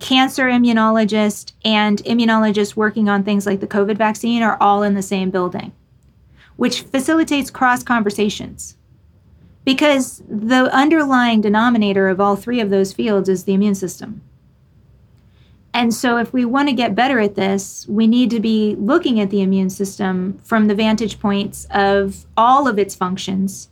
cancer 0.00 0.44
immunologist 0.44 1.52
and 1.64 2.02
immunologists 2.04 2.74
working 2.74 3.08
on 3.08 3.22
things 3.22 3.46
like 3.46 3.60
the 3.60 3.66
COVID 3.66 3.96
vaccine 3.96 4.42
are 4.42 4.56
all 4.60 4.82
in 4.82 4.94
the 4.94 5.02
same 5.02 5.30
building, 5.30 5.72
which 6.56 6.82
facilitates 6.82 7.50
cross 7.50 7.82
conversations. 7.82 8.76
Because 9.64 10.22
the 10.28 10.74
underlying 10.74 11.42
denominator 11.42 12.08
of 12.08 12.20
all 12.20 12.34
three 12.34 12.60
of 12.60 12.70
those 12.70 12.92
fields 12.92 13.28
is 13.28 13.44
the 13.44 13.52
immune 13.52 13.74
system. 13.74 14.22
And 15.72 15.94
so, 15.94 16.16
if 16.16 16.32
we 16.32 16.44
want 16.44 16.68
to 16.68 16.74
get 16.74 16.96
better 16.96 17.20
at 17.20 17.36
this, 17.36 17.86
we 17.88 18.08
need 18.08 18.30
to 18.30 18.40
be 18.40 18.74
looking 18.76 19.20
at 19.20 19.30
the 19.30 19.42
immune 19.42 19.70
system 19.70 20.40
from 20.42 20.66
the 20.66 20.74
vantage 20.74 21.20
points 21.20 21.66
of 21.70 22.26
all 22.36 22.66
of 22.66 22.78
its 22.78 22.96
functions 22.96 23.68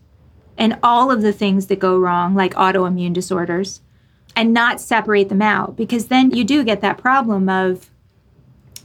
and 0.56 0.78
all 0.82 1.10
of 1.10 1.22
the 1.22 1.32
things 1.32 1.66
that 1.66 1.80
go 1.80 1.98
wrong, 1.98 2.34
like 2.36 2.54
autoimmune 2.54 3.12
disorders 3.12 3.80
and 4.38 4.54
not 4.54 4.80
separate 4.80 5.28
them 5.28 5.42
out 5.42 5.76
because 5.76 6.06
then 6.06 6.30
you 6.30 6.44
do 6.44 6.62
get 6.62 6.80
that 6.80 6.96
problem 6.96 7.48
of 7.48 7.90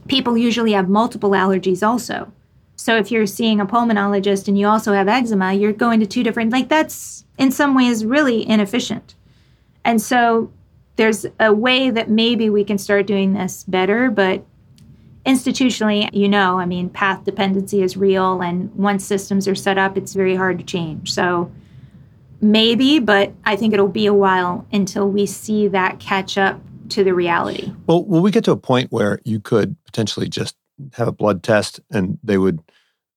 people 0.08 0.36
usually 0.36 0.72
have 0.72 0.90
multiple 0.90 1.30
allergies 1.30 1.88
also. 1.88 2.34
So 2.76 2.98
if 2.98 3.12
you're 3.12 3.28
seeing 3.28 3.62
a 3.62 3.66
pulmonologist 3.68 4.48
and 4.48 4.58
you 4.58 4.66
also 4.66 4.94
have 4.94 5.08
eczema, 5.08 5.54
you're 5.54 5.72
going 5.72 6.00
to 6.00 6.08
two 6.08 6.24
different 6.24 6.52
like 6.52 6.70
that's 6.70 7.24
in 7.38 7.52
some 7.52 7.76
ways 7.76 8.04
really 8.04 8.50
inefficient. 8.50 9.14
And 9.86 10.02
so 10.02 10.52
there's 10.96 11.28
a 11.40 11.54
way 11.54 11.92
that 11.92 12.10
maybe 12.10 12.50
we 12.50 12.64
can 12.64 12.80
start 12.80 13.06
doing 13.06 13.34
this 13.34 13.64
better, 13.64 14.10
but 14.10 14.44
institutionally, 15.24 16.10
you 16.14 16.28
know, 16.28 16.60
I 16.60 16.66
mean, 16.66 16.90
path 16.90 17.26
dependency 17.26 17.84
is 17.84 17.96
real 17.96 18.42
and 18.42 18.74
once 18.74 19.06
systems 19.06 19.48
are 19.48 19.54
set 19.54 19.78
up, 19.78 20.00
it's 20.00 20.16
very 20.16 20.36
hard 20.36 20.58
to 20.58 20.66
change. 20.66 21.14
So 21.14 21.52
Maybe, 22.44 23.00
but 23.00 23.32
I 23.46 23.56
think 23.56 23.74
it'll 23.74 23.88
be 23.88 24.06
a 24.06 24.14
while 24.14 24.68
until 24.72 25.10
we 25.10 25.26
see 25.26 25.70
that 25.70 26.00
catch 26.00 26.38
up 26.38 26.60
to 26.90 27.04
the 27.04 27.14
reality. 27.14 27.72
Well, 27.88 28.04
will 28.04 28.22
we 28.22 28.32
get 28.32 28.44
to 28.44 28.52
a 28.52 28.58
point 28.58 28.92
where 28.92 29.20
you 29.24 29.40
could 29.40 29.78
potentially 29.86 30.28
just 30.28 30.58
have 30.94 31.08
a 31.08 31.14
blood 31.14 31.42
test 31.42 31.80
and 31.90 32.20
they 32.22 32.38
would 32.38 32.60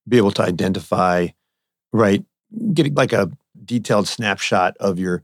be 0.07 0.15
able 0.15 0.31
to 0.31 0.43
identify, 0.43 1.27
right, 1.91 2.23
getting 2.73 2.95
like 2.95 3.11
a 3.11 3.29
detailed 3.65 4.07
snapshot 4.07 4.77
of 4.77 4.97
your, 4.97 5.23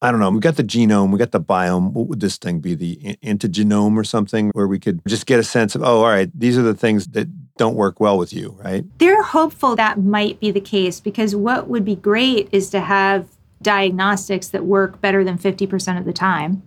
I 0.00 0.10
don't 0.10 0.20
know, 0.20 0.30
we 0.30 0.40
got 0.40 0.56
the 0.56 0.64
genome, 0.64 1.12
we 1.12 1.18
got 1.18 1.32
the 1.32 1.40
biome. 1.40 1.92
What 1.92 2.08
would 2.08 2.20
this 2.20 2.38
thing 2.38 2.60
be? 2.60 2.74
The 2.74 3.18
antigenome 3.22 3.96
or 3.96 4.04
something 4.04 4.50
where 4.54 4.66
we 4.66 4.78
could 4.78 5.02
just 5.06 5.26
get 5.26 5.38
a 5.38 5.44
sense 5.44 5.74
of, 5.74 5.82
oh, 5.82 5.98
all 5.98 6.08
right, 6.08 6.30
these 6.34 6.56
are 6.56 6.62
the 6.62 6.74
things 6.74 7.08
that 7.08 7.28
don't 7.58 7.76
work 7.76 8.00
well 8.00 8.16
with 8.16 8.32
you, 8.32 8.56
right? 8.64 8.84
They're 8.98 9.22
hopeful 9.22 9.76
that 9.76 10.00
might 10.00 10.40
be 10.40 10.50
the 10.50 10.60
case 10.60 11.00
because 11.00 11.36
what 11.36 11.68
would 11.68 11.84
be 11.84 11.96
great 11.96 12.48
is 12.50 12.70
to 12.70 12.80
have 12.80 13.28
diagnostics 13.62 14.48
that 14.48 14.64
work 14.64 15.00
better 15.00 15.24
than 15.24 15.38
50% 15.38 15.98
of 15.98 16.04
the 16.04 16.12
time. 16.12 16.62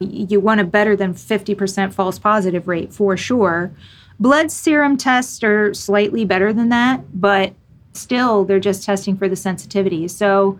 You 0.00 0.40
want 0.40 0.60
a 0.60 0.64
better 0.64 0.94
than 0.94 1.14
50% 1.14 1.92
false 1.92 2.18
positive 2.18 2.68
rate 2.68 2.92
for 2.92 3.16
sure. 3.16 3.72
Blood 4.20 4.50
serum 4.50 4.96
tests 4.96 5.42
are 5.42 5.72
slightly 5.74 6.24
better 6.24 6.52
than 6.52 6.68
that, 6.70 7.20
but 7.20 7.54
still 7.92 8.44
they're 8.44 8.60
just 8.60 8.84
testing 8.84 9.16
for 9.16 9.28
the 9.28 9.36
sensitivity. 9.36 10.08
So 10.08 10.58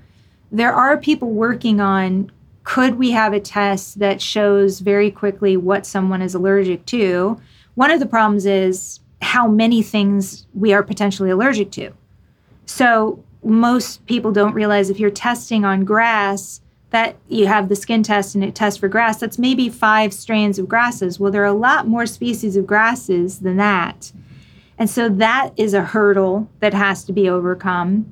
there 0.51 0.72
are 0.72 0.97
people 0.97 1.30
working 1.30 1.80
on 1.80 2.30
could 2.64 2.97
we 2.97 3.12
have 3.12 3.32
a 3.32 3.41
test 3.41 3.99
that 3.99 4.20
shows 4.20 4.80
very 4.80 5.11
quickly 5.11 5.57
what 5.57 5.86
someone 5.86 6.20
is 6.20 6.34
allergic 6.34 6.84
to? 6.86 7.41
One 7.76 7.91
of 7.91 7.99
the 7.99 8.05
problems 8.05 8.45
is 8.45 9.01
how 9.22 9.49
many 9.49 9.82
things 9.82 10.47
we 10.53 10.74
are 10.74 10.82
potentially 10.82 11.30
allergic 11.30 11.70
to. 11.72 11.93
So 12.66 13.24
most 13.43 14.05
people 14.07 14.32
don't 14.32 14.55
realize 14.55 14.91
if 14.91 14.99
you're 14.99 15.11
testing 15.11 15.64
on 15.64 15.84
grass 15.84 16.61
that 16.91 17.16
you 17.28 17.47
have 17.47 17.68
the 17.68 17.76
skin 17.76 18.03
test 18.03 18.34
and 18.34 18.43
it 18.43 18.55
tests 18.55 18.80
for 18.80 18.89
grass, 18.89 19.20
that's 19.20 19.39
maybe 19.39 19.68
five 19.68 20.12
strains 20.12 20.59
of 20.59 20.68
grasses. 20.68 21.20
Well, 21.20 21.30
there 21.30 21.43
are 21.43 21.47
a 21.47 21.53
lot 21.53 21.86
more 21.86 22.07
species 22.07 22.57
of 22.57 22.66
grasses 22.66 23.41
than 23.41 23.57
that. 23.59 24.11
And 24.78 24.89
so 24.89 25.09
that 25.09 25.51
is 25.57 25.74
a 25.74 25.82
hurdle 25.82 26.49
that 26.61 26.72
has 26.72 27.05
to 27.05 27.12
be 27.12 27.28
overcome. 27.28 28.07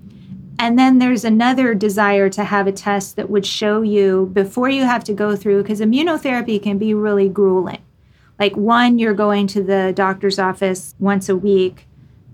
And 0.58 0.78
then 0.78 0.98
there's 0.98 1.24
another 1.24 1.74
desire 1.74 2.28
to 2.30 2.44
have 2.44 2.66
a 2.66 2.72
test 2.72 3.16
that 3.16 3.30
would 3.30 3.46
show 3.46 3.82
you 3.82 4.30
before 4.32 4.68
you 4.68 4.84
have 4.84 5.04
to 5.04 5.12
go 5.12 5.36
through, 5.36 5.62
because 5.62 5.80
immunotherapy 5.80 6.62
can 6.62 6.78
be 6.78 6.94
really 6.94 7.28
grueling. 7.28 7.82
Like, 8.38 8.56
one, 8.56 8.98
you're 8.98 9.14
going 9.14 9.46
to 9.48 9.62
the 9.62 9.92
doctor's 9.94 10.38
office 10.38 10.94
once 10.98 11.28
a 11.28 11.36
week 11.36 11.85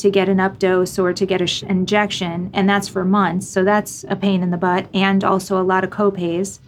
to 0.03 0.11
get 0.11 0.29
an 0.29 0.39
updose 0.39 1.03
or 1.03 1.13
to 1.13 1.25
get 1.25 1.41
an 1.41 1.47
sh- 1.47 1.63
injection, 1.63 2.51
and 2.53 2.69
that's 2.69 2.89
for 2.89 3.05
months. 3.05 3.49
So 3.49 3.65
that's 3.65 4.05
a 4.09 4.17
pain 4.17 4.43
in 4.43 4.51
the 4.51 4.57
butt 4.57 4.89
and 4.93 5.25
also 5.25 5.61
a 5.61 5.65
lot 5.65 5.85
of 5.85 5.91
copays. 5.91 6.59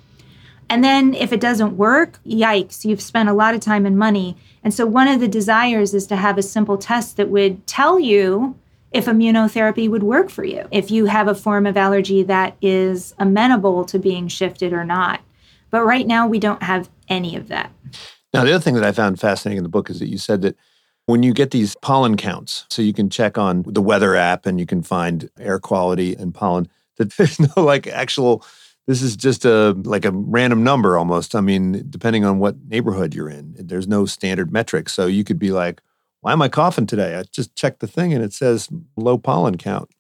And 0.71 0.83
then 0.83 1.15
if 1.15 1.33
it 1.33 1.41
doesn't 1.41 1.77
work, 1.77 2.19
yikes, 2.27 2.85
you've 2.85 3.03
spent 3.03 3.29
a 3.29 3.35
lot 3.35 3.55
of 3.55 3.61
time 3.61 3.85
and 3.85 3.99
money. 3.99 4.37
And 4.63 4.73
so 4.73 4.87
one 4.87 5.09
of 5.09 5.21
the 5.21 5.29
desires 5.29 5.93
is 5.93 6.07
to 6.07 6.17
have 6.17 6.39
a 6.39 6.43
simple 6.43 6.79
test 6.79 7.17
that 7.17 7.29
would 7.29 7.67
tell 7.67 8.01
you 8.01 8.57
if 8.91 9.07
immunotherapy 9.07 9.91
would 9.91 10.05
work 10.05 10.31
for 10.31 10.45
you, 10.45 10.67
if 10.71 10.91
you 10.91 11.07
have 11.07 11.29
a 11.29 11.35
form 11.35 11.67
of 11.67 11.77
allergy 11.77 12.23
that 12.23 12.57
is 12.63 13.15
amenable 13.19 13.85
to 13.87 13.99
being 13.99 14.29
shifted 14.29 14.73
or 14.73 14.85
not. 14.85 15.21
But 15.71 15.85
right 15.85 16.07
now, 16.07 16.29
we 16.29 16.39
don't 16.39 16.63
have 16.63 16.89
any 17.09 17.35
of 17.35 17.49
that. 17.49 17.73
Now, 18.33 18.45
the 18.45 18.53
other 18.53 18.63
thing 18.63 18.75
that 18.75 18.85
I 18.85 18.93
found 18.93 19.21
fascinating 19.21 19.59
in 19.59 19.65
the 19.65 19.69
book 19.69 19.91
is 19.91 19.99
that 19.99 20.09
you 20.09 20.19
said 20.19 20.43
that 20.43 20.57
when 21.07 21.23
you 21.23 21.33
get 21.33 21.51
these 21.51 21.77
pollen 21.83 22.17
counts, 22.17 22.65
so 22.71 22.83
you 22.83 22.93
can 22.93 23.11
check 23.11 23.37
on 23.37 23.65
the 23.67 23.83
weather 23.83 24.17
app 24.17 24.47
and 24.47 24.59
you 24.59 24.67
can 24.67 24.83
find 24.83 25.29
air 25.39 25.59
quality 25.59 26.15
and 26.15 26.35
pollen, 26.35 26.69
that 26.97 27.13
there's 27.17 27.41
no 27.41 27.53
like 27.57 27.87
actual 27.87 28.45
this 28.87 29.03
is 29.03 29.17
just 29.17 29.45
a 29.45 29.73
like 29.85 30.05
a 30.05 30.13
random 30.13 30.63
number 30.63 30.99
almost. 30.99 31.35
I 31.35 31.41
mean, 31.41 31.87
depending 31.91 32.25
on 32.25 32.39
what 32.39 32.57
neighborhood 32.69 33.15
you're 33.15 33.31
in, 33.31 33.55
there's 33.59 33.89
no 33.89 34.05
standard 34.05 34.53
metric. 34.53 34.89
So 34.89 35.07
you 35.07 35.25
could 35.25 35.39
be 35.39 35.51
like, 35.51 35.81
why 36.21 36.33
am 36.33 36.43
I 36.43 36.49
coughing 36.49 36.87
today? 36.87 37.17
I 37.17 37.25
just 37.33 37.57
checked 37.57 37.81
the 37.81 37.87
thing 37.87 38.13
and 38.13 38.23
it 38.23 38.33
says 38.33 38.69
low 38.97 39.19
pollen 39.19 39.57
count. 39.59 39.91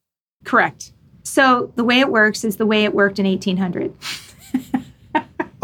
Correct. 0.45 0.93
So 1.23 1.73
the 1.77 1.85
way 1.85 2.01
it 2.01 2.11
works 2.11 2.45
is 2.45 2.57
the 2.57 2.67
way 2.67 2.85
it 2.85 2.95
worked 2.95 3.19
in 3.19 3.27
1800. 3.27 3.95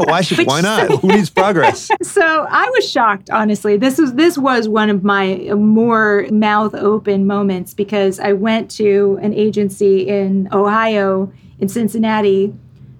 Oh, 0.00 0.10
why 0.10 0.22
should? 0.22 0.46
why 0.46 0.60
not? 0.60 0.90
Who 1.00 1.08
needs 1.08 1.30
progress? 1.40 1.90
So 2.02 2.46
I 2.48 2.68
was 2.70 2.90
shocked, 2.90 3.28
honestly. 3.30 3.76
This 3.76 3.98
was 3.98 4.14
this 4.14 4.38
was 4.38 4.68
one 4.68 4.88
of 4.88 5.04
my 5.04 5.36
more 5.54 6.26
mouth 6.30 6.74
open 6.74 7.26
moments 7.26 7.74
because 7.74 8.18
I 8.18 8.32
went 8.32 8.70
to 8.72 9.18
an 9.20 9.34
agency 9.34 10.08
in 10.08 10.48
Ohio, 10.52 11.30
in 11.58 11.68
Cincinnati, 11.68 12.54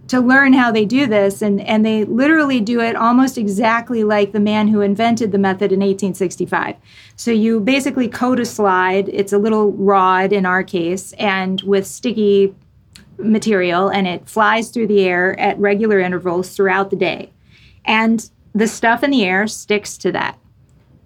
to 0.08 0.20
learn 0.20 0.52
how 0.52 0.72
they 0.72 0.84
do 0.84 1.06
this, 1.06 1.40
and 1.40 1.60
and 1.60 1.86
they 1.86 2.04
literally 2.04 2.60
do 2.60 2.80
it 2.80 2.96
almost 2.96 3.38
exactly 3.38 4.04
like 4.04 4.32
the 4.32 4.40
man 4.40 4.68
who 4.68 4.80
invented 4.80 5.32
the 5.32 5.38
method 5.38 5.72
in 5.72 5.80
1865. 5.80 6.76
So 7.16 7.30
you 7.30 7.60
basically 7.60 8.08
coat 8.08 8.40
a 8.40 8.44
slide. 8.44 9.08
It's 9.08 9.32
a 9.32 9.38
little 9.38 9.72
rod 9.72 10.32
in 10.32 10.44
our 10.44 10.62
case, 10.62 11.12
and 11.14 11.62
with 11.62 11.86
sticky 11.86 12.54
material 13.22 13.88
and 13.88 14.06
it 14.06 14.28
flies 14.28 14.70
through 14.70 14.86
the 14.86 15.04
air 15.04 15.38
at 15.38 15.58
regular 15.58 16.00
intervals 16.00 16.54
throughout 16.54 16.90
the 16.90 16.96
day. 16.96 17.30
And 17.84 18.28
the 18.54 18.68
stuff 18.68 19.02
in 19.02 19.10
the 19.10 19.24
air 19.24 19.46
sticks 19.46 19.96
to 19.98 20.12
that. 20.12 20.38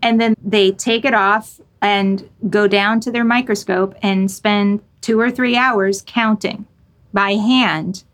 And 0.03 0.21
then 0.21 0.35
they 0.43 0.73
take 0.73 1.05
it 1.05 1.15
off 1.15 1.61
and 1.81 2.29
go 2.49 2.67
down 2.67 3.01
to 3.01 3.11
their 3.11 3.25
microscope 3.25 3.95
and 4.03 4.31
spend 4.31 4.81
two 5.01 5.21
or 5.21 5.31
three 5.31 5.57
hours 5.57 6.03
counting 6.07 6.67
by 7.13 7.35
hand 7.35 8.05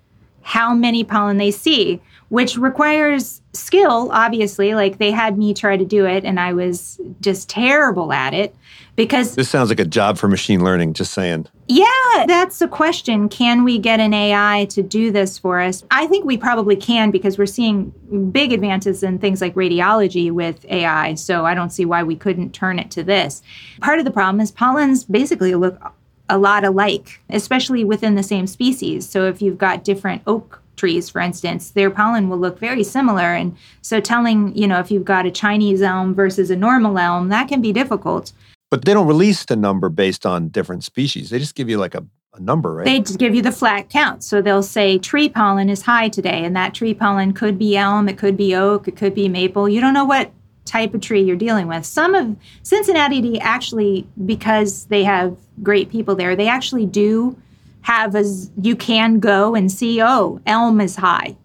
how 0.43 0.75
many 0.75 1.05
pollen 1.05 1.37
they 1.37 1.51
see, 1.51 2.01
which 2.31 2.57
requires 2.57 3.43
skill, 3.53 4.09
obviously. 4.13 4.75
Like 4.75 4.99
they 4.99 5.11
had 5.11 5.37
me 5.37 5.53
try 5.53 5.77
to 5.77 5.85
do 5.85 6.07
it, 6.07 6.25
and 6.25 6.41
I 6.41 6.55
was 6.55 6.99
just 7.21 7.51
terrible 7.51 8.13
at 8.13 8.33
it 8.33 8.55
because. 8.97 9.35
This 9.35 9.51
sounds 9.51 9.69
like 9.69 9.81
a 9.81 9.85
job 9.85 10.17
for 10.17 10.29
machine 10.29 10.65
learning, 10.65 10.95
just 10.95 11.13
saying. 11.13 11.47
Yeah, 11.67 12.25
that's 12.27 12.59
the 12.59 12.67
question. 12.67 13.29
Can 13.29 13.63
we 13.63 13.79
get 13.79 14.01
an 14.01 14.15
AI 14.15 14.67
to 14.71 14.83
do 14.83 15.13
this 15.13 15.39
for 15.39 15.61
us? 15.61 15.85
I 15.91 16.07
think 16.07 16.25
we 16.25 16.37
probably 16.37 16.75
can 16.75 17.11
because 17.11 17.39
we're 17.39 17.47
seeing 17.47 17.91
big 18.33 18.53
advances 18.53 19.03
in 19.03 19.19
things 19.19 19.41
like 19.41 19.55
radiology 19.55 20.33
with 20.33 20.65
AI. 20.69 21.15
So 21.15 21.45
I 21.45 21.55
don't 21.55 21.71
see 21.71 21.85
why 21.85 22.03
we 22.03 22.17
couldn't 22.17 22.55
turn 22.55 22.81
it 22.81 22.91
to 22.93 23.05
this. 23.05 23.43
Part 23.81 24.01
of 24.01 24.05
the 24.05 24.11
problem 24.11 24.41
is 24.41 24.51
pollens 24.51 25.05
basically 25.05 25.55
look 25.55 25.81
a 26.29 26.39
lot 26.39 26.65
alike, 26.65 27.21
especially 27.29 27.85
within 27.85 28.15
the 28.15 28.23
same 28.23 28.47
species. 28.47 29.09
So 29.09 29.27
if 29.27 29.43
you've 29.43 29.59
got 29.59 29.85
different 29.85 30.23
oak 30.27 30.61
trees, 30.81 31.11
for 31.11 31.21
instance, 31.21 31.73
their 31.73 31.91
pollen 31.91 32.29
will 32.31 32.39
look 32.39 32.59
very 32.59 32.83
similar. 32.83 33.35
And 33.35 33.55
so 33.83 34.01
telling, 34.01 34.57
you 34.57 34.67
know, 34.67 34.81
if 34.81 34.91
you've 34.91 35.05
got 35.05 35.27
a 35.27 35.31
Chinese 35.31 35.83
elm 35.83 36.15
versus 36.15 36.51
a 36.51 36.57
normal 36.57 36.99
elm, 36.99 37.29
that 37.29 37.49
can 37.49 37.61
be 37.61 37.73
difficult. 37.73 38.33
But 38.71 38.85
they 38.85 38.95
don't 38.95 39.07
release 39.07 39.45
the 39.45 39.57
number 39.57 39.89
based 39.91 40.25
on 40.25 40.49
different 40.49 40.83
species. 40.85 41.29
They 41.31 41.39
just 41.39 41.55
give 41.55 41.69
you 41.69 41.77
like 41.77 41.95
a, 41.95 42.05
a 42.35 42.41
number, 42.41 42.75
right? 42.77 42.87
They 42.87 43.01
just 43.01 43.19
give 43.19 43.35
you 43.35 43.43
the 43.43 43.53
flat 43.53 43.91
count. 43.91 44.25
So 44.25 44.41
they'll 44.41 44.63
say 44.63 44.99
tree 44.99 45.29
pollen 45.29 45.69
is 45.69 45.83
high 45.83 46.09
today, 46.09 46.45
and 46.45 46.57
that 46.57 46.73
tree 46.73 46.95
pollen 46.95 47.35
could 47.35 47.59
be 47.59 47.77
elm, 47.77 48.09
it 48.09 48.17
could 48.17 48.37
be 48.37 48.55
oak, 48.55 48.89
it 48.89 48.97
could 48.97 49.15
be 49.15 49.29
maple. 49.29 49.69
You 49.69 49.81
don't 49.81 49.95
know 49.95 50.07
what 50.07 50.33
type 50.65 50.95
of 50.95 51.01
tree 51.01 51.21
you're 51.21 51.37
dealing 51.37 51.67
with. 51.67 51.85
Some 51.85 52.15
of 52.15 52.37
Cincinnati 52.63 53.39
actually, 53.41 54.07
because 54.25 54.87
they 54.87 55.05
have 55.05 55.37
great 55.63 55.91
people 55.91 56.15
there, 56.15 56.37
they 56.37 56.49
actually 56.49 56.87
do 56.87 57.37
have 57.83 58.15
as 58.15 58.51
you 58.61 58.77
can 58.77 59.21
go 59.21 59.55
and 59.55 59.71
see, 59.71 60.03
oh, 60.03 60.41
elm 60.47 60.81
is 60.81 60.97
high. 60.97 61.37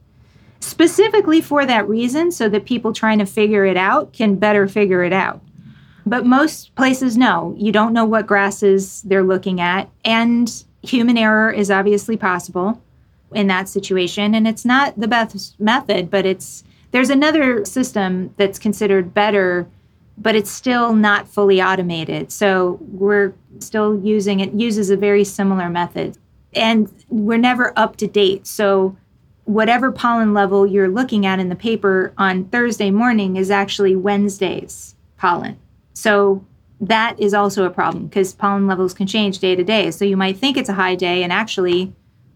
Specifically 0.60 1.42
for 1.42 1.66
that 1.66 1.88
reason, 1.88 2.32
so 2.32 2.50
that 2.50 2.66
people 2.66 2.92
trying 2.92 3.20
to 3.20 3.26
figure 3.26 3.66
it 3.66 3.78
out 3.78 4.14
can 4.14 4.36
better 4.36 4.68
figure 4.68 5.04
it 5.04 5.14
out. 5.14 5.42
But 6.06 6.26
most 6.26 6.76
places, 6.76 7.18
no, 7.18 7.56
you 7.58 7.72
don't 7.72 7.94
know 7.94 8.06
what 8.06 8.28
grasses 8.28 9.02
they're 9.04 9.24
looking 9.24 9.60
at. 9.60 9.90
And 10.04 10.52
human 10.84 11.18
error 11.18 11.52
is 11.52 11.72
obviously 11.72 12.18
possible 12.18 12.82
in 13.34 13.48
that 13.48 13.68
situation. 13.68 14.36
And 14.36 14.48
it's 14.48 14.66
not 14.66 15.00
the 15.00 15.08
best 15.08 15.60
method, 15.60 16.10
but 16.10 16.26
it's 16.26 16.64
there's 16.92 17.10
another 17.10 17.66
system 17.66 18.34
that's 18.38 18.58
considered 18.58 19.14
better, 19.14 19.68
but 20.18 20.36
it's 20.36 20.52
still 20.52 20.94
not 20.94 21.28
fully 21.28 21.62
automated. 21.62 22.32
So 22.32 22.80
we're 22.82 23.34
still 23.60 24.00
using 24.00 24.40
it, 24.40 24.54
uses 24.54 24.90
a 24.90 24.96
very 24.96 25.24
similar 25.24 25.70
method. 25.70 26.18
And 26.56 26.92
we're 27.10 27.38
never 27.38 27.74
up 27.78 27.98
to 27.98 28.08
date. 28.08 28.48
So 28.48 28.98
whatever 29.46 29.92
pollen 29.92 30.34
level 30.34 30.66
you're 30.66 30.90
looking 30.90 31.26
at 31.26 31.40
in 31.40 31.50
the 31.50 31.56
paper 31.56 32.14
on 32.18 32.46
Thursday 32.46 32.92
morning 32.92 33.38
is 33.38 33.52
actually 33.52 33.96
Wednesday's 33.96 34.96
pollen. 35.18 35.58
So 35.94 36.46
that 36.82 37.20
is 37.20 37.34
also 37.34 37.66
a 37.66 37.70
problem 37.70 38.08
because 38.08 38.34
pollen 38.34 38.68
levels 38.68 38.94
can 38.94 39.08
change 39.08 39.40
day 39.40 39.56
to 39.56 39.64
day. 39.64 39.92
So 39.92 40.04
you 40.04 40.18
might 40.18 40.38
think 40.38 40.58
it's 40.58 40.70
a 40.70 40.74
high 40.74 40.96
day, 40.96 41.24
and 41.24 41.32
actually, 41.32 41.94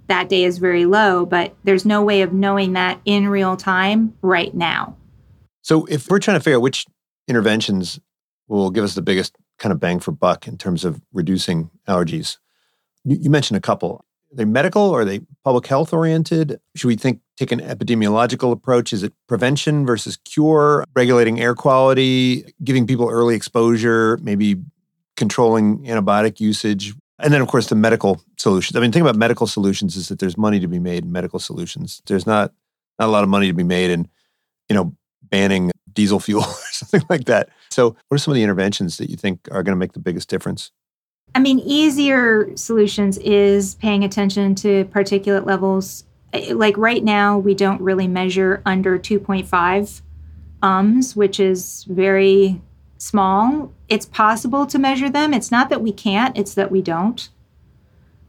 that 0.08 0.30
day 0.30 0.44
is 0.44 0.58
very 0.58 0.86
low, 0.86 1.26
but 1.26 1.56
there's 1.64 1.86
no 1.86 2.02
way 2.04 2.22
of 2.22 2.34
knowing 2.34 2.74
that 2.74 3.00
in 3.06 3.28
real 3.28 3.56
time 3.56 4.16
right 4.22 4.54
now. 4.54 4.96
So 5.62 5.86
if 5.86 6.10
we're 6.10 6.20
trying 6.20 6.38
to 6.38 6.44
figure 6.44 6.58
out 6.58 6.64
which 6.64 6.86
interventions 7.28 8.00
will 8.48 8.72
give 8.72 8.84
us 8.84 8.96
the 8.96 9.02
biggest 9.02 9.36
kind 9.60 9.72
of 9.72 9.80
bang 9.80 10.00
for 10.00 10.12
buck 10.12 10.48
in 10.48 10.58
terms 10.58 10.84
of 10.84 11.02
reducing 11.14 11.70
allergies, 11.88 12.38
you, 13.04 13.18
you 13.22 13.30
mentioned 13.30 13.58
a 13.58 13.62
couple. 13.62 14.04
Are 14.32 14.36
they 14.36 14.46
medical 14.46 14.84
or 14.84 15.02
are 15.02 15.06
they 15.06 15.22
public 15.44 15.66
health 15.68 15.92
oriented? 15.92 16.60
Should 16.76 16.88
we 16.88 16.96
think 16.96 17.22
take 17.38 17.52
an 17.52 17.60
epidemiological 17.60 18.52
approach? 18.52 18.94
Is 18.94 19.02
it 19.02 19.14
prevention 19.28 19.86
versus 19.86 20.18
cure, 20.18 20.86
regulating 20.96 21.40
air 21.40 21.56
quality, 21.56 22.54
giving 22.64 22.86
people 22.86 23.10
early 23.10 23.36
exposure, 23.36 24.20
maybe 24.22 24.58
controlling 25.18 25.80
antibiotic 25.86 26.40
usage? 26.40 26.94
And 27.18 27.34
then, 27.34 27.42
of 27.42 27.48
course, 27.48 27.68
the 27.68 27.76
medical 27.76 28.22
solutions. 28.38 28.78
I 28.78 28.80
mean, 28.80 28.92
the 28.92 28.96
thing 28.96 29.02
about 29.02 29.16
medical 29.16 29.48
solutions 29.48 29.96
is 29.96 30.08
that 30.08 30.20
there's 30.20 30.38
money 30.38 30.60
to 30.60 30.68
be 30.68 30.80
made 30.80 31.04
in 31.04 31.12
medical 31.12 31.40
solutions. 31.40 32.02
There's 32.06 32.26
not 32.26 32.54
not 33.00 33.08
a 33.08 33.12
lot 33.12 33.24
of 33.24 33.30
money 33.30 33.48
to 33.48 33.54
be 33.54 33.64
made 33.64 33.90
in, 33.90 34.08
you 34.68 34.76
know, 34.76 34.96
banning 35.24 35.72
diesel 35.94 36.20
fuel 36.20 36.44
or 36.48 36.72
something 36.72 37.02
like 37.10 37.26
that. 37.26 37.50
So, 37.72 37.90
what 37.90 38.16
are 38.16 38.18
some 38.18 38.32
of 38.32 38.36
the 38.36 38.44
interventions 38.44 38.98
that 38.98 39.10
you 39.10 39.16
think 39.16 39.48
are 39.52 39.64
going 39.64 39.76
to 39.76 39.80
make 39.80 39.94
the 39.94 40.00
biggest 40.00 40.30
difference? 40.30 40.72
I 41.36 41.40
mean, 41.40 41.60
easier 41.60 42.56
solutions 42.56 43.18
is 43.20 43.76
paying 43.76 44.04
attention 44.04 44.56
to 44.56 44.86
particulate 44.86 45.46
levels. 45.46 46.06
Eh, 46.34 46.54
like 46.54 46.78
right 46.78 47.04
now, 47.04 47.38
we 47.38 47.54
don't 47.54 47.82
really 47.82 48.08
measure 48.08 48.62
under 48.66 48.98
2.5 48.98 50.02
ums, 50.62 51.16
which 51.16 51.40
is 51.40 51.86
very 51.86 52.62
small. 52.98 53.72
It's 53.88 54.06
possible 54.06 54.66
to 54.68 54.80
measure 54.80 55.10
them. 55.10 55.34
It's 55.34 55.52
not 55.52 55.70
that 55.70 55.82
we 55.82 55.92
can't, 55.92 56.38
it's 56.38 56.54
that 56.56 56.72
we 56.72 56.82
don't. 56.82 57.30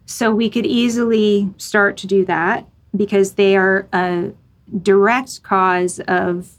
So 0.07 0.35
we 0.35 0.51
could 0.51 0.67
easily 0.67 1.53
start 1.57 1.97
to 1.99 2.07
do 2.07 2.25
that 2.27 2.67
because 2.97 3.35
they 3.35 3.57
are 3.57 3.89
a 3.93 4.33
direct 4.83 5.43
cause 5.43 6.01
of 6.01 6.51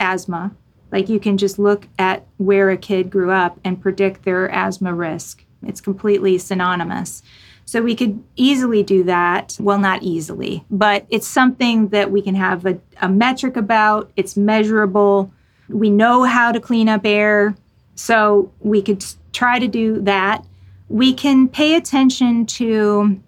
asthma. 0.00 0.54
Like 0.90 1.08
you 1.08 1.20
can 1.20 1.36
just 1.36 1.58
look 1.58 1.88
at 1.98 2.26
where 2.36 2.70
a 2.70 2.76
kid 2.76 3.10
grew 3.10 3.30
up 3.30 3.58
and 3.64 3.80
predict 3.80 4.24
their 4.24 4.50
asthma 4.50 4.94
risk. 4.94 5.43
It's 5.66 5.80
completely 5.80 6.38
synonymous. 6.38 7.22
So 7.66 7.82
we 7.82 7.94
could 7.94 8.22
easily 8.36 8.82
do 8.82 9.04
that. 9.04 9.56
Well, 9.58 9.78
not 9.78 10.02
easily, 10.02 10.64
but 10.70 11.06
it's 11.08 11.26
something 11.26 11.88
that 11.88 12.10
we 12.10 12.20
can 12.20 12.34
have 12.34 12.66
a, 12.66 12.78
a 13.00 13.08
metric 13.08 13.56
about. 13.56 14.10
It's 14.16 14.36
measurable. 14.36 15.32
We 15.68 15.90
know 15.90 16.24
how 16.24 16.52
to 16.52 16.60
clean 16.60 16.88
up 16.88 17.02
air. 17.04 17.54
So 17.94 18.52
we 18.60 18.82
could 18.82 19.04
try 19.32 19.58
to 19.58 19.68
do 19.68 20.00
that. 20.02 20.44
We 20.88 21.14
can 21.14 21.48
pay 21.48 21.76
attention 21.76 22.44
to 22.46 23.20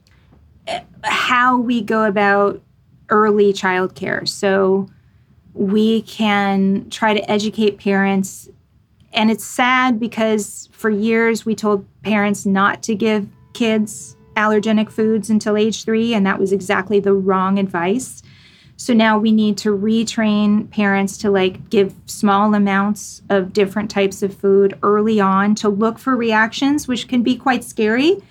eh, 0.67 0.83
how 1.03 1.57
we 1.57 1.81
go 1.81 2.05
about 2.05 2.63
early 3.09 3.53
childcare. 3.53 4.29
So 4.29 4.89
we 5.55 6.03
can 6.03 6.91
try 6.91 7.15
to 7.15 7.31
educate 7.31 7.79
parents. 7.79 8.49
And 9.17 9.31
it's 9.31 9.45
sad 9.45 9.99
because 9.99 10.69
for 10.73 10.91
years 10.91 11.47
we 11.47 11.55
told 11.55 11.87
parents 12.03 12.45
not 12.45 12.83
to 12.85 12.95
give 12.95 13.27
kids 13.55 14.15
allergenic 14.37 14.91
foods 14.91 15.31
until 15.31 15.57
age 15.57 15.85
three, 15.85 16.13
and 16.13 16.27
that 16.27 16.39
was 16.39 16.53
exactly 16.53 17.01
the 17.01 17.15
wrong 17.15 17.59
advice. 17.59 18.23
So 18.77 18.93
now 18.93 19.19
we 19.19 19.33
need 19.33 19.57
to 19.59 19.77
retrain 19.77 20.71
parents 20.71 21.17
to 21.19 21.31
like 21.31 21.71
give 21.71 21.95
small 22.05 22.55
amounts 22.55 23.23
of 23.31 23.55
different 23.55 23.91
types 23.91 24.23
of 24.23 24.37
food 24.37 24.79
early 24.83 25.19
on 25.19 25.55
to 25.57 25.71
look 25.71 25.99
for 25.99 26.15
reactions, 26.15 26.87
which 26.87 27.09
can 27.09 27.23
be 27.23 27.37
quite 27.37 27.65
scary 27.65 28.23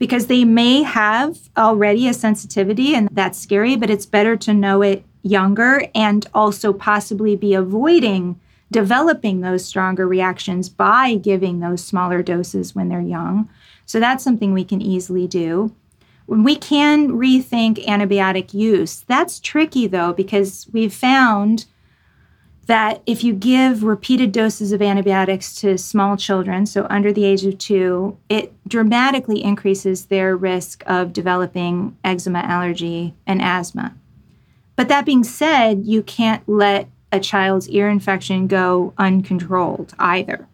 because 0.00 0.26
they 0.26 0.44
may 0.44 0.82
have 0.82 1.38
already 1.56 2.08
a 2.08 2.12
sensitivity 2.12 2.96
and 2.96 3.08
that's 3.12 3.38
scary, 3.38 3.76
but 3.76 3.88
it's 3.88 4.04
better 4.04 4.36
to 4.36 4.52
know 4.52 4.82
it 4.82 5.04
younger 5.22 5.86
and 5.94 6.26
also 6.34 6.72
possibly 6.72 7.36
be 7.36 7.54
avoiding 7.54 8.40
developing 8.74 9.40
those 9.40 9.64
stronger 9.64 10.04
reactions 10.04 10.68
by 10.68 11.14
giving 11.14 11.60
those 11.60 11.84
smaller 11.84 12.24
doses 12.24 12.74
when 12.74 12.88
they're 12.88 13.00
young. 13.00 13.48
So 13.86 14.00
that's 14.00 14.24
something 14.24 14.52
we 14.52 14.64
can 14.64 14.82
easily 14.82 15.28
do. 15.28 15.72
We 16.26 16.56
can 16.56 17.10
rethink 17.10 17.86
antibiotic 17.86 18.52
use. 18.52 19.04
That's 19.06 19.38
tricky 19.38 19.86
though, 19.86 20.12
because 20.12 20.66
we've 20.72 20.92
found 20.92 21.66
that 22.66 23.00
if 23.06 23.22
you 23.22 23.32
give 23.32 23.84
repeated 23.84 24.32
doses 24.32 24.72
of 24.72 24.82
antibiotics 24.82 25.54
to 25.60 25.78
small 25.78 26.16
children, 26.16 26.66
so 26.66 26.88
under 26.90 27.12
the 27.12 27.24
age 27.24 27.44
of 27.44 27.56
two, 27.58 28.18
it 28.28 28.52
dramatically 28.66 29.44
increases 29.44 30.06
their 30.06 30.36
risk 30.36 30.82
of 30.88 31.12
developing 31.12 31.96
eczema 32.02 32.40
allergy 32.40 33.14
and 33.24 33.40
asthma. 33.40 33.94
But 34.74 34.88
that 34.88 35.06
being 35.06 35.22
said, 35.22 35.84
you 35.84 36.02
can't 36.02 36.42
let 36.48 36.88
a 37.14 37.20
child's 37.20 37.68
ear 37.68 37.88
infection 37.88 38.46
go 38.46 38.92
uncontrolled 38.98 39.94
either. 39.98 40.48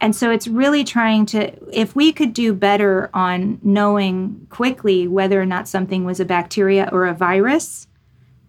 And 0.00 0.14
so 0.14 0.30
it's 0.30 0.46
really 0.46 0.84
trying 0.84 1.24
to, 1.26 1.52
if 1.72 1.96
we 1.96 2.12
could 2.12 2.34
do 2.34 2.52
better 2.52 3.08
on 3.14 3.58
knowing 3.62 4.46
quickly 4.50 5.08
whether 5.08 5.40
or 5.40 5.46
not 5.46 5.66
something 5.66 6.04
was 6.04 6.20
a 6.20 6.24
bacteria 6.26 6.90
or 6.92 7.06
a 7.06 7.14
virus, 7.14 7.86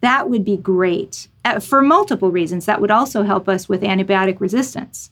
that 0.02 0.30
would 0.30 0.44
be 0.44 0.58
great 0.58 1.30
uh, 1.46 1.60
for 1.60 1.82
multiple 1.82 2.30
reasons. 2.30 2.66
That 2.66 2.82
would 2.82 2.92
also 2.92 3.24
help 3.24 3.48
us 3.48 3.70
with 3.70 3.84
antibiotic 3.84 4.42
resistance. 4.42 5.12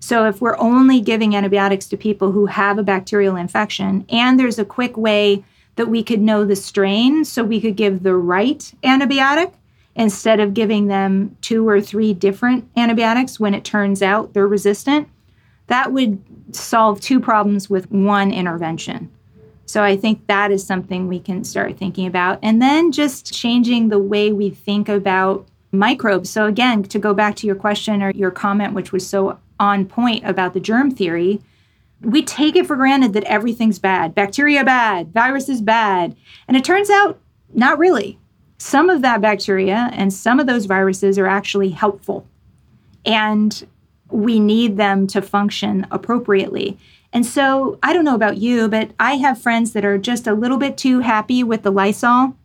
So 0.00 0.26
if 0.26 0.40
we're 0.40 0.58
only 0.58 1.00
giving 1.00 1.36
antibiotics 1.36 1.86
to 1.88 1.96
people 1.96 2.32
who 2.32 2.46
have 2.46 2.78
a 2.78 2.82
bacterial 2.82 3.36
infection, 3.36 4.04
and 4.08 4.38
there's 4.38 4.58
a 4.58 4.64
quick 4.64 4.96
way 4.96 5.44
that 5.76 5.88
we 5.88 6.02
could 6.02 6.20
know 6.20 6.44
the 6.44 6.56
strain, 6.56 7.24
so 7.24 7.44
we 7.44 7.60
could 7.60 7.76
give 7.76 8.02
the 8.02 8.16
right 8.16 8.72
antibiotic 8.82 9.52
instead 9.98 10.40
of 10.40 10.54
giving 10.54 10.86
them 10.86 11.36
two 11.42 11.68
or 11.68 11.80
three 11.80 12.14
different 12.14 12.66
antibiotics 12.76 13.38
when 13.38 13.52
it 13.52 13.64
turns 13.64 14.00
out 14.00 14.32
they're 14.32 14.48
resistant 14.48 15.08
that 15.68 15.92
would 15.92 16.18
solve 16.52 17.00
two 17.00 17.20
problems 17.20 17.70
with 17.70 17.90
one 17.90 18.32
intervention. 18.32 19.10
So 19.66 19.82
I 19.82 19.96
think 19.96 20.26
that 20.26 20.50
is 20.50 20.66
something 20.66 21.06
we 21.06 21.20
can 21.20 21.44
start 21.44 21.76
thinking 21.76 22.06
about. 22.06 22.38
And 22.42 22.60
then 22.60 22.90
just 22.90 23.32
changing 23.32 23.88
the 23.90 23.98
way 23.98 24.32
we 24.32 24.50
think 24.50 24.88
about 24.88 25.46
microbes. 25.72 26.30
So, 26.30 26.46
again, 26.46 26.82
to 26.84 26.98
go 26.98 27.12
back 27.12 27.36
to 27.36 27.46
your 27.46 27.54
question 27.54 28.02
or 28.02 28.10
your 28.12 28.30
comment, 28.30 28.72
which 28.72 28.92
was 28.92 29.06
so 29.06 29.38
on 29.60 29.84
point 29.84 30.24
about 30.24 30.54
the 30.54 30.60
germ 30.60 30.90
theory, 30.90 31.42
we 32.00 32.22
take 32.22 32.56
it 32.56 32.66
for 32.66 32.76
granted 32.76 33.12
that 33.12 33.24
everything's 33.24 33.78
bad. 33.78 34.14
Bacteria 34.14 34.64
bad, 34.64 35.12
virus 35.12 35.50
is 35.50 35.60
bad. 35.60 36.16
And 36.46 36.56
it 36.56 36.64
turns 36.64 36.88
out 36.88 37.18
not 37.52 37.78
really. 37.78 38.18
Some 38.58 38.90
of 38.90 39.02
that 39.02 39.20
bacteria 39.20 39.88
and 39.92 40.12
some 40.12 40.40
of 40.40 40.46
those 40.46 40.66
viruses 40.66 41.18
are 41.18 41.26
actually 41.26 41.70
helpful. 41.70 42.26
And 43.04 43.66
we 44.10 44.40
need 44.40 44.76
them 44.76 45.06
to 45.08 45.22
function 45.22 45.86
appropriately. 45.90 46.76
And 47.12 47.24
so 47.24 47.78
I 47.82 47.92
don't 47.92 48.04
know 48.04 48.14
about 48.14 48.38
you, 48.38 48.68
but 48.68 48.90
I 48.98 49.14
have 49.14 49.40
friends 49.40 49.72
that 49.72 49.84
are 49.84 49.96
just 49.96 50.26
a 50.26 50.34
little 50.34 50.58
bit 50.58 50.76
too 50.76 51.00
happy 51.00 51.42
with 51.42 51.62
the 51.62 51.70
Lysol. 51.70 52.36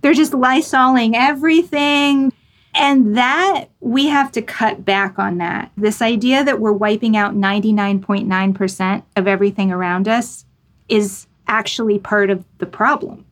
They're 0.00 0.14
just 0.14 0.32
Lysoling 0.32 1.12
everything. 1.14 2.32
And 2.74 3.16
that 3.16 3.66
we 3.80 4.08
have 4.08 4.30
to 4.32 4.42
cut 4.42 4.84
back 4.84 5.18
on 5.18 5.38
that. 5.38 5.72
This 5.76 6.00
idea 6.00 6.44
that 6.44 6.60
we're 6.60 6.72
wiping 6.72 7.16
out 7.16 7.34
99.9% 7.34 9.02
of 9.16 9.26
everything 9.26 9.72
around 9.72 10.06
us 10.06 10.44
is 10.88 11.26
actually 11.46 11.98
part 11.98 12.30
of 12.30 12.44
the 12.58 12.66
problem. 12.66 13.24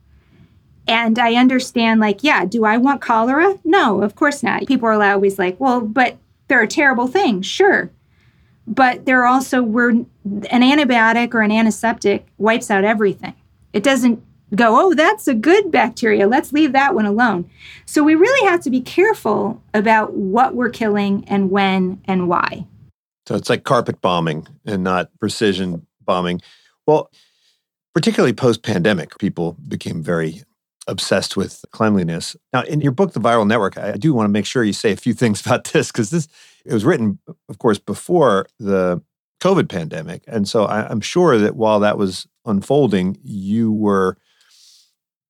And 0.87 1.19
I 1.19 1.35
understand, 1.35 1.99
like, 1.99 2.23
yeah, 2.23 2.45
do 2.45 2.63
I 2.65 2.77
want 2.77 3.01
cholera? 3.01 3.57
No, 3.65 4.01
of 4.01 4.15
course 4.15 4.41
not. 4.41 4.65
People 4.67 4.87
are 4.87 5.01
always 5.01 5.37
like, 5.37 5.59
well, 5.59 5.81
but 5.81 6.17
they're 6.47 6.61
a 6.61 6.67
terrible 6.67 7.07
thing. 7.07 7.41
sure. 7.41 7.91
But 8.65 9.05
they're 9.05 9.25
also 9.25 9.63
where 9.63 9.89
an 9.89 10.05
antibiotic 10.25 11.33
or 11.33 11.41
an 11.41 11.51
antiseptic 11.51 12.25
wipes 12.37 12.69
out 12.69 12.83
everything. 12.83 13.33
It 13.71 13.81
doesn't 13.81 14.21
go, 14.55 14.79
oh, 14.79 14.93
that's 14.93 15.27
a 15.27 15.33
good 15.33 15.71
bacteria. 15.71 16.27
Let's 16.27 16.51
leave 16.51 16.73
that 16.73 16.93
one 16.95 17.05
alone. 17.05 17.49
So 17.85 18.03
we 18.03 18.15
really 18.15 18.49
have 18.49 18.61
to 18.61 18.69
be 18.69 18.81
careful 18.81 19.61
about 19.73 20.13
what 20.13 20.55
we're 20.55 20.69
killing 20.69 21.23
and 21.27 21.49
when 21.49 22.01
and 22.05 22.27
why. 22.27 22.65
So 23.27 23.35
it's 23.35 23.49
like 23.49 23.63
carpet 23.63 24.01
bombing 24.01 24.47
and 24.65 24.83
not 24.83 25.09
precision 25.19 25.85
bombing. 26.05 26.41
Well, 26.85 27.09
particularly 27.93 28.33
post 28.33 28.63
pandemic, 28.63 29.17
people 29.17 29.57
became 29.67 30.01
very 30.01 30.43
obsessed 30.87 31.35
with 31.37 31.63
cleanliness. 31.71 32.35
Now, 32.53 32.63
in 32.63 32.81
your 32.81 32.91
book, 32.91 33.13
The 33.13 33.19
Viral 33.19 33.47
Network, 33.47 33.77
I 33.77 33.93
do 33.93 34.13
want 34.13 34.25
to 34.25 34.31
make 34.31 34.45
sure 34.45 34.63
you 34.63 34.73
say 34.73 34.91
a 34.91 34.97
few 34.97 35.13
things 35.21 35.45
about 35.45 35.65
this 35.65 35.91
because 35.91 36.09
this 36.09 36.27
it 36.65 36.73
was 36.73 36.85
written, 36.85 37.19
of 37.49 37.59
course, 37.59 37.79
before 37.79 38.47
the 38.59 39.01
COVID 39.41 39.69
pandemic, 39.69 40.23
and 40.27 40.47
so 40.47 40.65
I, 40.65 40.89
am 40.91 40.99
sure 40.99 41.37
that 41.37 41.55
while 41.55 41.79
that 41.81 41.97
was 41.97 42.27
unfolding, 42.45 43.17
you 43.23 43.71
were 43.71 44.17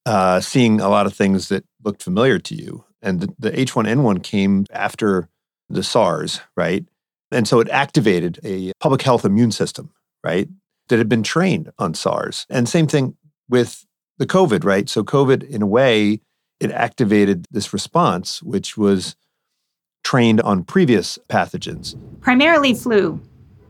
uh, 0.06 0.40
seeing 0.40 0.80
a 0.80 0.88
lot 0.88 1.06
of 1.06 1.14
things 1.14 1.50
that 1.50 1.66
looked 1.84 2.02
familiar 2.02 2.40
to 2.40 2.56
you. 2.56 2.86
And 3.02 3.20
the, 3.20 3.28
the 3.38 3.52
H1N1 3.52 4.24
came 4.24 4.66
after 4.72 5.28
the 5.70 5.84
SARS, 5.84 6.40
right? 6.56 6.86
And 7.32 7.48
so 7.48 7.60
it 7.60 7.70
activated 7.70 8.40
a 8.44 8.72
public 8.80 9.02
health 9.02 9.26
immune 9.26 9.52
system, 9.52 9.92
right? 10.24 10.48
That 10.88 10.98
had 10.98 11.10
been 11.10 11.24
trained 11.24 11.72
on 11.78 11.94
SARS. 11.94 12.46
And 12.50 12.70
same 12.70 12.88
thing 12.88 13.18
with 13.50 13.86
the 14.18 14.26
COVID, 14.26 14.64
right? 14.64 14.90
So, 14.90 15.04
COVID, 15.04 15.48
in 15.48 15.62
a 15.62 15.68
way, 15.68 16.22
it 16.60 16.72
activated 16.72 17.46
this 17.52 17.74
response, 17.74 18.42
which 18.42 18.78
was 18.78 19.16
trained 20.04 20.42
on 20.42 20.64
previous 20.64 21.20
pathogens. 21.30 21.96
Primarily 22.22 22.74
flu. 22.74 23.22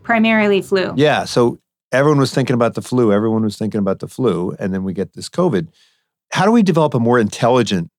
Primarily 0.03 0.61
flu. 0.61 0.93
Yeah. 0.95 1.25
So, 1.25 1.59
everyone 1.91 2.19
was 2.19 2.33
thinking 2.33 2.53
about 2.53 2.75
the 2.75 2.81
flu. 2.81 3.11
Everyone 3.11 3.43
was 3.43 3.57
thinking 3.57 3.79
about 3.79 3.99
the 3.99 4.07
flu. 4.07 4.55
And 4.59 4.73
then 4.73 4.83
we 4.83 4.93
get 4.93 5.13
this 5.13 5.29
COVID. 5.29 5.67
How 6.31 6.45
do 6.45 6.51
we 6.51 6.63
develop 6.63 6.93
a 6.93 6.99
more 6.99 7.19
intelligent 7.19 7.89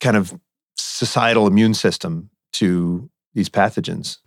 kind 0.00 0.16
of 0.16 0.38
societal 0.76 1.46
immune 1.46 1.74
system 1.74 2.30
to 2.52 3.10
these 3.34 3.48
pathogens? 3.48 4.18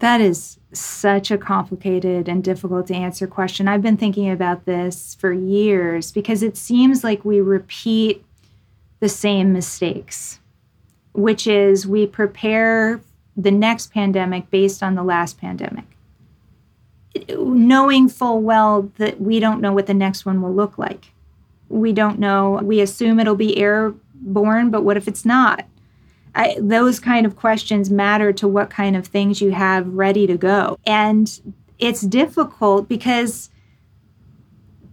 That 0.00 0.20
is 0.20 0.58
such 0.74 1.30
a 1.30 1.38
complicated 1.38 2.28
and 2.28 2.42
difficult 2.42 2.86
to 2.88 2.94
answer 2.94 3.26
question. 3.26 3.68
I've 3.68 3.82
been 3.82 3.96
thinking 3.96 4.30
about 4.30 4.64
this 4.64 5.14
for 5.20 5.32
years 5.32 6.12
because 6.12 6.42
it 6.42 6.56
seems 6.56 7.04
like 7.04 7.24
we 7.24 7.40
repeat 7.40 8.24
the 9.00 9.08
same 9.08 9.52
mistakes, 9.52 10.40
which 11.12 11.46
is 11.46 11.86
we 11.86 12.06
prepare 12.06 13.00
the 13.36 13.50
next 13.50 13.92
pandemic 13.92 14.50
based 14.50 14.82
on 14.82 14.94
the 14.94 15.02
last 15.02 15.38
pandemic. 15.38 15.84
knowing 17.38 18.08
full 18.08 18.40
well 18.40 18.90
that 18.98 19.20
we 19.20 19.38
don't 19.40 19.60
know 19.60 19.72
what 19.72 19.86
the 19.86 19.94
next 19.94 20.26
one 20.26 20.42
will 20.42 20.52
look 20.52 20.78
like. 20.78 21.12
We 21.68 21.92
don't 21.92 22.18
know. 22.18 22.60
We 22.62 22.80
assume 22.80 23.20
it'll 23.20 23.34
be 23.36 23.56
airborne, 23.56 24.70
but 24.70 24.82
what 24.82 24.96
if 24.96 25.08
it's 25.08 25.24
not? 25.24 25.66
I, 26.34 26.56
those 26.60 26.98
kind 26.98 27.26
of 27.26 27.36
questions 27.36 27.90
matter 27.90 28.32
to 28.34 28.48
what 28.48 28.70
kind 28.70 28.96
of 28.96 29.06
things 29.06 29.40
you 29.40 29.52
have 29.52 29.86
ready 29.88 30.26
to 30.26 30.36
go. 30.36 30.78
And 30.84 31.40
it's 31.78 32.00
difficult 32.00 32.88
because 32.88 33.50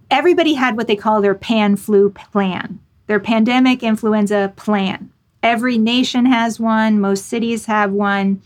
everybody 0.10 0.54
had 0.54 0.78
what 0.78 0.88
they 0.88 0.96
call 0.96 1.22
their 1.22 1.36
pan 1.36 1.78
flu 1.78 2.12
plan, 2.12 2.80
their 3.08 3.20
pandemic 3.20 3.82
influenza 3.82 4.54
plan. 4.56 5.12
Every 5.42 5.78
nation 5.78 6.26
has 6.28 6.60
one, 6.60 7.00
most 7.00 7.26
cities 7.26 7.66
have 7.66 7.92
one. 7.92 8.42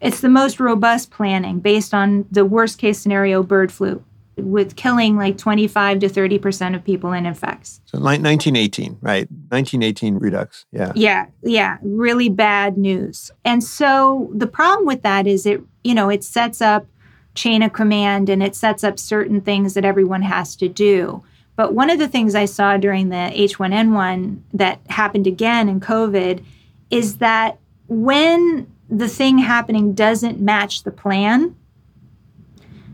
It's 0.00 0.20
the 0.20 0.28
most 0.28 0.58
robust 0.58 1.10
planning 1.10 1.60
based 1.60 1.92
on 1.92 2.26
the 2.30 2.44
worst 2.44 2.78
case 2.78 2.98
scenario 2.98 3.42
bird 3.42 3.70
flu 3.70 4.02
with 4.36 4.76
killing 4.76 5.16
like 5.16 5.36
25 5.36 6.00
to 6.00 6.08
30% 6.08 6.74
of 6.74 6.84
people 6.84 7.12
in 7.12 7.26
effects. 7.26 7.80
So 7.84 7.98
1918, 7.98 8.98
right? 9.00 9.30
1918 9.30 10.16
redux. 10.16 10.64
Yeah. 10.72 10.92
Yeah. 10.94 11.26
Yeah. 11.42 11.78
Really 11.82 12.28
bad 12.28 12.78
news. 12.78 13.30
And 13.44 13.62
so 13.62 14.30
the 14.34 14.46
problem 14.46 14.86
with 14.86 15.02
that 15.02 15.26
is 15.26 15.44
it, 15.44 15.60
you 15.84 15.94
know, 15.94 16.08
it 16.08 16.24
sets 16.24 16.62
up 16.62 16.86
chain 17.34 17.62
of 17.62 17.72
command 17.72 18.28
and 18.28 18.42
it 18.42 18.54
sets 18.54 18.84
up 18.84 18.98
certain 18.98 19.40
things 19.40 19.74
that 19.74 19.84
everyone 19.84 20.22
has 20.22 20.56
to 20.56 20.68
do. 20.68 21.22
But 21.56 21.74
one 21.74 21.90
of 21.90 21.98
the 21.98 22.08
things 22.08 22.34
I 22.34 22.46
saw 22.46 22.76
during 22.76 23.10
the 23.10 23.30
H1N1 23.34 24.40
that 24.54 24.80
happened 24.88 25.26
again 25.26 25.68
in 25.68 25.80
COVID 25.80 26.42
is 26.90 27.18
that 27.18 27.58
when 27.88 28.66
the 28.88 29.08
thing 29.08 29.38
happening 29.38 29.94
doesn't 29.94 30.40
match 30.40 30.82
the 30.82 30.90
plan, 30.90 31.56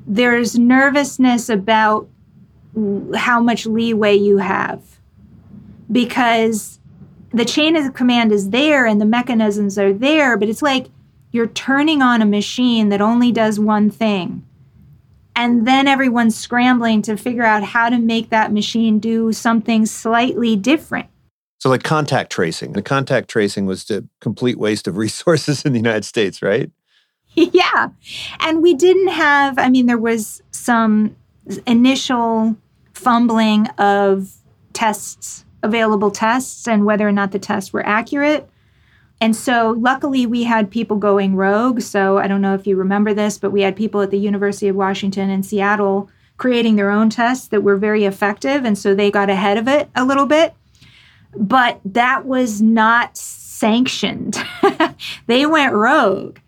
there's 0.09 0.59
nervousness 0.59 1.49
about 1.49 2.09
how 3.15 3.41
much 3.41 3.67
leeway 3.67 4.17
you 4.17 4.39
have 4.39 4.83
because 5.93 6.81
the 7.31 7.45
chain 7.45 7.77
of 7.77 7.93
command 7.95 8.33
is 8.33 8.51
there 8.51 8.87
and 8.87 9.01
the 9.01 9.05
mechanisms 9.05 9.79
are 9.79 9.93
there, 9.93 10.37
but 10.39 10.49
it's 10.49 10.63
like 10.63 10.87
you're 11.31 11.47
turning 11.47 12.01
on 12.01 12.23
a 12.23 12.27
machine 12.27 12.89
that 12.89 13.03
only 13.03 13.31
does 13.31 13.61
one 13.61 13.91
thing. 13.91 14.45
And 15.37 15.69
then 15.69 15.87
everyone's 15.87 16.37
scrambling 16.37 17.03
to 17.03 17.17
figure 17.17 17.45
out 17.45 17.63
how 17.63 17.91
to 17.91 17.99
make 17.99 18.31
that 18.31 18.53
machine 18.53 18.99
do 18.99 19.33
something 19.33 19.87
slightly 19.87 20.57
different. 20.57 21.09
So, 21.61 21.69
like 21.69 21.83
contact 21.83 22.33
tracing. 22.33 22.73
The 22.73 22.83
contact 22.83 23.29
tracing 23.29 23.67
was 23.67 23.89
a 23.91 24.05
complete 24.21 24.59
waste 24.59 24.89
of 24.89 24.97
resources 24.97 25.65
in 25.65 25.73
the 25.73 25.79
United 25.79 26.05
States, 26.05 26.41
right? 26.41 26.71
yeah. 27.53 27.89
And 28.41 28.63
we 28.63 28.75
didn't 28.75 29.09
have, 29.09 29.59
I 29.59 29.69
mean, 29.69 29.87
there 29.87 29.99
was 29.99 30.43
some 30.51 31.17
initial 31.67 32.57
fumbling 32.95 33.69
of 33.79 34.33
tests, 34.73 35.45
available 35.63 36.11
tests, 36.11 36.67
and 36.67 36.85
whether 36.85 37.07
or 37.07 37.13
not 37.13 37.31
the 37.31 37.39
tests 37.39 37.73
were 37.73 37.87
accurate. 37.87 38.49
And 39.21 39.35
so, 39.35 39.75
luckily, 39.79 40.27
we 40.27 40.45
had 40.45 40.71
people 40.71 40.97
going 40.97 41.37
rogue. 41.37 41.81
So, 41.81 42.19
I 42.19 42.27
don't 42.27 42.41
know 42.41 42.55
if 42.55 42.67
you 42.67 42.77
remember 42.77 43.15
this, 43.15 43.39
but 43.39 43.51
we 43.51 43.63
had 43.63 43.77
people 43.77 44.01
at 44.01 44.11
the 44.11 44.19
University 44.19 44.69
of 44.69 44.77
Washington 44.77 45.31
in 45.31 45.43
Seattle 45.43 46.09
creating 46.37 46.77
their 46.77 46.91
own 46.91 47.11
tests 47.11 47.49
that 47.49 47.63
were 47.63 47.77
very 47.77 48.05
effective. 48.05 48.65
And 48.65 48.79
so, 48.79 48.95
they 48.95 49.11
got 49.11 49.31
ahead 49.31 49.59
of 49.59 49.67
it 49.67 49.89
a 49.95 50.05
little 50.05 50.27
bit. 50.27 50.55
But 51.37 51.81
that 51.85 52.25
was 52.27 52.63
not 52.63 53.17
sanctioned, 53.17 54.43
they 55.27 55.47
went 55.47 55.75
rogue. 55.75 56.39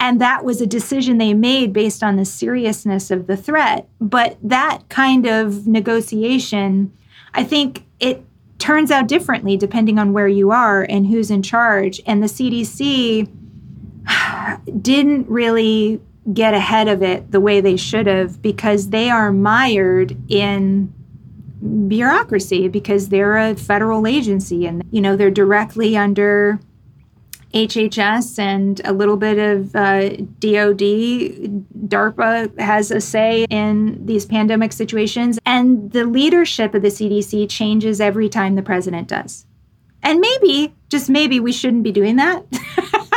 And 0.00 0.18
that 0.20 0.44
was 0.44 0.62
a 0.62 0.66
decision 0.66 1.18
they 1.18 1.34
made 1.34 1.74
based 1.74 2.02
on 2.02 2.16
the 2.16 2.24
seriousness 2.24 3.10
of 3.10 3.26
the 3.26 3.36
threat. 3.36 3.86
But 4.00 4.38
that 4.42 4.88
kind 4.88 5.26
of 5.26 5.66
negotiation, 5.66 6.92
I 7.34 7.44
think 7.44 7.84
it 8.00 8.24
turns 8.58 8.90
out 8.90 9.08
differently 9.08 9.58
depending 9.58 9.98
on 9.98 10.14
where 10.14 10.26
you 10.26 10.50
are 10.50 10.82
and 10.82 11.06
who's 11.06 11.30
in 11.30 11.42
charge. 11.42 12.00
And 12.06 12.22
the 12.22 12.26
CDC 12.26 13.28
didn't 14.82 15.28
really 15.28 16.00
get 16.32 16.54
ahead 16.54 16.88
of 16.88 17.02
it 17.02 17.30
the 17.30 17.40
way 17.40 17.60
they 17.60 17.76
should 17.76 18.06
have 18.06 18.40
because 18.40 18.88
they 18.88 19.10
are 19.10 19.30
mired 19.30 20.16
in 20.30 20.92
bureaucracy 21.88 22.68
because 22.68 23.10
they're 23.10 23.36
a 23.36 23.54
federal 23.54 24.06
agency 24.06 24.66
and 24.66 24.82
you 24.90 25.00
know 25.00 25.14
they're 25.14 25.30
directly 25.30 25.96
under 25.96 26.58
HHS 27.54 28.38
and 28.38 28.80
a 28.84 28.92
little 28.92 29.16
bit 29.16 29.38
of 29.38 29.74
uh, 29.74 30.08
DOD. 30.38 30.82
DARPA 31.88 32.58
has 32.60 32.90
a 32.90 33.00
say 33.00 33.44
in 33.50 34.06
these 34.06 34.24
pandemic 34.24 34.72
situations. 34.72 35.38
And 35.44 35.90
the 35.90 36.04
leadership 36.04 36.74
of 36.74 36.82
the 36.82 36.88
CDC 36.88 37.48
changes 37.48 38.00
every 38.00 38.28
time 38.28 38.54
the 38.54 38.62
president 38.62 39.08
does. 39.08 39.46
And 40.02 40.20
maybe, 40.20 40.74
just 40.88 41.10
maybe, 41.10 41.40
we 41.40 41.52
shouldn't 41.52 41.82
be 41.82 41.92
doing 41.92 42.16
that. 42.16 42.44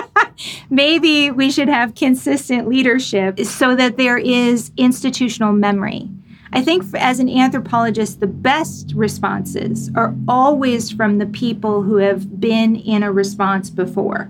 maybe 0.70 1.32
we 1.32 1.50
should 1.52 1.70
have 1.70 1.96
consistent 1.96 2.68
leadership 2.68 3.40
so 3.42 3.76
that 3.76 3.98
there 3.98 4.18
is 4.18 4.72
institutional 4.76 5.54
memory. 5.54 6.10
I 6.56 6.62
think 6.62 6.86
as 6.94 7.20
an 7.20 7.30
anthropologist, 7.30 8.20
the 8.20 8.28
best 8.28 8.94
responses 8.96 9.90
are 9.96 10.16
always 10.28 10.92
from 10.92 11.18
the 11.18 11.26
people 11.26 11.82
who 11.82 11.96
have 11.96 12.40
been 12.40 12.76
in 12.76 13.02
a 13.02 13.12
response 13.12 13.72
before 13.72 14.26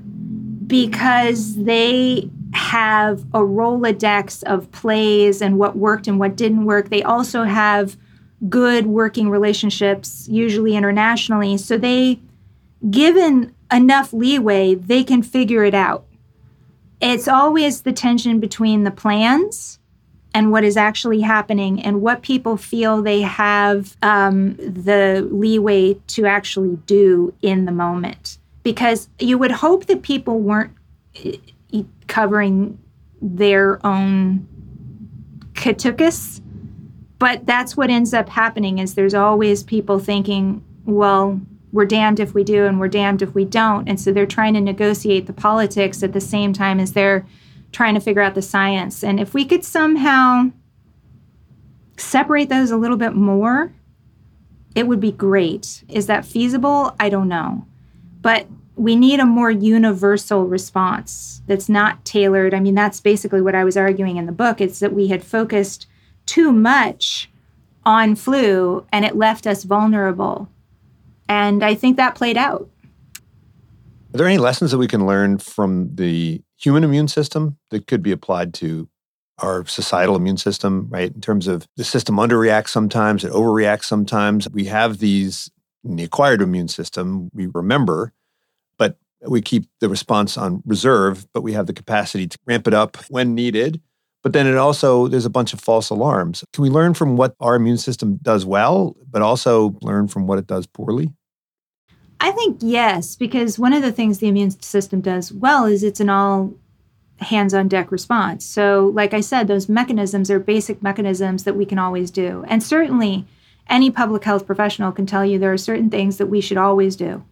because 0.65 1.57
they 1.57 2.30
have 2.53 3.24
a 3.34 3.39
Rolodex 3.39 4.41
of 4.43 4.71
plays 4.71 5.41
and 5.41 5.59
what 5.59 5.76
worked 5.76 6.07
and 6.07 6.17
what 6.17 6.38
didn't 6.38 6.63
work. 6.63 6.88
They 6.88 7.03
also 7.03 7.43
have 7.43 7.97
good 8.47 8.86
working 8.86 9.30
relationships, 9.30 10.26
usually 10.30 10.78
internationally. 10.78 11.57
So 11.57 11.78
they, 11.78 12.21
given 12.89 13.53
enough 13.69 14.13
leeway, 14.13 14.76
they 14.76 15.03
can 15.03 15.24
figure 15.24 15.65
it 15.65 15.74
out. 15.74 16.05
It's 17.01 17.28
always 17.28 17.82
the 17.82 17.91
tension 17.91 18.39
between 18.39 18.86
the 18.86 18.91
plans 18.91 19.80
and 20.34 20.51
what 20.51 20.63
is 20.63 20.77
actually 20.77 21.21
happening 21.21 21.81
and 21.81 22.01
what 22.01 22.21
people 22.21 22.57
feel 22.57 23.01
they 23.01 23.21
have 23.21 23.95
um, 24.01 24.55
the 24.55 25.27
leeway 25.31 25.93
to 26.07 26.25
actually 26.25 26.77
do 26.86 27.34
in 27.41 27.65
the 27.65 27.71
moment. 27.71 28.38
Because 28.63 29.09
you 29.19 29.38
would 29.38 29.51
hope 29.51 29.86
that 29.86 30.01
people 30.01 30.39
weren't 30.39 30.71
eh, 31.23 31.84
covering 32.07 32.79
their 33.21 33.86
own 33.86 34.47
katukas, 35.53 36.41
but 37.19 37.45
that's 37.45 37.77
what 37.77 37.89
ends 37.89 38.13
up 38.13 38.27
happening 38.27 38.79
is 38.79 38.95
there's 38.95 39.13
always 39.13 39.63
people 39.63 39.99
thinking, 39.99 40.63
well, 40.86 41.39
we're 41.71 41.86
damned 41.86 42.19
if 42.19 42.34
we 42.34 42.43
do 42.43 42.65
and 42.65 42.79
we're 42.79 42.88
damned 42.88 43.21
if 43.21 43.34
we 43.34 43.45
don't. 43.45 43.88
And 43.88 43.99
so 43.99 44.11
they're 44.11 44.25
trying 44.25 44.53
to 44.53 44.61
negotiate 44.61 45.25
the 45.25 45.34
politics 45.34 46.03
at 46.03 46.13
the 46.13 46.21
same 46.21 46.53
time 46.53 46.79
as 46.79 46.93
they're 46.93 47.25
trying 47.74 47.95
to 47.95 47.99
figure 47.99 48.21
out 48.21 48.36
the 48.36 48.41
science. 48.41 49.03
And 49.03 49.19
if 49.19 49.34
we 49.34 49.43
could 49.43 49.65
somehow 49.65 50.51
separate 51.97 52.47
those 52.47 52.71
a 52.71 52.78
little 52.78 52.97
bit 52.97 53.13
more, 53.13 53.74
it 54.76 54.88
would 54.88 54.99
be 54.99 55.11
great. 55.11 55.84
Is 55.89 56.07
that 56.07 56.26
feasible? 56.26 56.95
I 56.99 57.09
don't 57.09 57.28
know. 57.28 57.65
But 58.21 58.47
we 58.76 58.95
need 58.95 59.19
a 59.19 59.26
more 59.26 59.51
universal 59.51 60.45
response 60.47 61.41
that's 61.45 61.69
not 61.69 62.05
tailored. 62.05 62.53
I 62.53 62.59
mean, 62.59 62.76
that's 62.76 62.99
basically 63.01 63.41
what 63.41 63.55
I 63.55 63.63
was 63.63 63.78
arguing 63.78 64.17
in 64.17 64.26
the 64.26 64.32
book. 64.32 64.61
It's 64.61 64.80
that 64.80 64.93
we 64.93 65.09
had 65.09 65.24
focused 65.24 65.88
too 66.26 66.51
much 66.51 67.30
on 67.86 68.15
flu 68.15 68.86
and 68.91 69.05
it 69.05 69.15
left 69.15 69.45
us 69.45 69.63
vulnerable. 69.63 70.49
And 71.28 71.63
I 71.63 71.76
think 71.76 71.97
that 71.97 72.15
played 72.15 72.38
out. 72.38 72.69
Are 74.14 74.18
there 74.18 74.28
any 74.28 74.38
lessons 74.38 74.70
that 74.70 74.78
we 74.78 74.88
can 74.88 75.07
learn 75.07 75.39
from 75.39 75.95
the 75.95 76.43
human 76.57 76.84
immune 76.84 77.07
system 77.07 77.57
that 77.72 77.88
could 77.88 78.03
be 78.03 78.11
applied 78.11 78.53
to 78.55 78.88
our 79.39 79.66
societal 79.66 80.16
immune 80.16 80.38
system, 80.38 80.88
right? 80.89 81.11
In 81.11 81.20
terms 81.20 81.47
of 81.47 81.68
the 81.78 81.84
system 81.84 82.18
underreacts 82.18 82.70
sometimes, 82.70 83.24
it 83.24 83.32
overreacts 83.32 83.86
sometimes. 83.86 84.47
We 84.51 84.66
have 84.66 84.99
these 84.99 85.49
in 85.84 85.95
the 85.95 86.03
acquired 86.03 86.43
immune 86.43 86.68
system, 86.68 87.32
we 87.34 87.47
remember, 87.47 88.14
but 88.78 88.97
we 89.28 89.41
keep 89.41 89.66
the 89.80 89.89
response 89.89 90.38
on 90.38 90.61
reserve, 90.64 91.26
but 91.34 91.41
we 91.41 91.53
have 91.53 91.66
the 91.66 91.74
capacity 91.74 92.28
to 92.28 92.38
ramp 92.45 92.68
it 92.68 92.74
up 92.76 92.97
when 93.09 93.34
needed. 93.34 93.82
But 94.22 94.34
then 94.34 94.45
it 94.45 94.55
also, 94.55 95.07
there's 95.07 95.26
a 95.26 95.30
bunch 95.30 95.53
of 95.53 95.59
false 95.59 95.89
alarms. 95.89 96.45
Can 96.53 96.61
we 96.61 96.70
learn 96.70 96.93
from 96.93 97.18
what 97.18 97.36
our 97.39 97.55
immune 97.55 97.78
system 97.78 98.20
does 98.22 98.45
well, 98.45 98.95
but 99.09 99.24
also 99.24 99.76
learn 99.82 100.07
from 100.07 100.28
what 100.28 100.38
it 100.38 100.45
does 100.45 100.68
poorly? 100.68 101.09
I 102.24 102.32
think 102.32 102.59
yes, 102.61 103.17
because 103.17 103.59
one 103.59 103.74
of 103.74 103.82
the 103.82 103.91
things 103.91 104.19
the 104.19 104.30
immune 104.30 104.51
system 104.61 105.01
does 105.01 105.34
well 105.34 105.65
is 105.65 105.84
it's 105.84 105.99
an 105.99 106.09
all 106.09 106.53
hands 107.17 107.53
on 107.53 107.67
deck 107.67 107.91
response. 107.91 108.45
So, 108.45 108.93
like 108.95 109.13
I 109.13 109.19
said, 109.19 109.49
those 109.49 109.67
mechanisms 109.67 110.32
are 110.32 110.39
basic 110.39 110.82
mechanisms 110.82 111.43
that 111.43 111.57
we 111.57 111.65
can 111.65 111.78
always 111.78 112.11
do. 112.11 112.45
And 112.47 112.63
certainly, 112.63 113.26
any 113.67 113.91
public 113.91 114.24
health 114.24 114.45
professional 114.45 114.93
can 114.93 115.05
tell 115.05 115.26
you 115.26 115.38
there 115.38 115.51
are 115.51 115.57
certain 115.57 115.89
things 115.89 116.15
that 116.15 116.28
we 116.28 116.39
should 116.39 116.55
always 116.55 116.95
do. 116.95 117.26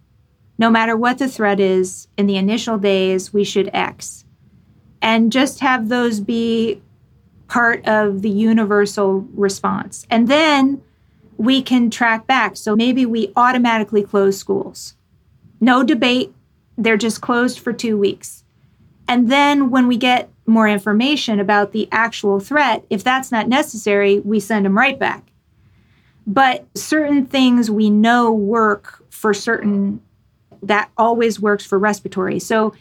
No 0.57 0.69
matter 0.69 0.97
what 0.97 1.19
the 1.19 1.29
threat 1.29 1.61
is, 1.61 2.09
in 2.17 2.27
the 2.27 2.35
initial 2.35 2.77
days, 2.77 3.31
we 3.31 3.45
should 3.45 3.69
X. 3.73 4.25
And 5.01 5.31
just 5.31 5.61
have 5.61 5.87
those 5.87 6.19
be 6.19 6.81
part 7.47 7.87
of 7.87 8.23
the 8.23 8.29
universal 8.29 9.25
response. 9.35 10.05
And 10.09 10.27
then 10.27 10.81
we 11.41 11.59
can 11.59 11.89
track 11.89 12.27
back. 12.27 12.55
So 12.55 12.75
maybe 12.75 13.03
we 13.03 13.33
automatically 13.35 14.03
close 14.03 14.37
schools. 14.37 14.93
No 15.59 15.83
debate, 15.83 16.31
they're 16.77 16.97
just 16.97 17.21
closed 17.21 17.59
for 17.59 17.73
two 17.73 17.97
weeks. 17.97 18.43
And 19.07 19.27
then 19.27 19.71
when 19.71 19.87
we 19.87 19.97
get 19.97 20.29
more 20.45 20.67
information 20.67 21.39
about 21.39 21.71
the 21.71 21.89
actual 21.91 22.39
threat, 22.39 22.85
if 22.91 23.03
that's 23.03 23.31
not 23.31 23.47
necessary, 23.47 24.19
we 24.19 24.39
send 24.39 24.65
them 24.65 24.77
right 24.77 24.99
back. 24.99 25.31
But 26.27 26.67
certain 26.75 27.25
things 27.25 27.71
we 27.71 27.89
know 27.89 28.31
work 28.31 29.03
for 29.09 29.33
certain, 29.33 29.99
that 30.61 30.91
always 30.95 31.39
works 31.39 31.65
for 31.65 31.79
respiratory. 31.79 32.37
So 32.37 32.75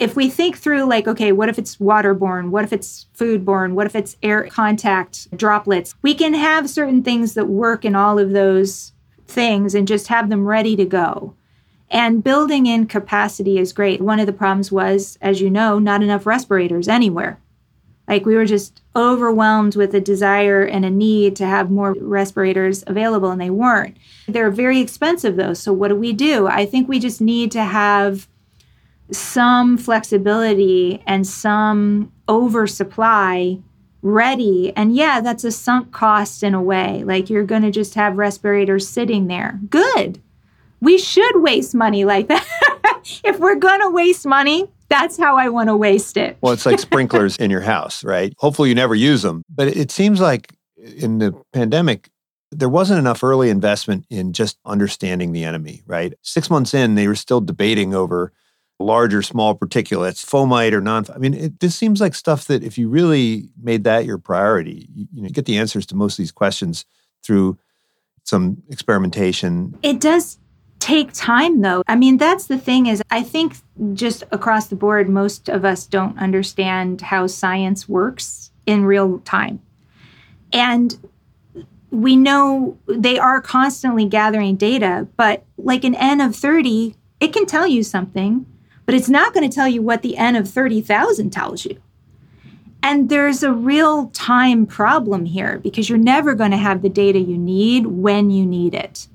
if 0.00 0.16
we 0.16 0.30
think 0.30 0.56
through, 0.56 0.84
like, 0.84 1.06
okay, 1.06 1.30
what 1.30 1.50
if 1.50 1.58
it's 1.58 1.76
waterborne? 1.76 2.48
What 2.48 2.64
if 2.64 2.72
it's 2.72 3.06
foodborne? 3.16 3.74
What 3.74 3.86
if 3.86 3.94
it's 3.94 4.16
air 4.22 4.44
contact 4.44 5.30
droplets? 5.36 5.94
We 6.00 6.14
can 6.14 6.32
have 6.32 6.70
certain 6.70 7.02
things 7.02 7.34
that 7.34 7.48
work 7.48 7.84
in 7.84 7.94
all 7.94 8.18
of 8.18 8.30
those 8.30 8.92
things 9.28 9.74
and 9.74 9.86
just 9.86 10.08
have 10.08 10.30
them 10.30 10.46
ready 10.46 10.74
to 10.74 10.86
go. 10.86 11.34
And 11.90 12.24
building 12.24 12.64
in 12.64 12.86
capacity 12.86 13.58
is 13.58 13.74
great. 13.74 14.00
One 14.00 14.18
of 14.18 14.26
the 14.26 14.32
problems 14.32 14.72
was, 14.72 15.18
as 15.20 15.42
you 15.42 15.50
know, 15.50 15.78
not 15.78 16.02
enough 16.02 16.24
respirators 16.24 16.88
anywhere. 16.88 17.38
Like 18.08 18.24
we 18.24 18.36
were 18.36 18.46
just 18.46 18.80
overwhelmed 18.96 19.76
with 19.76 19.94
a 19.94 20.00
desire 20.00 20.64
and 20.64 20.84
a 20.84 20.90
need 20.90 21.36
to 21.36 21.46
have 21.46 21.70
more 21.70 21.94
respirators 22.00 22.82
available, 22.86 23.30
and 23.30 23.40
they 23.40 23.50
weren't. 23.50 23.98
They're 24.26 24.50
very 24.50 24.80
expensive, 24.80 25.36
though. 25.36 25.54
So, 25.54 25.72
what 25.72 25.88
do 25.88 25.94
we 25.94 26.12
do? 26.12 26.48
I 26.48 26.66
think 26.66 26.88
we 26.88 26.98
just 26.98 27.20
need 27.20 27.52
to 27.52 27.62
have 27.62 28.26
some 29.12 29.76
flexibility 29.76 31.02
and 31.06 31.26
some 31.26 32.12
oversupply 32.28 33.58
ready. 34.02 34.72
And 34.76 34.94
yeah, 34.94 35.20
that's 35.20 35.44
a 35.44 35.50
sunk 35.50 35.92
cost 35.92 36.42
in 36.42 36.54
a 36.54 36.62
way. 36.62 37.02
Like 37.04 37.28
you're 37.28 37.44
going 37.44 37.62
to 37.62 37.70
just 37.70 37.94
have 37.94 38.16
respirators 38.16 38.88
sitting 38.88 39.26
there. 39.26 39.60
Good. 39.68 40.20
We 40.80 40.98
should 40.98 41.42
waste 41.42 41.74
money 41.74 42.04
like 42.04 42.28
that. 42.28 42.46
if 43.24 43.38
we're 43.38 43.56
going 43.56 43.80
to 43.80 43.90
waste 43.90 44.26
money, 44.26 44.70
that's 44.88 45.18
how 45.18 45.36
I 45.36 45.48
want 45.48 45.68
to 45.68 45.76
waste 45.76 46.16
it. 46.16 46.38
Well, 46.40 46.52
it's 46.52 46.66
like 46.66 46.78
sprinklers 46.80 47.36
in 47.36 47.50
your 47.50 47.60
house, 47.60 48.02
right? 48.02 48.32
Hopefully 48.38 48.70
you 48.70 48.74
never 48.74 48.94
use 48.94 49.22
them. 49.22 49.44
But 49.48 49.68
it 49.68 49.90
seems 49.90 50.20
like 50.20 50.54
in 50.76 51.18
the 51.18 51.34
pandemic, 51.52 52.10
there 52.50 52.68
wasn't 52.68 52.98
enough 52.98 53.22
early 53.22 53.50
investment 53.50 54.06
in 54.10 54.32
just 54.32 54.58
understanding 54.64 55.32
the 55.32 55.44
enemy, 55.44 55.82
right? 55.86 56.14
Six 56.22 56.50
months 56.50 56.74
in, 56.74 56.94
they 56.94 57.06
were 57.06 57.14
still 57.14 57.40
debating 57.40 57.94
over 57.94 58.32
large 58.80 59.14
or 59.14 59.22
small 59.22 59.56
particulates, 59.56 60.24
fomite 60.24 60.72
or 60.72 60.80
non. 60.80 61.04
I 61.14 61.18
mean, 61.18 61.34
it, 61.34 61.60
this 61.60 61.76
seems 61.76 62.00
like 62.00 62.14
stuff 62.14 62.46
that 62.46 62.64
if 62.64 62.78
you 62.78 62.88
really 62.88 63.50
made 63.60 63.84
that 63.84 64.06
your 64.06 64.18
priority, 64.18 64.88
you, 64.94 65.06
you 65.12 65.22
know, 65.22 65.28
you 65.28 65.34
get 65.34 65.44
the 65.44 65.58
answers 65.58 65.86
to 65.86 65.94
most 65.94 66.14
of 66.14 66.18
these 66.18 66.32
questions 66.32 66.84
through 67.22 67.58
some 68.24 68.62
experimentation. 68.70 69.78
It 69.82 70.00
does 70.00 70.38
take 70.78 71.12
time 71.12 71.60
though. 71.60 71.82
I 71.86 71.94
mean, 71.94 72.16
that's 72.16 72.46
the 72.46 72.58
thing 72.58 72.86
is 72.86 73.02
I 73.10 73.22
think 73.22 73.56
just 73.92 74.24
across 74.32 74.68
the 74.68 74.76
board 74.76 75.08
most 75.08 75.48
of 75.48 75.64
us 75.64 75.86
don't 75.86 76.18
understand 76.18 77.02
how 77.02 77.26
science 77.26 77.88
works 77.88 78.50
in 78.66 78.84
real 78.84 79.18
time. 79.20 79.60
And 80.52 80.98
we 81.90 82.16
know 82.16 82.78
they 82.86 83.18
are 83.18 83.42
constantly 83.42 84.06
gathering 84.06 84.56
data, 84.56 85.06
but 85.16 85.44
like 85.58 85.84
an 85.84 85.94
N 85.94 86.20
of 86.20 86.34
30, 86.34 86.94
it 87.20 87.32
can 87.32 87.46
tell 87.46 87.66
you 87.66 87.82
something 87.82 88.46
but 88.90 88.96
it's 88.96 89.08
not 89.08 89.32
going 89.32 89.48
to 89.48 89.54
tell 89.54 89.68
you 89.68 89.80
what 89.80 90.02
the 90.02 90.16
N 90.16 90.34
of 90.34 90.48
30,000 90.48 91.30
tells 91.30 91.64
you. 91.64 91.80
And 92.82 93.08
there's 93.08 93.44
a 93.44 93.52
real 93.52 94.08
time 94.08 94.66
problem 94.66 95.26
here 95.26 95.60
because 95.60 95.88
you're 95.88 95.96
never 95.96 96.34
going 96.34 96.50
to 96.50 96.56
have 96.56 96.82
the 96.82 96.88
data 96.88 97.20
you 97.20 97.38
need 97.38 97.86
when 97.86 98.32
you 98.32 98.44
need 98.44 98.74
it. 98.74 99.06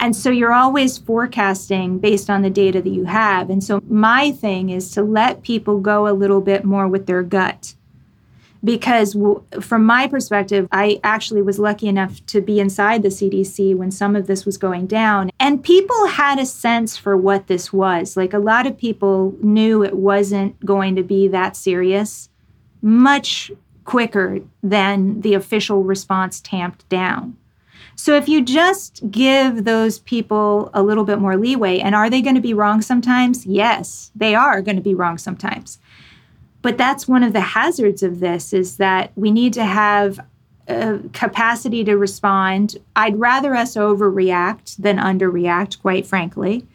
And 0.00 0.16
so 0.16 0.30
you're 0.30 0.54
always 0.54 0.96
forecasting 0.96 1.98
based 1.98 2.30
on 2.30 2.40
the 2.40 2.48
data 2.48 2.80
that 2.80 2.88
you 2.88 3.04
have. 3.04 3.50
And 3.50 3.62
so 3.62 3.82
my 3.86 4.32
thing 4.32 4.70
is 4.70 4.90
to 4.92 5.02
let 5.02 5.42
people 5.42 5.78
go 5.78 6.08
a 6.08 6.16
little 6.16 6.40
bit 6.40 6.64
more 6.64 6.88
with 6.88 7.04
their 7.04 7.22
gut 7.22 7.74
because 8.66 9.16
from 9.60 9.84
my 9.86 10.06
perspective 10.06 10.68
i 10.72 11.00
actually 11.04 11.40
was 11.40 11.58
lucky 11.58 11.86
enough 11.86 12.24
to 12.26 12.40
be 12.40 12.60
inside 12.60 13.02
the 13.02 13.08
cdc 13.08 13.74
when 13.74 13.90
some 13.90 14.16
of 14.16 14.26
this 14.26 14.44
was 14.44 14.58
going 14.58 14.86
down. 14.86 15.30
And 15.40 15.62
people 15.62 16.06
had 16.06 16.38
a 16.38 16.46
sense 16.46 16.96
for 16.96 17.16
what 17.16 17.46
this 17.46 17.72
was. 17.72 18.16
Like 18.16 18.32
a 18.32 18.38
lot 18.38 18.66
of 18.66 18.76
people 18.76 19.34
knew 19.40 19.82
it 19.82 19.96
wasn't 19.96 20.64
going 20.64 20.96
to 20.96 21.02
be 21.02 21.28
that 21.28 21.56
serious 21.56 22.28
much 22.82 23.50
quicker 23.84 24.40
than 24.62 25.20
the 25.20 25.34
official 25.34 25.82
response 25.84 26.40
tamped 26.40 26.88
down. 26.88 27.36
So 27.94 28.14
if 28.14 28.28
you 28.28 28.42
just 28.42 29.10
give 29.10 29.64
those 29.64 30.00
people 30.00 30.70
a 30.74 30.82
little 30.82 31.04
bit 31.04 31.18
more 31.18 31.36
leeway 31.36 31.78
and 31.78 31.94
are 31.94 32.10
they 32.10 32.20
going 32.20 32.34
to 32.34 32.42
be 32.42 32.52
wrong 32.52 32.82
sometimes? 32.82 33.46
Yes 33.46 34.10
they 34.14 34.34
are 34.34 34.62
going 34.62 34.76
to 34.76 34.82
be 34.82 34.94
wrong 34.94 35.18
sometimes 35.18 35.78
but 36.66 36.76
that's 36.76 37.06
one 37.06 37.22
of 37.22 37.32
the 37.32 37.40
hazards 37.40 38.02
of 38.02 38.18
this 38.18 38.52
is 38.52 38.78
that 38.78 39.12
we 39.14 39.30
need 39.30 39.52
to 39.52 39.64
have 39.64 40.18
a 40.66 40.98
capacity 41.12 41.84
to 41.84 41.96
respond. 41.96 42.76
I'd 42.96 43.20
rather 43.20 43.54
us 43.54 43.76
overreact 43.76 44.76
than 44.76 44.98
underreact, 44.98 45.80
quite 45.80 46.08
frankly. 46.08 46.66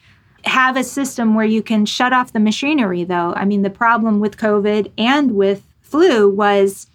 Have 0.46 0.78
a 0.78 0.86
system 0.86 1.36
where 1.36 1.46
you 1.46 1.62
can 1.62 1.86
shut 1.86 2.14
off 2.14 2.32
the 2.32 2.40
machinery, 2.40 3.04
though. 3.04 3.34
I 3.36 3.44
mean, 3.44 3.64
the 3.64 3.70
problem 3.70 4.22
with 4.22 4.38
COVID 4.38 4.94
and 4.98 5.34
with 5.34 5.62
flu 5.82 6.30
was 6.30 6.88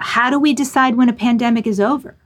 how 0.00 0.30
do 0.30 0.40
we 0.40 0.54
decide 0.54 0.96
when 0.96 1.08
a 1.08 1.12
pandemic 1.12 1.64
is 1.64 1.78
over? 1.78 2.16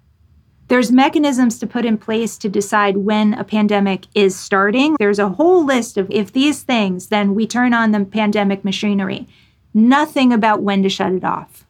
There's 0.69 0.91
mechanisms 0.91 1.59
to 1.59 1.67
put 1.67 1.85
in 1.85 1.99
place 1.99 2.39
to 2.39 2.49
decide 2.49 2.97
when 2.97 3.35
a 3.35 3.45
pandemic 3.45 4.07
is 4.15 4.35
starting. 4.35 4.97
There's 4.99 5.19
a 5.19 5.29
whole 5.29 5.63
list 5.63 5.99
of 5.99 6.11
if 6.11 6.33
these 6.33 6.63
things, 6.63 7.09
then 7.09 7.35
we 7.35 7.47
turn 7.47 7.75
on 7.75 7.91
the 7.91 8.07
pandemic 8.07 8.65
machinery. 8.65 9.29
Nothing 9.75 10.33
about 10.33 10.63
when 10.63 10.83
to 10.83 10.89
shut 10.89 11.13
it 11.13 11.25
off. 11.25 11.67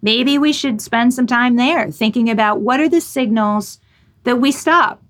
Maybe 0.00 0.38
we 0.38 0.52
should 0.52 0.80
spend 0.80 1.12
some 1.12 1.26
time 1.26 1.56
there 1.56 1.90
thinking 1.90 2.30
about 2.30 2.60
what 2.60 2.80
are 2.80 2.88
the 2.88 3.00
signals 3.00 3.78
that 4.24 4.36
we 4.36 4.52
stop. 4.52 5.02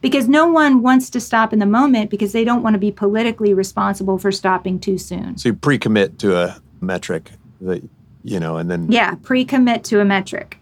Because 0.00 0.28
no 0.28 0.46
one 0.46 0.82
wants 0.82 1.08
to 1.10 1.20
stop 1.20 1.54
in 1.54 1.58
the 1.58 1.66
moment 1.66 2.10
because 2.10 2.32
they 2.32 2.44
don't 2.44 2.62
want 2.62 2.74
to 2.74 2.78
be 2.78 2.92
politically 2.92 3.54
responsible 3.54 4.18
for 4.18 4.30
stopping 4.30 4.78
too 4.78 4.98
soon. 4.98 5.38
So 5.38 5.48
you 5.48 5.54
pre 5.54 5.78
commit 5.78 6.18
to 6.18 6.36
a 6.36 6.60
metric 6.82 7.30
that, 7.62 7.82
you 8.22 8.38
know, 8.38 8.58
and 8.58 8.70
then. 8.70 8.92
Yeah, 8.92 9.14
pre 9.22 9.46
commit 9.46 9.82
to 9.84 10.00
a 10.00 10.04
metric 10.04 10.58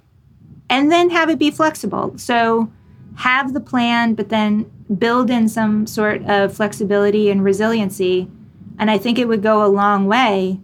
and 0.73 0.91
then 0.91 1.11
have 1.11 1.29
it 1.29 1.39
be 1.39 1.51
flexible. 1.51 2.15
So 2.17 2.73
have 3.17 3.53
the 3.53 3.61
plan, 3.61 4.15
but 4.15 4.31
then 4.31 4.71
build 4.99 5.29
in 5.29 5.47
some 5.49 5.87
sort 5.87 6.25
of 6.25 6.55
flexibility 6.55 7.31
and 7.31 7.45
resiliency. 7.45 8.27
And 8.83 8.91
I 8.91 8.99
think 8.99 9.21
it 9.21 9.29
would 9.29 9.45
go 9.45 9.65
a 9.65 9.71
long 9.71 10.07
way 10.07 10.59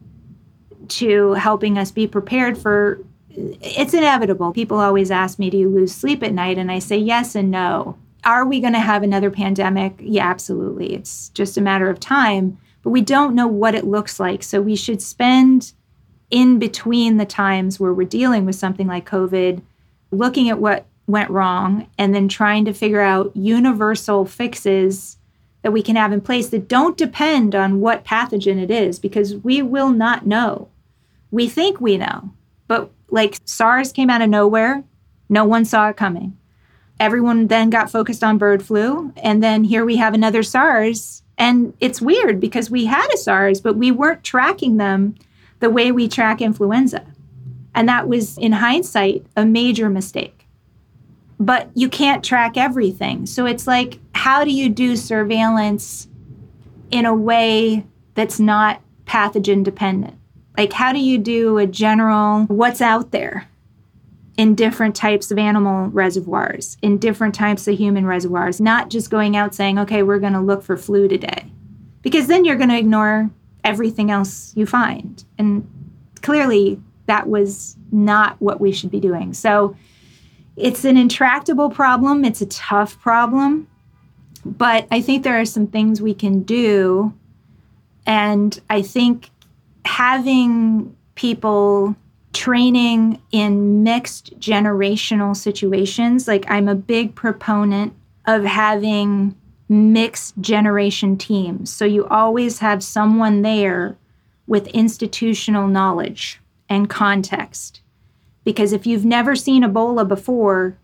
to 0.88 1.34
helping 1.34 1.78
us 1.78 1.92
be 1.92 2.08
prepared 2.08 2.58
for 2.58 2.98
it's 3.30 3.94
inevitable. 3.94 4.52
People 4.52 4.80
always 4.80 5.12
ask 5.12 5.38
me, 5.38 5.50
Do 5.50 5.56
you 5.56 5.68
lose 5.68 5.94
sleep 5.94 6.24
at 6.24 6.34
night? 6.34 6.58
And 6.58 6.68
I 6.68 6.80
say 6.80 6.96
yes 6.96 7.36
and 7.36 7.48
no. 7.48 7.96
Are 8.24 8.44
we 8.44 8.58
going 8.58 8.72
to 8.72 8.80
have 8.80 9.04
another 9.04 9.30
pandemic? 9.30 9.94
Yeah, 10.00 10.28
absolutely. 10.28 10.94
It's 10.94 11.28
just 11.28 11.56
a 11.56 11.60
matter 11.60 11.88
of 11.88 12.00
time, 12.00 12.58
but 12.82 12.90
we 12.90 13.02
don't 13.02 13.36
know 13.36 13.46
what 13.46 13.76
it 13.76 13.86
looks 13.86 14.18
like. 14.18 14.42
So 14.42 14.60
we 14.60 14.74
should 14.74 15.00
spend 15.00 15.72
in 16.28 16.58
between 16.58 17.18
the 17.18 17.24
times 17.24 17.78
where 17.78 17.94
we're 17.94 18.04
dealing 18.04 18.44
with 18.44 18.56
something 18.56 18.88
like 18.88 19.08
COVID 19.08 19.62
looking 20.10 20.50
at 20.50 20.58
what 20.58 20.86
went 21.06 21.30
wrong 21.30 21.88
and 21.96 22.12
then 22.12 22.26
trying 22.26 22.64
to 22.64 22.72
figure 22.72 23.00
out 23.00 23.36
universal 23.36 24.24
fixes 24.24 25.17
that 25.62 25.72
we 25.72 25.82
can 25.82 25.96
have 25.96 26.12
in 26.12 26.20
place 26.20 26.48
that 26.50 26.68
don't 26.68 26.96
depend 26.96 27.54
on 27.54 27.80
what 27.80 28.04
pathogen 28.04 28.62
it 28.62 28.70
is 28.70 28.98
because 28.98 29.36
we 29.36 29.60
will 29.62 29.90
not 29.90 30.26
know. 30.26 30.68
We 31.30 31.48
think 31.48 31.80
we 31.80 31.96
know, 31.98 32.32
but 32.66 32.90
like 33.10 33.38
SARS 33.44 33.92
came 33.92 34.10
out 34.10 34.22
of 34.22 34.30
nowhere, 34.30 34.84
no 35.28 35.44
one 35.44 35.64
saw 35.64 35.88
it 35.88 35.96
coming. 35.96 36.36
Everyone 37.00 37.46
then 37.46 37.70
got 37.70 37.90
focused 37.90 38.24
on 38.24 38.38
bird 38.38 38.62
flu, 38.62 39.12
and 39.16 39.42
then 39.42 39.64
here 39.64 39.84
we 39.84 39.96
have 39.96 40.14
another 40.14 40.42
SARS. 40.42 41.22
And 41.36 41.74
it's 41.78 42.00
weird 42.00 42.40
because 42.40 42.70
we 42.70 42.86
had 42.86 43.08
a 43.12 43.16
SARS, 43.16 43.60
but 43.60 43.76
we 43.76 43.92
weren't 43.92 44.24
tracking 44.24 44.76
them 44.76 45.14
the 45.60 45.70
way 45.70 45.92
we 45.92 46.08
track 46.08 46.40
influenza. 46.40 47.06
And 47.74 47.88
that 47.88 48.08
was, 48.08 48.36
in 48.38 48.52
hindsight, 48.52 49.24
a 49.36 49.44
major 49.44 49.88
mistake. 49.88 50.46
But 51.38 51.70
you 51.74 51.88
can't 51.88 52.24
track 52.24 52.56
everything. 52.56 53.26
So 53.26 53.46
it's 53.46 53.68
like, 53.68 54.00
how 54.18 54.42
do 54.42 54.50
you 54.50 54.68
do 54.68 54.96
surveillance 54.96 56.08
in 56.90 57.06
a 57.06 57.14
way 57.14 57.86
that's 58.14 58.40
not 58.40 58.82
pathogen 59.04 59.62
dependent? 59.62 60.18
Like, 60.56 60.72
how 60.72 60.92
do 60.92 60.98
you 60.98 61.18
do 61.18 61.58
a 61.58 61.68
general 61.68 62.42
what's 62.46 62.80
out 62.80 63.12
there 63.12 63.48
in 64.36 64.56
different 64.56 64.96
types 64.96 65.30
of 65.30 65.38
animal 65.38 65.86
reservoirs, 65.90 66.76
in 66.82 66.98
different 66.98 67.32
types 67.32 67.68
of 67.68 67.78
human 67.78 68.06
reservoirs, 68.06 68.60
not 68.60 68.90
just 68.90 69.08
going 69.08 69.36
out 69.36 69.54
saying, 69.54 69.78
okay, 69.78 70.02
we're 70.02 70.18
going 70.18 70.32
to 70.32 70.40
look 70.40 70.64
for 70.64 70.76
flu 70.76 71.06
today? 71.06 71.44
Because 72.02 72.26
then 72.26 72.44
you're 72.44 72.56
going 72.56 72.70
to 72.70 72.78
ignore 72.78 73.30
everything 73.62 74.10
else 74.10 74.52
you 74.56 74.66
find. 74.66 75.24
And 75.38 75.64
clearly, 76.22 76.80
that 77.06 77.28
was 77.28 77.76
not 77.92 78.34
what 78.40 78.60
we 78.60 78.72
should 78.72 78.90
be 78.90 78.98
doing. 78.98 79.32
So 79.32 79.76
it's 80.56 80.84
an 80.84 80.96
intractable 80.96 81.70
problem, 81.70 82.24
it's 82.24 82.40
a 82.40 82.46
tough 82.46 82.98
problem, 82.98 83.68
but 84.56 84.86
I 84.90 85.00
think 85.00 85.24
there 85.24 85.40
are 85.40 85.44
some 85.44 85.66
things 85.66 86.00
we 86.00 86.14
can 86.14 86.42
do. 86.42 87.12
And 88.06 88.58
I 88.70 88.82
think 88.82 89.30
having 89.84 90.96
people 91.14 91.96
training 92.32 93.20
in 93.32 93.82
mixed 93.82 94.38
generational 94.38 95.36
situations, 95.36 96.28
like 96.28 96.44
I'm 96.48 96.68
a 96.68 96.74
big 96.74 97.14
proponent 97.14 97.94
of 98.26 98.44
having 98.44 99.34
mixed 99.68 100.38
generation 100.40 101.16
teams. 101.16 101.70
So 101.70 101.84
you 101.84 102.06
always 102.06 102.60
have 102.60 102.82
someone 102.82 103.42
there 103.42 103.96
with 104.46 104.66
institutional 104.68 105.68
knowledge 105.68 106.40
and 106.68 106.88
context. 106.88 107.80
Because 108.44 108.72
if 108.72 108.86
you've 108.86 109.04
never 109.04 109.36
seen 109.36 109.62
Ebola 109.62 110.08
before, 110.08 110.78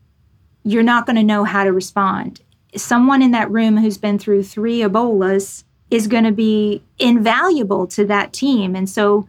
you're 0.65 0.83
not 0.83 1.07
going 1.07 1.17
to 1.17 1.23
know 1.23 1.45
how 1.45 1.65
to 1.65 1.73
respond. 1.73 2.41
Someone 2.77 3.23
in 3.23 3.31
that 3.33 3.51
room 3.51 3.77
who's 3.77 3.99
been 3.99 4.19
through 4.19 4.43
three 4.45 4.81
Ebolas 4.81 5.65
is 5.91 6.07
going 6.07 6.25
to 6.25 6.33
be 6.33 6.83
invaluable 6.99 7.87
to 7.89 8.05
that 8.07 8.33
team. 8.33 8.75
And 8.75 8.89
so 8.89 9.29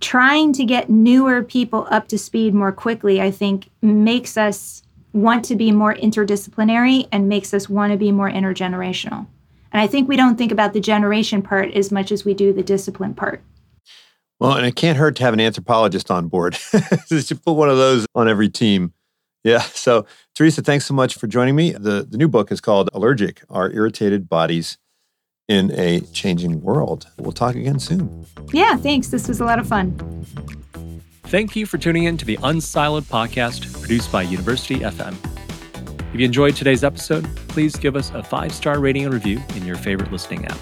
trying 0.00 0.52
to 0.54 0.64
get 0.64 0.88
newer 0.88 1.42
people 1.42 1.86
up 1.90 2.08
to 2.08 2.18
speed 2.18 2.54
more 2.54 2.72
quickly, 2.72 3.20
I 3.20 3.30
think, 3.30 3.68
makes 3.82 4.36
us 4.36 4.82
want 5.12 5.44
to 5.46 5.56
be 5.56 5.72
more 5.72 5.94
interdisciplinary 5.94 7.08
and 7.10 7.28
makes 7.28 7.52
us 7.52 7.68
want 7.68 7.92
to 7.92 7.98
be 7.98 8.12
more 8.12 8.30
intergenerational. 8.30 9.26
And 9.72 9.82
I 9.82 9.86
think 9.86 10.08
we 10.08 10.16
don't 10.16 10.36
think 10.36 10.52
about 10.52 10.72
the 10.72 10.80
generation 10.80 11.42
part 11.42 11.72
as 11.72 11.90
much 11.92 12.12
as 12.12 12.24
we 12.24 12.34
do 12.34 12.52
the 12.52 12.62
discipline 12.62 13.14
part. 13.14 13.42
Well, 14.40 14.52
and 14.52 14.64
it 14.64 14.76
can't 14.76 14.96
hurt 14.96 15.16
to 15.16 15.24
have 15.24 15.34
an 15.34 15.40
anthropologist 15.40 16.10
on 16.10 16.28
board. 16.28 16.56
Just 17.08 17.44
put 17.44 17.54
one 17.54 17.68
of 17.68 17.76
those 17.76 18.06
on 18.14 18.28
every 18.28 18.48
team. 18.48 18.92
Yeah. 19.44 19.60
So, 19.60 20.06
Theresa, 20.34 20.62
thanks 20.62 20.86
so 20.86 20.94
much 20.94 21.16
for 21.16 21.26
joining 21.26 21.56
me. 21.56 21.72
The, 21.72 22.06
the 22.08 22.18
new 22.18 22.28
book 22.28 22.52
is 22.52 22.60
called 22.60 22.90
Allergic 22.92 23.42
Our 23.48 23.70
Irritated 23.70 24.28
Bodies 24.28 24.78
in 25.48 25.70
a 25.72 26.00
Changing 26.12 26.60
World. 26.60 27.08
We'll 27.18 27.32
talk 27.32 27.54
again 27.54 27.78
soon. 27.78 28.26
Yeah, 28.52 28.76
thanks. 28.76 29.08
This 29.08 29.28
was 29.28 29.40
a 29.40 29.44
lot 29.44 29.58
of 29.58 29.66
fun. 29.66 30.26
Thank 31.24 31.56
you 31.56 31.66
for 31.66 31.78
tuning 31.78 32.04
in 32.04 32.16
to 32.18 32.24
the 32.24 32.36
Unsiloed 32.38 33.02
podcast 33.02 33.80
produced 33.80 34.10
by 34.10 34.22
University 34.22 34.80
FM. 34.80 35.14
If 36.12 36.20
you 36.20 36.24
enjoyed 36.24 36.56
today's 36.56 36.82
episode, 36.82 37.24
please 37.48 37.76
give 37.76 37.96
us 37.96 38.10
a 38.10 38.22
five 38.22 38.52
star 38.52 38.80
rating 38.80 39.04
and 39.04 39.12
review 39.12 39.40
in 39.54 39.66
your 39.66 39.76
favorite 39.76 40.10
listening 40.10 40.46
app. 40.46 40.58